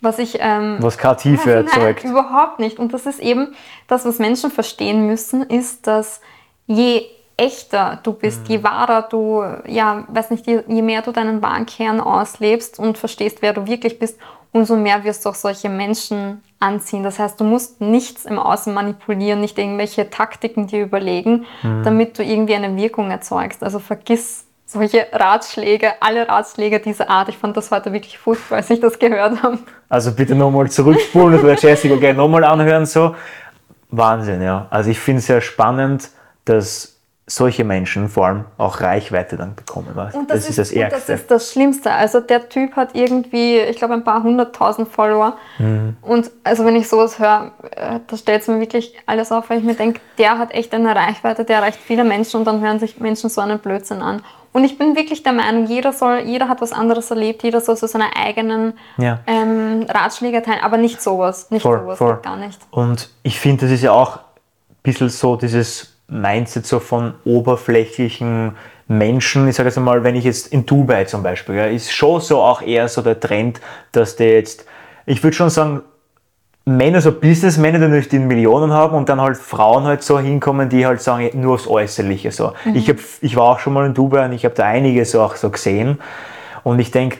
was 0.01 0.19
ich... 0.19 0.37
Ähm, 0.39 0.77
was 0.81 0.97
keine 0.97 1.17
Tiefe 1.17 1.51
erzeugt. 1.51 2.03
Nein, 2.03 2.11
überhaupt 2.11 2.59
nicht. 2.59 2.79
Und 2.79 2.93
das 2.93 3.05
ist 3.05 3.19
eben 3.19 3.55
das, 3.87 4.05
was 4.05 4.19
Menschen 4.19 4.51
verstehen 4.51 5.07
müssen, 5.07 5.43
ist, 5.43 5.87
dass 5.87 6.21
je 6.65 7.05
echter 7.37 7.99
du 8.01 8.13
bist, 8.13 8.41
mhm. 8.41 8.55
je 8.55 8.63
wahrer 8.63 9.03
du, 9.03 9.43
ja, 9.67 10.03
weiß 10.07 10.31
nicht, 10.31 10.47
je, 10.47 10.63
je 10.67 10.81
mehr 10.81 11.03
du 11.03 11.11
deinen 11.11 11.41
wahren 11.41 11.67
Kern 11.67 12.01
auslebst 12.01 12.79
und 12.79 12.97
verstehst, 12.97 13.37
wer 13.41 13.53
du 13.53 13.67
wirklich 13.67 13.99
bist, 13.99 14.19
umso 14.51 14.75
mehr 14.75 15.03
wirst 15.03 15.23
du 15.25 15.29
auch 15.29 15.35
solche 15.35 15.69
Menschen 15.69 16.41
anziehen. 16.59 17.03
Das 17.03 17.19
heißt, 17.19 17.39
du 17.39 17.43
musst 17.43 17.79
nichts 17.79 18.25
im 18.25 18.39
Außen 18.39 18.73
manipulieren, 18.73 19.39
nicht 19.39 19.57
irgendwelche 19.57 20.09
Taktiken 20.09 20.67
dir 20.67 20.81
überlegen, 20.81 21.45
mhm. 21.61 21.83
damit 21.83 22.17
du 22.17 22.23
irgendwie 22.23 22.55
eine 22.55 22.75
Wirkung 22.75 23.11
erzeugst. 23.11 23.63
Also 23.63 23.77
vergiss 23.79 24.45
solche 24.65 25.07
Ratschläge, 25.13 26.01
alle 26.01 26.27
Ratschläge 26.27 26.79
dieser 26.79 27.09
Art. 27.09 27.29
Ich 27.29 27.37
fand 27.37 27.55
das 27.55 27.71
heute 27.71 27.93
wirklich 27.93 28.17
furchtbar, 28.17 28.57
als 28.57 28.69
ich 28.69 28.79
das 28.79 28.97
gehört 28.99 29.41
habe. 29.43 29.59
Also 29.89 30.11
bitte 30.11 30.35
nochmal 30.35 30.69
zurückspulen 30.69 31.39
oder 31.39 31.55
Jessica 31.55 31.95
gerne 31.95 32.17
nochmal 32.17 32.43
anhören. 32.43 32.85
So. 32.85 33.15
Wahnsinn, 33.89 34.41
ja. 34.41 34.67
Also 34.69 34.89
ich 34.89 34.99
finde 34.99 35.19
es 35.19 35.27
sehr 35.27 35.39
spannend, 35.39 36.09
dass 36.43 36.96
solche 37.29 37.65
Menschen 37.65 38.07
vor 38.07 38.27
allem 38.27 38.45
auch 38.57 38.79
Reichweite 38.79 39.35
dann 39.35 39.53
bekommen. 39.53 39.89
Was? 39.95 40.15
Und 40.15 40.29
das, 40.29 40.39
das 40.39 40.43
ist, 40.45 40.49
ist, 40.51 40.57
das 40.59 40.71
Ärgste. 40.71 41.11
das 41.11 41.21
ist 41.21 41.31
das 41.31 41.51
Schlimmste. 41.51 41.91
Also 41.91 42.21
der 42.21 42.47
Typ 42.47 42.77
hat 42.77 42.95
irgendwie, 42.95 43.59
ich 43.59 43.75
glaube, 43.75 43.95
ein 43.95 44.05
paar 44.05 44.23
hunderttausend 44.23 44.87
Follower. 44.87 45.35
Mhm. 45.59 45.97
Und 46.01 46.31
also 46.45 46.63
wenn 46.63 46.77
ich 46.77 46.87
sowas 46.87 47.19
höre, 47.19 47.51
äh, 47.71 47.99
da 48.07 48.17
stellt 48.17 48.43
es 48.43 48.47
mir 48.47 48.61
wirklich 48.61 48.93
alles 49.05 49.33
auf, 49.33 49.49
weil 49.49 49.59
ich 49.59 49.65
mir 49.65 49.73
denke, 49.73 49.99
der 50.17 50.37
hat 50.37 50.53
echt 50.53 50.73
eine 50.73 50.95
Reichweite, 50.95 51.43
der 51.43 51.57
erreicht 51.57 51.79
viele 51.83 52.05
Menschen 52.05 52.37
und 52.39 52.45
dann 52.45 52.61
hören 52.61 52.79
sich 52.79 52.97
Menschen 53.01 53.29
so 53.29 53.41
einen 53.41 53.59
Blödsinn 53.59 54.01
an. 54.01 54.21
Und 54.53 54.63
ich 54.63 54.77
bin 54.77 54.95
wirklich 54.95 55.21
der 55.21 55.33
Meinung, 55.33 55.67
jeder 55.67 55.91
soll, 55.91 56.19
jeder 56.19 56.47
hat 56.47 56.61
was 56.61 56.71
anderes 56.71 57.11
erlebt, 57.11 57.43
jeder 57.43 57.59
soll 57.59 57.75
so 57.75 57.87
seine 57.87 58.15
eigenen 58.15 58.73
ja. 58.97 59.19
ähm, 59.27 59.85
Ratschläge 59.87 60.41
teilen, 60.41 60.61
aber 60.61 60.77
nicht 60.77 61.01
sowas. 61.01 61.51
Nicht 61.51 61.63
voll, 61.63 61.81
sowas, 61.81 61.97
voll. 61.97 62.19
gar 62.23 62.37
nicht. 62.37 62.59
Und 62.71 63.09
ich 63.21 63.37
finde, 63.37 63.65
das 63.65 63.73
ist 63.73 63.83
ja 63.83 63.91
auch 63.91 64.15
ein 64.15 64.21
bisschen 64.81 65.09
so 65.09 65.35
dieses 65.35 65.96
Mindset 66.07 66.65
so 66.65 66.79
von 66.79 67.13
oberflächlichen 67.25 68.53
Menschen, 68.87 69.47
ich 69.47 69.55
sage 69.55 69.69
jetzt 69.69 69.77
mal, 69.77 70.03
wenn 70.03 70.15
ich 70.15 70.23
jetzt 70.23 70.47
in 70.53 70.65
Dubai 70.65 71.05
zum 71.05 71.23
Beispiel, 71.23 71.55
ja, 71.55 71.65
ist 71.65 71.91
schon 71.91 72.21
so 72.21 72.41
auch 72.41 72.61
eher 72.61 72.87
so 72.87 73.01
der 73.01 73.19
Trend, 73.19 73.59
dass 73.91 74.15
der 74.15 74.35
jetzt, 74.35 74.65
ich 75.05 75.21
würde 75.23 75.35
schon 75.35 75.49
sagen, 75.49 75.81
Männer, 76.63 76.99
so 76.99 77.13
Businessmänner, 77.13 77.79
die 77.79 77.85
natürlich 77.85 78.09
die 78.09 78.19
Millionen 78.19 78.73
haben 78.73 78.97
und 78.97 79.07
dann 79.07 79.21
halt 79.21 79.37
Frauen 79.37 79.85
halt 79.85 80.03
so 80.03 80.19
hinkommen, 80.19 80.67
die 80.67 80.85
halt 80.85 81.01
sagen, 81.01 81.29
nur 81.33 81.53
aufs 81.53 81.67
Äußerliche 81.67 82.31
so. 82.31 82.53
Mhm. 82.65 82.75
Ich, 82.75 82.89
hab, 82.89 82.97
ich 83.21 83.35
war 83.37 83.43
auch 83.45 83.59
schon 83.59 83.73
mal 83.73 83.85
in 83.85 83.93
Dubai 83.93 84.25
und 84.25 84.33
ich 84.33 84.43
habe 84.43 84.55
da 84.55 84.65
einige 84.65 85.05
so 85.05 85.21
auch 85.21 85.35
so 85.35 85.49
gesehen 85.49 85.99
und 86.63 86.79
ich 86.79 86.91
denke, 86.91 87.19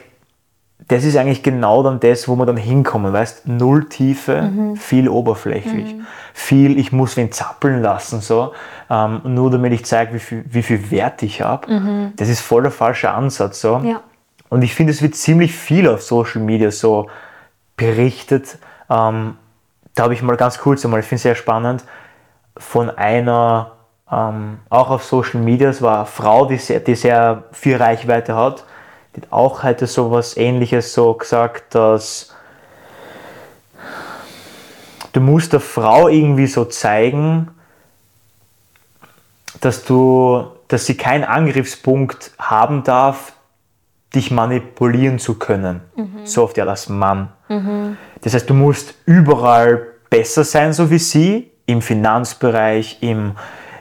das 0.86 1.04
ist 1.04 1.16
eigentlich 1.16 1.42
genau 1.42 1.82
dann 1.82 1.98
das, 1.98 2.28
wo 2.28 2.36
wir 2.36 2.46
dann 2.46 2.56
hinkommen, 2.56 3.12
weißt, 3.12 3.48
null 3.48 3.88
Tiefe, 3.88 4.42
mhm. 4.42 4.76
viel 4.76 5.08
oberflächlich, 5.08 5.94
mhm. 5.94 6.06
viel, 6.32 6.78
ich 6.78 6.92
muss 6.92 7.16
wen 7.16 7.32
zappeln 7.32 7.82
lassen, 7.82 8.20
so, 8.20 8.52
ähm, 8.88 9.20
nur 9.24 9.50
damit 9.50 9.72
ich 9.72 9.84
zeige, 9.84 10.14
wie 10.14 10.20
viel, 10.20 10.44
wie 10.48 10.62
viel 10.62 10.90
Wert 10.90 11.22
ich 11.22 11.42
habe. 11.42 11.72
Mhm. 11.72 12.12
Das 12.16 12.28
ist 12.28 12.40
voll 12.40 12.62
der 12.62 12.70
falsche 12.70 13.10
Ansatz, 13.10 13.60
so. 13.60 13.80
Ja. 13.84 14.00
Und 14.48 14.62
ich 14.62 14.74
finde, 14.74 14.92
es 14.92 15.02
wird 15.02 15.14
ziemlich 15.14 15.52
viel 15.52 15.88
auf 15.88 16.02
Social 16.02 16.40
Media 16.40 16.70
so 16.70 17.08
berichtet. 17.76 18.58
Ähm, 18.88 19.36
da 19.94 20.04
habe 20.04 20.14
ich 20.14 20.22
mal 20.22 20.36
ganz 20.36 20.58
kurz 20.58 20.84
einmal, 20.84 21.00
ich 21.00 21.06
finde 21.06 21.16
es 21.16 21.22
sehr 21.22 21.34
spannend, 21.34 21.84
von 22.56 22.88
einer, 22.88 23.72
ähm, 24.10 24.58
auch 24.70 24.90
auf 24.90 25.04
Social 25.04 25.40
Media, 25.40 25.68
es 25.68 25.82
war 25.82 25.96
eine 25.98 26.06
Frau, 26.06 26.46
die 26.46 26.56
sehr, 26.56 26.80
die 26.80 26.94
sehr 26.94 27.44
viel 27.52 27.76
Reichweite 27.76 28.34
hat, 28.36 28.64
auch 29.30 29.62
heute 29.62 29.86
so 29.86 30.10
was 30.10 30.36
ähnliches 30.36 30.94
so 30.94 31.14
gesagt, 31.14 31.74
dass 31.74 32.34
du 35.12 35.20
musst 35.20 35.52
der 35.52 35.60
Frau 35.60 36.08
irgendwie 36.08 36.46
so 36.46 36.64
zeigen, 36.64 37.48
dass 39.60 39.84
du, 39.84 40.46
dass 40.68 40.86
sie 40.86 40.96
keinen 40.96 41.24
Angriffspunkt 41.24 42.32
haben 42.38 42.84
darf, 42.84 43.32
dich 44.14 44.30
manipulieren 44.30 45.18
zu 45.18 45.34
können. 45.34 45.80
Mhm. 45.96 46.24
So 46.24 46.44
oft 46.44 46.56
ja 46.56 46.64
das 46.64 46.88
Mann. 46.88 47.28
Mhm. 47.48 47.96
Das 48.22 48.34
heißt, 48.34 48.48
du 48.48 48.54
musst 48.54 48.94
überall 49.04 49.86
besser 50.10 50.44
sein, 50.44 50.72
so 50.72 50.90
wie 50.90 50.98
sie, 50.98 51.50
im 51.66 51.82
Finanzbereich, 51.82 52.98
im, 53.02 53.32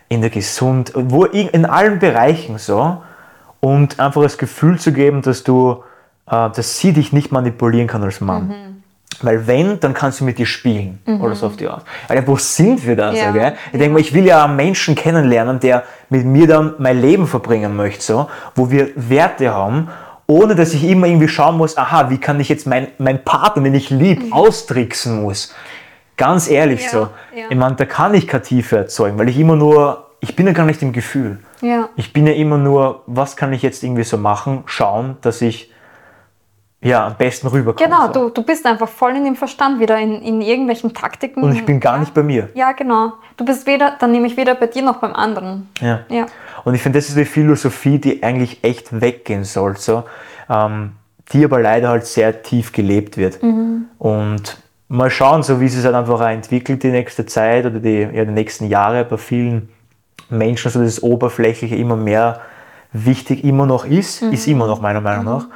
in 0.09 0.21
der 0.21 0.29
Gesund, 0.29 0.91
wo, 0.93 1.23
in 1.23 1.65
allen 1.65 1.99
Bereichen 1.99 2.57
so. 2.57 3.01
Und 3.59 3.99
einfach 3.99 4.21
das 4.21 4.37
Gefühl 4.37 4.79
zu 4.79 4.93
geben, 4.93 5.21
dass 5.21 5.43
du, 5.43 5.83
äh, 6.27 6.49
dass 6.49 6.79
sie 6.79 6.93
dich 6.93 7.13
nicht 7.13 7.31
manipulieren 7.31 7.87
kann 7.87 8.03
als 8.03 8.21
Mann. 8.21 8.47
Mhm. 8.47 8.83
Weil 9.21 9.47
wenn, 9.47 9.79
dann 9.79 9.95
kannst 9.95 10.19
du 10.19 10.25
mit 10.25 10.37
dir 10.37 10.45
spielen 10.45 10.99
mhm. 11.05 11.21
oder 11.21 11.33
so 11.33 11.47
auf 11.47 11.57
die 11.57 11.67
Art. 11.67 11.83
Also, 12.07 12.27
wo 12.27 12.35
sind 12.35 12.85
wir 12.85 12.95
da? 12.95 13.11
Ja. 13.11 13.27
So, 13.27 13.33
gell? 13.33 13.53
Ich 13.71 13.79
denke 13.79 13.93
mal, 13.93 13.99
ich 13.99 14.13
will 14.13 14.25
ja 14.25 14.45
einen 14.45 14.55
Menschen 14.55 14.93
kennenlernen, 14.93 15.59
der 15.59 15.83
mit 16.09 16.23
mir 16.23 16.47
dann 16.47 16.75
mein 16.77 17.01
Leben 17.01 17.25
verbringen 17.25 17.75
möchte, 17.75 18.03
so, 18.03 18.29
wo 18.55 18.69
wir 18.69 18.89
Werte 18.95 19.51
haben 19.51 19.89
ohne 20.27 20.55
dass 20.55 20.73
ich 20.73 20.83
immer 20.83 21.07
irgendwie 21.07 21.29
schauen 21.29 21.57
muss, 21.57 21.77
aha, 21.77 22.09
wie 22.09 22.17
kann 22.17 22.39
ich 22.39 22.49
jetzt 22.49 22.67
meinen 22.67 22.89
mein 22.97 23.23
Partner, 23.23 23.63
den 23.63 23.73
ich 23.73 23.89
lieb, 23.89 24.25
mhm. 24.25 24.33
austricksen 24.33 25.21
muss. 25.23 25.55
Ganz 26.17 26.49
ehrlich 26.49 26.83
ja, 26.83 26.89
so. 26.89 26.97
Ja. 27.33 27.45
Ich 27.49 27.55
meine, 27.55 27.75
da 27.75 27.85
kann 27.85 28.13
ich 28.13 28.27
keine 28.27 28.43
Tiefe 28.43 28.77
erzeugen, 28.77 29.17
weil 29.17 29.29
ich 29.29 29.39
immer 29.39 29.55
nur, 29.55 30.06
ich 30.19 30.35
bin 30.35 30.47
ja 30.47 30.53
gar 30.53 30.65
nicht 30.65 30.81
im 30.81 30.93
Gefühl. 30.93 31.39
Ja. 31.61 31.89
Ich 31.95 32.13
bin 32.13 32.27
ja 32.27 32.33
immer 32.33 32.57
nur, 32.57 33.03
was 33.07 33.35
kann 33.35 33.53
ich 33.53 33.61
jetzt 33.61 33.83
irgendwie 33.83 34.03
so 34.03 34.17
machen, 34.17 34.63
schauen, 34.65 35.17
dass 35.21 35.41
ich 35.41 35.71
ja, 36.81 37.07
am 37.07 37.15
besten 37.15 37.47
rüberkomme. 37.47 37.89
Genau, 37.89 38.07
so. 38.07 38.27
du, 38.27 38.29
du 38.29 38.43
bist 38.43 38.65
einfach 38.65 38.87
voll 38.87 39.15
in 39.15 39.25
dem 39.25 39.35
Verstand 39.35 39.79
wieder, 39.79 39.97
in, 39.97 40.21
in 40.21 40.41
irgendwelchen 40.41 40.93
Taktiken. 40.93 41.43
Und 41.43 41.53
ich 41.53 41.65
bin 41.65 41.79
gar 41.79 41.97
nicht 41.97 42.13
bei 42.13 42.21
mir. 42.21 42.49
Ja, 42.53 42.71
genau. 42.71 43.13
Du 43.35 43.45
bist 43.45 43.65
weder, 43.65 43.95
dann 43.99 44.11
nehme 44.11 44.27
ich 44.27 44.37
weder 44.37 44.53
bei 44.53 44.67
dir 44.67 44.83
noch 44.83 44.97
beim 44.97 45.13
anderen. 45.13 45.69
Ja. 45.81 46.01
ja. 46.09 46.27
Und 46.63 46.75
ich 46.75 46.81
finde, 46.81 46.99
das 46.99 47.09
ist 47.09 47.15
eine 47.15 47.25
Philosophie, 47.25 47.97
die 47.97 48.21
eigentlich 48.21 48.63
echt 48.63 49.01
weggehen 49.01 49.43
soll, 49.43 49.75
so, 49.77 50.03
ähm, 50.49 50.91
die 51.31 51.43
aber 51.43 51.59
leider 51.59 51.89
halt 51.89 52.05
sehr 52.05 52.43
tief 52.43 52.71
gelebt 52.71 53.17
wird. 53.17 53.41
Mhm. 53.41 53.85
Und 53.97 54.57
mal 54.87 55.09
schauen, 55.09 55.41
so 55.41 55.59
wie 55.59 55.65
es 55.65 55.73
sich 55.73 55.83
halt 55.83 55.95
einfach 55.95 56.21
entwickelt 56.29 56.83
die 56.83 56.91
nächste 56.91 57.25
Zeit 57.25 57.65
oder 57.65 57.79
die, 57.79 58.01
ja, 58.13 58.23
die 58.23 58.31
nächsten 58.31 58.67
Jahre 58.67 59.03
bei 59.03 59.17
vielen 59.17 59.69
Menschen, 60.29 60.71
so 60.71 60.81
das 60.81 61.01
Oberflächliche 61.01 61.75
immer 61.75 61.95
mehr 61.95 62.41
wichtig 62.93 63.43
immer 63.43 63.65
noch 63.65 63.85
ist, 63.85 64.21
mhm. 64.21 64.33
ist 64.33 64.47
immer 64.47 64.67
noch 64.67 64.81
meiner 64.81 65.01
Meinung 65.01 65.25
nach. 65.25 65.43
Mhm. 65.47 65.53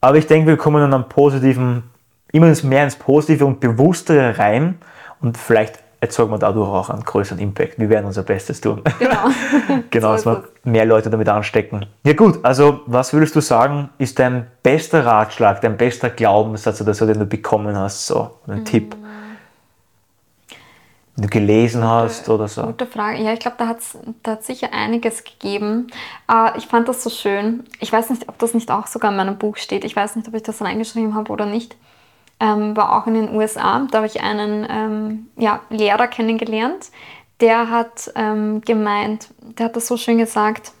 Aber 0.00 0.18
ich 0.18 0.26
denke, 0.26 0.48
wir 0.48 0.56
kommen 0.56 0.80
dann 0.80 0.94
am 0.94 1.08
positiven, 1.08 1.84
immer 2.32 2.52
mehr 2.64 2.84
ins 2.84 2.96
Positive 2.96 3.44
und 3.46 3.60
Bewusstere 3.60 4.38
rein 4.38 4.78
und 5.20 5.38
vielleicht 5.38 5.78
erzeugen 6.02 6.32
wir 6.32 6.38
dadurch 6.38 6.68
auch 6.68 6.90
einen 6.90 7.04
größeren 7.04 7.38
Impact. 7.38 7.78
Wir 7.78 7.88
werden 7.88 8.06
unser 8.06 8.24
Bestes 8.24 8.60
tun. 8.60 8.82
Genau. 8.98 9.28
genau, 9.90 10.12
dass 10.12 10.26
wir 10.26 10.44
mehr 10.64 10.84
Leute 10.84 11.10
damit 11.10 11.28
anstecken. 11.28 11.86
Ja 12.04 12.14
gut, 12.14 12.40
also 12.42 12.80
was 12.86 13.12
würdest 13.12 13.36
du 13.36 13.40
sagen, 13.40 13.88
ist 13.98 14.18
dein 14.18 14.48
bester 14.64 15.06
Ratschlag, 15.06 15.60
dein 15.60 15.76
bester 15.76 16.10
Glaubenssatz 16.10 16.80
oder 16.80 16.92
so, 16.92 17.06
den 17.06 17.20
du 17.20 17.26
bekommen 17.26 17.76
hast, 17.76 18.08
so 18.08 18.32
ein 18.48 18.60
mhm. 18.60 18.64
Tipp? 18.64 18.96
Du 21.16 21.28
gelesen 21.28 21.84
hast 21.84 22.28
oder 22.28 22.48
so? 22.48 22.62
Gute 22.62 22.86
Frage. 22.86 23.22
Ja, 23.22 23.32
ich 23.32 23.40
glaube, 23.40 23.56
da 23.58 23.68
hat 23.68 23.80
es 23.80 23.98
da 24.22 24.38
sicher 24.40 24.72
einiges 24.72 25.24
gegeben. 25.24 25.88
Uh, 26.30 26.56
ich 26.56 26.66
fand 26.66 26.88
das 26.88 27.04
so 27.04 27.10
schön. 27.10 27.64
Ich 27.80 27.92
weiß 27.92 28.08
nicht, 28.10 28.28
ob 28.28 28.38
das 28.38 28.54
nicht 28.54 28.70
auch 28.70 28.86
sogar 28.86 29.10
in 29.10 29.18
meinem 29.18 29.36
Buch 29.36 29.58
steht. 29.58 29.84
Ich 29.84 29.94
weiß 29.94 30.16
nicht, 30.16 30.26
ob 30.26 30.34
ich 30.34 30.42
das 30.42 30.62
reingeschrieben 30.62 31.14
habe 31.14 31.30
oder 31.30 31.44
nicht 31.44 31.76
ähm, 32.42 32.76
war 32.76 32.98
auch 32.98 33.06
in 33.06 33.14
den 33.14 33.34
USA. 33.34 33.86
Da 33.90 33.98
habe 33.98 34.06
ich 34.06 34.20
einen 34.20 34.66
ähm, 34.68 35.28
ja, 35.36 35.60
Lehrer 35.70 36.08
kennengelernt, 36.08 36.90
der 37.40 37.70
hat 37.70 38.10
ähm, 38.16 38.60
gemeint, 38.62 39.28
der 39.40 39.66
hat 39.66 39.76
das 39.76 39.86
so 39.86 39.96
schön 39.96 40.18
gesagt, 40.18 40.72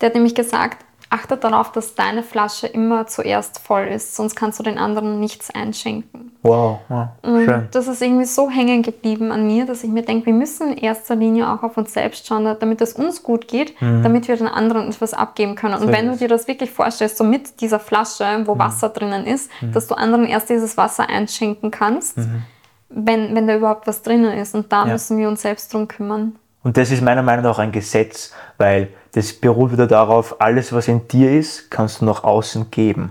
der 0.00 0.08
hat 0.08 0.14
nämlich 0.14 0.34
gesagt, 0.34 0.84
achte 1.10 1.36
darauf, 1.36 1.70
dass 1.72 1.94
deine 1.94 2.22
Flasche 2.22 2.66
immer 2.66 3.06
zuerst 3.06 3.58
voll 3.58 3.84
ist, 3.84 4.16
sonst 4.16 4.34
kannst 4.34 4.58
du 4.58 4.62
den 4.62 4.78
anderen 4.78 5.20
nichts 5.20 5.50
einschenken. 5.50 6.23
Wow, 6.44 6.80
wow 6.88 7.08
schön. 7.44 7.68
Das 7.70 7.88
ist 7.88 8.02
irgendwie 8.02 8.24
so 8.24 8.50
hängen 8.50 8.82
geblieben 8.82 9.32
an 9.32 9.46
mir, 9.46 9.66
dass 9.66 9.84
ich 9.84 9.90
mir 9.90 10.02
denke, 10.02 10.26
wir 10.26 10.32
müssen 10.32 10.72
in 10.72 10.78
erster 10.78 11.16
Linie 11.16 11.50
auch 11.50 11.62
auf 11.62 11.76
uns 11.76 11.92
selbst 11.92 12.26
schauen, 12.26 12.44
damit 12.58 12.80
es 12.80 12.94
uns 12.94 13.22
gut 13.22 13.48
geht, 13.48 13.80
mhm. 13.80 14.02
damit 14.02 14.28
wir 14.28 14.36
den 14.36 14.48
anderen 14.48 14.88
etwas 14.88 15.14
abgeben 15.14 15.54
können. 15.54 15.74
Und 15.74 15.88
wenn 15.92 16.08
du 16.08 16.16
dir 16.16 16.28
das 16.28 16.48
wirklich 16.48 16.70
vorstellst, 16.70 17.16
so 17.16 17.24
mit 17.24 17.60
dieser 17.60 17.80
Flasche, 17.80 18.42
wo 18.44 18.54
mhm. 18.54 18.58
Wasser 18.58 18.88
drinnen 18.88 19.26
ist, 19.26 19.50
mhm. 19.60 19.72
dass 19.72 19.86
du 19.86 19.94
anderen 19.94 20.26
erst 20.26 20.50
dieses 20.50 20.76
Wasser 20.76 21.08
einschenken 21.08 21.70
kannst, 21.70 22.18
mhm. 22.18 22.42
wenn, 22.88 23.34
wenn 23.34 23.46
da 23.46 23.56
überhaupt 23.56 23.86
was 23.86 24.02
drinnen 24.02 24.36
ist. 24.38 24.54
Und 24.54 24.72
da 24.72 24.86
ja. 24.86 24.92
müssen 24.92 25.18
wir 25.18 25.28
uns 25.28 25.42
selbst 25.42 25.72
drum 25.72 25.88
kümmern. 25.88 26.36
Und 26.62 26.76
das 26.78 26.90
ist 26.90 27.02
meiner 27.02 27.22
Meinung 27.22 27.44
nach 27.44 27.58
ein 27.58 27.72
Gesetz, 27.72 28.32
weil 28.56 28.88
das 29.12 29.34
beruht 29.34 29.72
wieder 29.72 29.86
darauf, 29.86 30.40
alles, 30.40 30.72
was 30.72 30.88
in 30.88 31.06
dir 31.08 31.38
ist, 31.38 31.70
kannst 31.70 32.00
du 32.00 32.06
nach 32.06 32.24
außen 32.24 32.70
geben. 32.70 33.10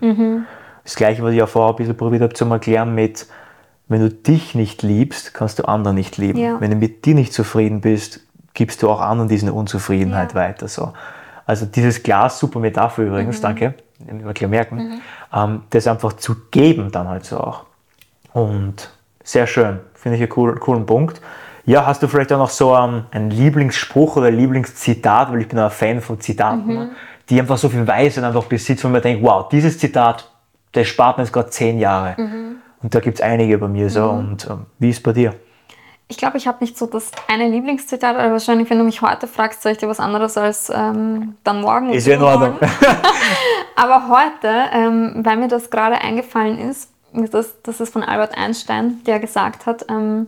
Das 0.83 0.95
gleiche, 0.95 1.23
was 1.23 1.31
ich 1.31 1.37
ja 1.37 1.45
vorher 1.45 1.73
ein 1.73 1.77
bisschen 1.77 1.97
probiert 1.97 2.21
habe 2.21 2.33
zu 2.33 2.45
erklären 2.45 2.93
mit, 2.93 3.27
wenn 3.87 4.01
du 4.01 4.09
dich 4.09 4.55
nicht 4.55 4.81
liebst, 4.83 5.33
kannst 5.33 5.59
du 5.59 5.63
andere 5.67 5.93
nicht 5.93 6.17
lieben. 6.17 6.39
Ja. 6.39 6.59
Wenn 6.59 6.71
du 6.71 6.77
mit 6.77 7.05
dir 7.05 7.15
nicht 7.15 7.33
zufrieden 7.33 7.81
bist, 7.81 8.21
gibst 8.53 8.81
du 8.83 8.89
auch 8.89 9.01
anderen 9.01 9.29
diese 9.29 9.51
Unzufriedenheit 9.51 10.33
ja. 10.33 10.39
weiter. 10.39 10.67
So. 10.67 10.93
Also 11.45 11.65
dieses 11.65 12.03
Glas, 12.03 12.39
super 12.39 12.59
Metapher 12.59 13.03
übrigens, 13.03 13.39
mhm. 13.39 13.41
danke, 13.41 13.73
immer 14.07 14.33
gleich 14.33 14.49
merken, 14.49 14.75
mhm. 14.75 15.01
ähm, 15.33 15.63
das 15.69 15.87
einfach 15.87 16.13
zu 16.13 16.35
geben 16.51 16.91
dann 16.91 17.07
halt 17.07 17.25
so 17.25 17.39
auch. 17.39 17.65
Und 18.33 18.89
sehr 19.23 19.47
schön, 19.47 19.79
finde 19.93 20.17
ich 20.17 20.21
einen 20.21 20.29
coolen, 20.29 20.59
coolen 20.59 20.85
Punkt. 20.85 21.21
Ja, 21.65 21.85
hast 21.85 22.03
du 22.03 22.07
vielleicht 22.07 22.31
auch 22.33 22.39
noch 22.39 22.49
so 22.49 22.75
um, 22.75 23.05
einen 23.11 23.29
Lieblingsspruch 23.29 24.17
oder 24.17 24.29
Lieblingszitat, 24.31 25.31
weil 25.31 25.41
ich 25.41 25.47
bin 25.47 25.59
ein 25.59 25.71
Fan 25.71 26.01
von 26.01 26.19
Zitaten, 26.19 26.65
mhm. 26.65 26.89
die 27.29 27.39
einfach 27.39 27.57
so 27.57 27.69
viel 27.69 27.87
Weisheit 27.87 28.23
einfach 28.23 28.45
besitzen, 28.45 28.85
wo 28.85 28.89
man 28.89 29.01
denkt, 29.01 29.23
wow, 29.23 29.47
dieses 29.47 29.77
Zitat, 29.77 30.29
das 30.73 30.87
spart 30.87 31.17
mir 31.17 31.23
jetzt 31.23 31.33
gerade 31.33 31.49
zehn 31.49 31.79
Jahre. 31.79 32.15
Mhm. 32.21 32.57
Und 32.81 32.93
da 32.93 32.99
gibt 32.99 33.19
es 33.19 33.21
einige 33.21 33.57
bei 33.57 33.67
mir 33.67 33.89
so. 33.89 34.11
Mhm. 34.11 34.19
Und 34.19 34.49
um, 34.49 34.65
wie 34.79 34.89
ist 34.89 34.97
es 34.97 35.03
bei 35.03 35.13
dir? 35.13 35.33
Ich 36.09 36.17
glaube, 36.17 36.37
ich 36.37 36.47
habe 36.47 36.57
nicht 36.59 36.77
so 36.77 36.85
das 36.85 37.11
eine 37.27 37.47
Lieblingszitat, 37.47 38.17
aber 38.17 38.31
wahrscheinlich, 38.31 38.69
wenn 38.69 38.77
du 38.77 38.83
mich 38.83 39.01
heute 39.01 39.25
fragst, 39.27 39.63
soll 39.63 39.71
ich 39.71 39.77
dir 39.77 39.87
was 39.87 39.99
anderes 39.99 40.37
als 40.37 40.69
ähm, 40.69 41.37
dann 41.43 41.61
morgen. 41.61 41.89
Ist 41.91 42.05
ja 42.05 42.15
in 42.15 42.21
Ordnung. 42.21 42.57
aber 43.75 44.09
heute, 44.09 44.53
ähm, 44.73 45.21
weil 45.23 45.37
mir 45.37 45.47
das 45.47 45.69
gerade 45.69 45.95
eingefallen 45.95 46.59
ist, 46.59 46.91
das, 47.13 47.61
das 47.63 47.79
ist 47.79 47.93
von 47.93 48.03
Albert 48.03 48.37
Einstein, 48.37 49.01
der 49.05 49.19
gesagt 49.19 49.65
hat, 49.65 49.85
ähm, 49.89 50.27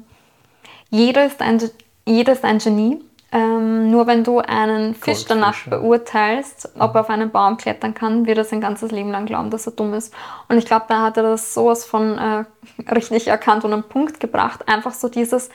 jeder 0.89 1.25
ist 1.25 1.41
ein, 1.41 1.61
jeder 2.05 2.33
ist 2.33 2.45
ein 2.45 2.59
Genie. 2.59 3.01
Ähm, 3.35 3.91
nur 3.91 4.07
wenn 4.07 4.23
du 4.23 4.39
einen 4.39 4.95
Fisch 4.95 5.25
danach 5.25 5.67
beurteilst, 5.67 6.69
ob 6.79 6.95
er 6.95 7.01
auf 7.01 7.09
einen 7.09 7.31
Baum 7.31 7.57
klettern 7.57 7.93
kann, 7.93 8.25
wird 8.25 8.37
er 8.37 8.45
sein 8.45 8.61
ganzes 8.61 8.91
Leben 8.91 9.11
lang 9.11 9.25
glauben, 9.25 9.49
dass 9.49 9.67
er 9.67 9.73
dumm 9.73 9.93
ist. 9.93 10.13
Und 10.47 10.57
ich 10.57 10.65
glaube, 10.65 10.85
da 10.87 11.01
hat 11.01 11.17
er 11.17 11.23
das 11.23 11.53
sowas 11.53 11.83
von 11.83 12.17
äh, 12.17 12.45
richtig 12.93 13.27
erkannt 13.27 13.65
und 13.65 13.73
einen 13.73 13.83
Punkt 13.83 14.21
gebracht. 14.21 14.69
Einfach 14.69 14.93
so 14.93 15.09
dieses, 15.09 15.49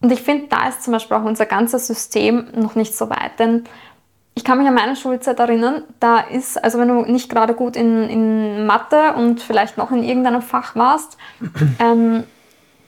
und 0.00 0.10
ich 0.10 0.22
finde, 0.22 0.48
da 0.48 0.66
ist 0.66 0.82
zum 0.82 0.92
Beispiel 0.92 1.16
auch 1.16 1.22
unser 1.22 1.46
ganzes 1.46 1.86
System 1.86 2.48
noch 2.52 2.74
nicht 2.74 2.96
so 2.96 3.08
weit. 3.10 3.38
Denn 3.38 3.62
ich 4.34 4.42
kann 4.42 4.58
mich 4.58 4.66
an 4.66 4.74
meine 4.74 4.96
Schulzeit 4.96 5.38
erinnern, 5.38 5.84
da 6.00 6.18
ist, 6.18 6.62
also 6.64 6.80
wenn 6.80 6.88
du 6.88 7.02
nicht 7.02 7.30
gerade 7.30 7.54
gut 7.54 7.76
in, 7.76 8.08
in 8.08 8.66
Mathe 8.66 9.14
und 9.14 9.40
vielleicht 9.40 9.78
noch 9.78 9.92
in 9.92 10.02
irgendeinem 10.02 10.42
Fach 10.42 10.74
warst, 10.74 11.16
ähm, 11.78 12.24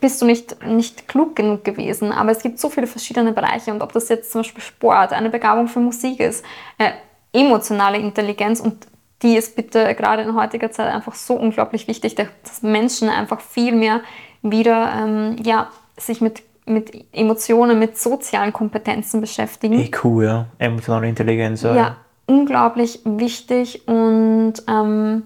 bist 0.03 0.21
du 0.21 0.27
nicht, 0.27 0.63
nicht 0.67 1.09
klug 1.09 1.35
genug 1.35 1.65
gewesen. 1.65 2.13
Aber 2.13 2.31
es 2.33 2.43
gibt 2.43 2.59
so 2.59 2.69
viele 2.69 2.87
verschiedene 2.87 3.33
Bereiche 3.33 3.71
und 3.71 3.81
ob 3.81 3.93
das 3.95 4.11
jetzt 4.11 4.31
zum 4.31 4.41
Beispiel 4.43 4.63
Sport, 4.63 5.15
eine 5.15 5.31
Begabung 5.31 5.69
für 5.69 5.81
Musik 5.81 6.21
ist, 6.21 6.45
äh, 6.77 6.91
emotionale 7.33 7.97
Intelligenz 7.97 8.61
und 8.61 8.87
die 9.23 9.37
ist 9.37 9.57
bitte 9.57 9.95
gerade 9.95 10.23
in 10.23 10.35
heutiger 10.35 10.71
Zeit 10.71 10.93
einfach 10.93 11.15
so 11.15 11.35
unglaublich 11.35 11.89
wichtig, 11.89 12.17
dass 12.17 12.63
Menschen 12.63 13.09
einfach 13.09 13.41
viel 13.41 13.73
mehr 13.73 14.01
wieder 14.43 14.93
ähm, 15.01 15.37
ja, 15.43 15.71
sich 15.97 16.21
mit, 16.21 16.43
mit 16.67 16.93
Emotionen, 17.13 17.79
mit 17.79 17.97
sozialen 17.97 18.53
Kompetenzen 18.53 19.21
beschäftigen. 19.21 19.79
EQ, 19.81 20.05
ja. 20.23 20.47
Emotionale 20.59 21.09
Intelligenz. 21.09 21.63
Ja, 21.63 21.77
ja 21.77 21.97
unglaublich 22.27 23.01
wichtig 23.05 23.87
und 23.87 24.55
ähm, 24.69 25.23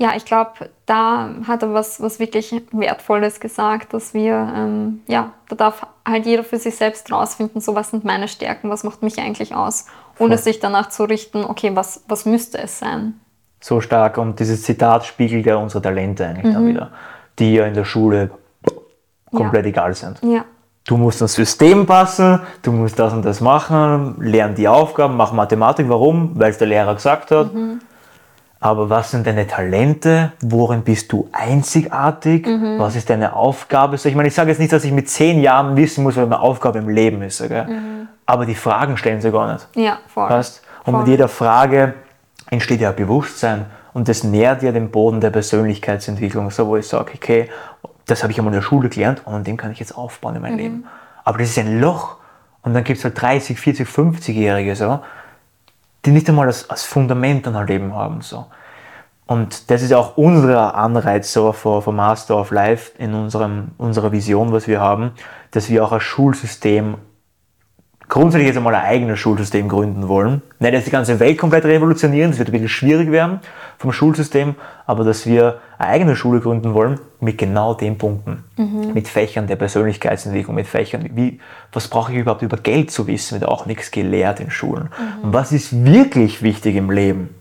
ja, 0.00 0.12
ich 0.14 0.24
glaube, 0.24 0.70
da 0.86 1.28
hat 1.46 1.62
er 1.62 1.74
was, 1.74 2.00
was 2.00 2.20
wirklich 2.20 2.54
Wertvolles 2.70 3.40
gesagt, 3.40 3.92
dass 3.92 4.14
wir, 4.14 4.52
ähm, 4.56 5.00
ja, 5.08 5.32
da 5.48 5.56
darf 5.56 5.86
halt 6.06 6.24
jeder 6.24 6.44
für 6.44 6.56
sich 6.56 6.76
selbst 6.76 7.10
rausfinden, 7.10 7.60
so 7.60 7.74
was 7.74 7.90
sind 7.90 8.04
meine 8.04 8.28
Stärken, 8.28 8.70
was 8.70 8.84
macht 8.84 9.02
mich 9.02 9.18
eigentlich 9.18 9.56
aus, 9.56 9.86
ohne 10.20 10.36
Voll. 10.36 10.44
sich 10.44 10.60
danach 10.60 10.88
zu 10.90 11.02
richten, 11.02 11.44
okay, 11.44 11.72
was, 11.74 12.04
was 12.06 12.26
müsste 12.26 12.58
es 12.58 12.78
sein. 12.78 13.14
So 13.60 13.80
stark 13.80 14.18
und 14.18 14.38
dieses 14.38 14.62
Zitat 14.62 15.04
spiegelt 15.04 15.46
ja 15.46 15.56
unsere 15.56 15.82
Talente 15.82 16.24
eigentlich 16.24 16.44
mhm. 16.44 16.54
dann 16.54 16.66
wieder, 16.68 16.90
die 17.40 17.54
ja 17.54 17.66
in 17.66 17.74
der 17.74 17.84
Schule 17.84 18.30
komplett 19.34 19.64
ja. 19.64 19.70
egal 19.70 19.94
sind. 19.94 20.20
Ja. 20.22 20.44
Du 20.86 20.96
musst 20.96 21.20
ins 21.20 21.34
System 21.34 21.86
passen, 21.86 22.40
du 22.62 22.70
musst 22.70 23.00
das 23.00 23.12
und 23.12 23.24
das 23.24 23.40
machen, 23.40 24.14
lern 24.20 24.54
die 24.54 24.68
Aufgaben, 24.68 25.16
mach 25.16 25.32
Mathematik. 25.32 25.88
Warum? 25.88 26.38
Weil 26.38 26.50
es 26.50 26.58
der 26.58 26.68
Lehrer 26.68 26.94
gesagt 26.94 27.32
hat. 27.32 27.52
Mhm 27.52 27.80
aber 28.60 28.90
was 28.90 29.12
sind 29.12 29.26
deine 29.26 29.46
Talente? 29.46 30.32
Worin 30.40 30.82
bist 30.82 31.12
du 31.12 31.28
einzigartig? 31.32 32.46
Mhm. 32.46 32.78
Was 32.78 32.96
ist 32.96 33.08
deine 33.08 33.34
Aufgabe? 33.36 33.96
ich 33.96 34.14
meine, 34.14 34.28
ich 34.28 34.34
sage 34.34 34.50
jetzt 34.50 34.58
nicht, 34.58 34.72
dass 34.72 34.84
ich 34.84 34.92
mit 34.92 35.08
zehn 35.08 35.40
Jahren 35.40 35.76
wissen 35.76 36.02
muss, 36.02 36.16
was 36.16 36.28
meine 36.28 36.40
Aufgabe 36.40 36.78
im 36.78 36.88
Leben 36.88 37.22
ist. 37.22 37.40
Mhm. 37.40 38.08
Aber 38.26 38.46
die 38.46 38.56
Fragen 38.56 38.96
stellen 38.96 39.20
sie 39.20 39.30
gar 39.30 39.52
nicht. 39.52 39.68
Ja, 39.76 39.98
voll. 40.08 40.28
Weißt? 40.28 40.62
Und 40.84 40.92
voll. 40.92 41.02
mit 41.02 41.08
jeder 41.08 41.28
Frage 41.28 41.94
entsteht 42.50 42.80
ja 42.80 42.90
Bewusstsein 42.90 43.66
und 43.92 44.08
das 44.08 44.24
nährt 44.24 44.62
ja 44.62 44.72
den 44.72 44.90
Boden 44.90 45.20
der 45.20 45.30
Persönlichkeitsentwicklung, 45.30 46.50
so 46.50 46.66
wo 46.66 46.76
ich 46.76 46.88
sage, 46.88 47.12
okay, 47.14 47.48
das 48.06 48.22
habe 48.22 48.32
ich 48.32 48.38
einmal 48.38 48.52
in 48.52 48.60
der 48.60 48.66
Schule 48.66 48.88
gelernt 48.88 49.22
und 49.24 49.34
an 49.34 49.44
dem 49.44 49.56
kann 49.56 49.70
ich 49.70 49.78
jetzt 49.78 49.96
aufbauen 49.96 50.36
in 50.36 50.42
meinem 50.42 50.52
mhm. 50.54 50.58
Leben. 50.58 50.84
Aber 51.24 51.38
das 51.38 51.50
ist 51.50 51.58
ein 51.58 51.80
Loch. 51.80 52.16
Und 52.62 52.74
dann 52.74 52.82
gibt 52.84 52.98
es 52.98 53.04
halt 53.04 53.20
30, 53.20 53.58
40, 53.58 53.88
50-Jährige 53.88 54.74
so, 54.74 55.00
die 56.04 56.10
nicht 56.10 56.28
einmal 56.28 56.46
das 56.46 56.70
als 56.70 56.84
Fundament 56.84 57.46
dann 57.46 57.56
halt 57.56 57.70
eben 57.70 57.94
haben. 57.94 58.20
So. 58.20 58.46
Und 59.26 59.70
das 59.70 59.82
ist 59.82 59.92
auch 59.92 60.16
unser 60.16 60.74
Anreiz 60.74 61.32
so 61.32 61.52
für, 61.52 61.82
für 61.82 61.92
Master 61.92 62.36
of 62.36 62.50
Life 62.50 62.92
in 62.98 63.14
unserem, 63.14 63.72
unserer 63.76 64.12
Vision, 64.12 64.52
was 64.52 64.66
wir 64.66 64.80
haben, 64.80 65.12
dass 65.50 65.68
wir 65.68 65.84
auch 65.84 65.92
ein 65.92 66.00
Schulsystem 66.00 66.96
grundsätzlich 68.08 68.46
jetzt 68.48 68.56
einmal 68.56 68.74
ein 68.74 68.86
eigenes 68.86 69.18
Schulsystem 69.18 69.68
gründen 69.68 70.08
wollen. 70.08 70.40
Nicht, 70.60 70.74
dass 70.74 70.84
die 70.84 70.90
ganze 70.90 71.20
Welt 71.20 71.36
komplett 71.36 71.64
revolutionieren, 71.64 72.30
das 72.30 72.38
wird 72.38 72.48
ein 72.48 72.52
bisschen 72.52 72.68
schwierig 72.68 73.10
werden 73.10 73.40
vom 73.76 73.92
Schulsystem, 73.92 74.54
aber 74.86 75.04
dass 75.04 75.26
wir 75.26 75.60
eine 75.78 75.90
eigene 75.90 76.16
Schule 76.16 76.40
gründen 76.40 76.72
wollen 76.72 76.98
mit 77.20 77.38
genau 77.38 77.74
den 77.74 77.98
Punkten. 77.98 78.44
Mhm. 78.56 78.92
Mit 78.94 79.08
Fächern 79.08 79.46
der 79.46 79.56
Persönlichkeitsentwicklung, 79.56 80.54
mit 80.54 80.66
Fächern, 80.66 81.10
wie, 81.14 81.40
was 81.72 81.88
brauche 81.88 82.12
ich 82.12 82.18
überhaupt 82.18 82.42
über 82.42 82.56
Geld 82.56 82.90
zu 82.90 83.06
wissen, 83.06 83.40
wird 83.40 83.48
auch 83.48 83.66
nichts 83.66 83.90
gelehrt 83.90 84.40
in 84.40 84.50
Schulen. 84.50 84.90
Mhm. 84.98 85.24
Und 85.24 85.32
was 85.32 85.52
ist 85.52 85.84
wirklich 85.84 86.42
wichtig 86.42 86.76
im 86.76 86.90
Leben? 86.90 87.34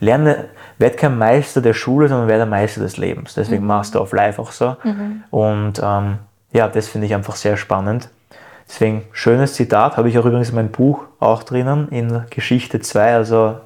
Lerne, 0.00 0.46
werd 0.78 0.96
kein 0.96 1.18
Meister 1.18 1.60
der 1.60 1.74
Schule, 1.74 2.08
sondern 2.08 2.28
werde 2.28 2.46
Meister 2.46 2.80
des 2.80 2.96
Lebens. 2.96 3.34
Deswegen 3.34 3.62
mhm. 3.62 3.68
Master 3.68 4.00
of 4.00 4.12
Life 4.12 4.40
auch 4.40 4.52
so. 4.52 4.76
Mhm. 4.84 5.24
Und 5.30 5.80
ähm, 5.82 6.18
ja, 6.52 6.68
das 6.68 6.88
finde 6.88 7.06
ich 7.06 7.14
einfach 7.14 7.36
sehr 7.36 7.56
spannend. 7.56 8.08
Deswegen 8.68 9.02
schönes 9.12 9.54
Zitat, 9.54 9.96
habe 9.96 10.08
ich 10.08 10.18
auch 10.18 10.24
übrigens 10.24 10.50
in 10.50 10.54
meinem 10.54 10.70
Buch 10.70 11.04
auch 11.20 11.42
drinnen, 11.42 11.88
in 11.88 12.24
Geschichte 12.30 12.80
2, 12.80 13.14
also 13.14 13.56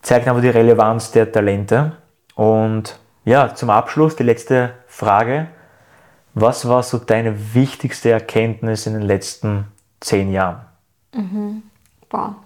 zeigt 0.00 0.26
aber 0.28 0.40
die 0.40 0.48
Relevanz 0.48 1.12
der 1.12 1.30
Talente. 1.30 1.92
Und 2.34 2.98
ja, 3.24 3.54
zum 3.54 3.70
Abschluss 3.70 4.16
die 4.16 4.22
letzte 4.22 4.74
Frage. 4.86 5.48
Was 6.34 6.66
war 6.68 6.82
so 6.82 6.98
deine 6.98 7.54
wichtigste 7.54 8.10
Erkenntnis 8.10 8.86
in 8.86 8.94
den 8.94 9.02
letzten 9.02 9.66
zehn 10.00 10.32
Jahren? 10.32 10.62
Mhm. 11.14 11.62
Boah, 12.08 12.36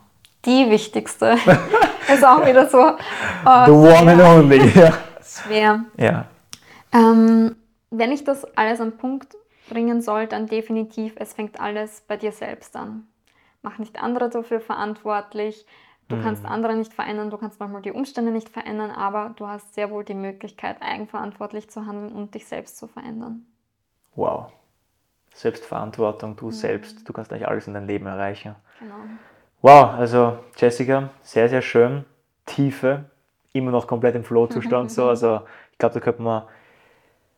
die 0.45 0.69
wichtigste. 0.71 1.37
ist 2.13 2.25
auch 2.25 2.45
wieder 2.45 2.69
so. 2.69 2.79
Oh, 2.79 3.65
The 3.67 3.73
one 3.73 4.13
and 4.13 4.23
only. 4.23 4.69
Ja. 4.75 4.93
Schwer. 5.23 5.85
Ja. 5.97 6.27
Ähm, 6.93 7.57
wenn 7.91 8.13
ich 8.13 8.25
das 8.25 8.45
alles 8.57 8.81
am 8.81 8.93
Punkt 8.93 9.37
bringen 9.69 10.01
soll, 10.01 10.27
dann 10.27 10.47
definitiv, 10.47 11.15
es 11.17 11.33
fängt 11.33 11.61
alles 11.61 12.03
bei 12.07 12.17
dir 12.17 12.33
selbst 12.33 12.77
an. 12.77 13.07
Mach 13.63 13.79
nicht 13.79 14.01
andere 14.01 14.31
dafür 14.31 14.61
verantwortlich. 14.61 15.67
Du 16.09 16.17
mhm. 16.17 16.23
kannst 16.23 16.45
andere 16.45 16.77
nicht 16.77 16.93
verändern, 16.93 17.31
du 17.31 17.37
kannst 17.37 17.59
manchmal 17.59 17.83
die 17.83 17.91
Umstände 17.91 18.31
nicht 18.31 18.49
verändern, 18.49 18.91
aber 18.91 19.35
du 19.37 19.49
hast 19.49 19.75
sehr 19.75 19.91
wohl 19.91 20.05
die 20.05 20.15
Möglichkeit, 20.15 20.77
eigenverantwortlich 20.81 21.69
zu 21.69 21.87
handeln 21.87 22.13
und 22.13 22.35
dich 22.35 22.47
selbst 22.47 22.79
zu 22.79 22.87
verändern. 22.87 23.45
Wow. 24.15 24.53
Selbstverantwortung, 25.35 26.37
du 26.37 26.47
mhm. 26.47 26.53
selbst, 26.53 27.09
du 27.09 27.13
kannst 27.13 27.33
eigentlich 27.33 27.49
alles 27.49 27.67
in 27.67 27.75
deinem 27.75 27.89
Leben 27.89 28.07
erreichen. 28.07 28.55
Genau. 28.79 28.95
Wow, 29.63 29.95
also 29.95 30.39
Jessica, 30.57 31.11
sehr, 31.23 31.49
sehr 31.49 31.63
schön. 31.63 32.05
Tiefe, 32.47 33.05
immer 33.53 33.73
noch 33.73 33.87
komplett 33.87 34.15
im 34.15 34.25
Flow-Zustand 34.25 34.91
so. 34.91 35.09
Also 35.09 35.41
ich 35.73 35.79
glaube, 35.79 35.95
da 35.95 36.01
könnte 36.01 36.23
man 36.23 36.43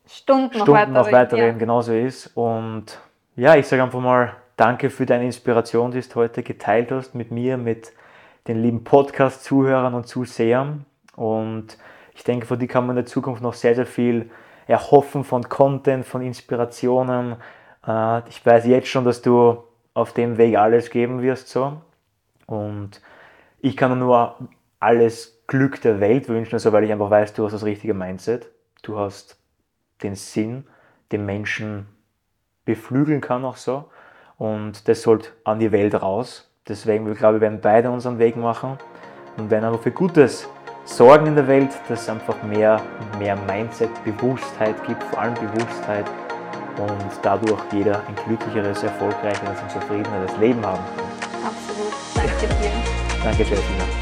Stunden, 0.06 0.52
Stunden 0.54 0.58
noch 0.58 0.68
weiter, 0.68 0.90
noch 0.90 1.12
weiter 1.12 1.36
reden, 1.36 1.56
ja. 1.56 1.58
genauso 1.58 1.92
ist. 1.92 2.28
Und 2.36 2.98
ja, 3.36 3.56
ich 3.56 3.66
sage 3.66 3.82
einfach 3.82 4.00
mal 4.00 4.36
danke 4.56 4.90
für 4.90 5.06
deine 5.06 5.24
Inspiration, 5.24 5.90
die 5.90 6.00
du 6.00 6.14
heute 6.16 6.42
geteilt 6.42 6.90
hast 6.92 7.14
mit 7.14 7.30
mir, 7.30 7.56
mit 7.56 7.92
den 8.48 8.62
lieben 8.62 8.82
Podcast-Zuhörern 8.82 9.94
und 9.94 10.08
Zusehern. 10.08 10.86
Und 11.14 11.78
ich 12.14 12.24
denke, 12.24 12.46
von 12.46 12.58
dir 12.58 12.66
kann 12.66 12.86
man 12.86 12.96
in 12.96 13.04
der 13.04 13.06
Zukunft 13.06 13.42
noch 13.42 13.54
sehr, 13.54 13.74
sehr 13.74 13.86
viel 13.86 14.30
erhoffen 14.66 15.22
von 15.22 15.48
Content, 15.48 16.04
von 16.04 16.22
Inspirationen. 16.22 17.36
Äh, 17.86 18.28
ich 18.28 18.44
weiß 18.44 18.66
jetzt 18.66 18.88
schon, 18.88 19.04
dass 19.04 19.22
du 19.22 19.62
auf 19.94 20.14
dem 20.14 20.38
Weg 20.38 20.56
alles 20.56 20.90
geben 20.90 21.22
wirst. 21.22 21.48
So. 21.48 21.80
Und 22.46 23.02
ich 23.60 23.76
kann 23.76 23.98
nur 23.98 24.36
alles 24.80 25.42
Glück 25.46 25.80
der 25.82 26.00
Welt 26.00 26.28
wünschen, 26.28 26.54
also 26.54 26.72
weil 26.72 26.84
ich 26.84 26.92
einfach 26.92 27.10
weiß, 27.10 27.34
du 27.34 27.44
hast 27.44 27.52
das 27.52 27.64
richtige 27.64 27.94
Mindset. 27.94 28.50
Du 28.82 28.98
hast 28.98 29.38
den 30.02 30.14
Sinn, 30.14 30.66
den 31.12 31.26
Menschen 31.26 31.86
beflügeln 32.64 33.20
kann 33.20 33.44
auch 33.44 33.56
so. 33.56 33.90
Und 34.36 34.88
das 34.88 35.02
sollte 35.02 35.30
an 35.44 35.58
die 35.58 35.72
Welt 35.72 36.00
raus. 36.00 36.47
Deswegen, 36.68 37.10
ich 37.10 37.18
glaube, 37.18 37.34
wir 37.36 37.40
werden 37.40 37.60
beide 37.60 37.90
unseren 37.90 38.18
Weg 38.18 38.36
machen 38.36 38.78
und 39.36 39.50
werden 39.50 39.64
aber 39.64 39.78
für 39.78 39.90
Gutes 39.90 40.48
sorgen 40.84 41.26
in 41.26 41.34
der 41.34 41.48
Welt, 41.48 41.70
dass 41.88 42.02
es 42.02 42.08
einfach 42.08 42.42
mehr, 42.42 42.80
mehr 43.18 43.36
Mindset, 43.46 43.90
Bewusstheit 44.04 44.74
gibt, 44.86 45.02
vor 45.04 45.20
allem 45.20 45.34
Bewusstheit 45.34 46.04
und 46.78 47.20
dadurch 47.22 47.60
jeder 47.72 48.00
ein 48.06 48.14
glücklicheres, 48.26 48.82
erfolgreicheres 48.82 49.60
und 49.62 49.70
zufriedeneres 49.70 50.36
Leben 50.38 50.64
haben 50.64 50.80
kann. 50.96 51.50
Absolut. 51.50 51.92
Danke 52.14 52.54
dir. 52.54 52.70
Danke, 53.24 53.42
Jessica. 53.42 53.97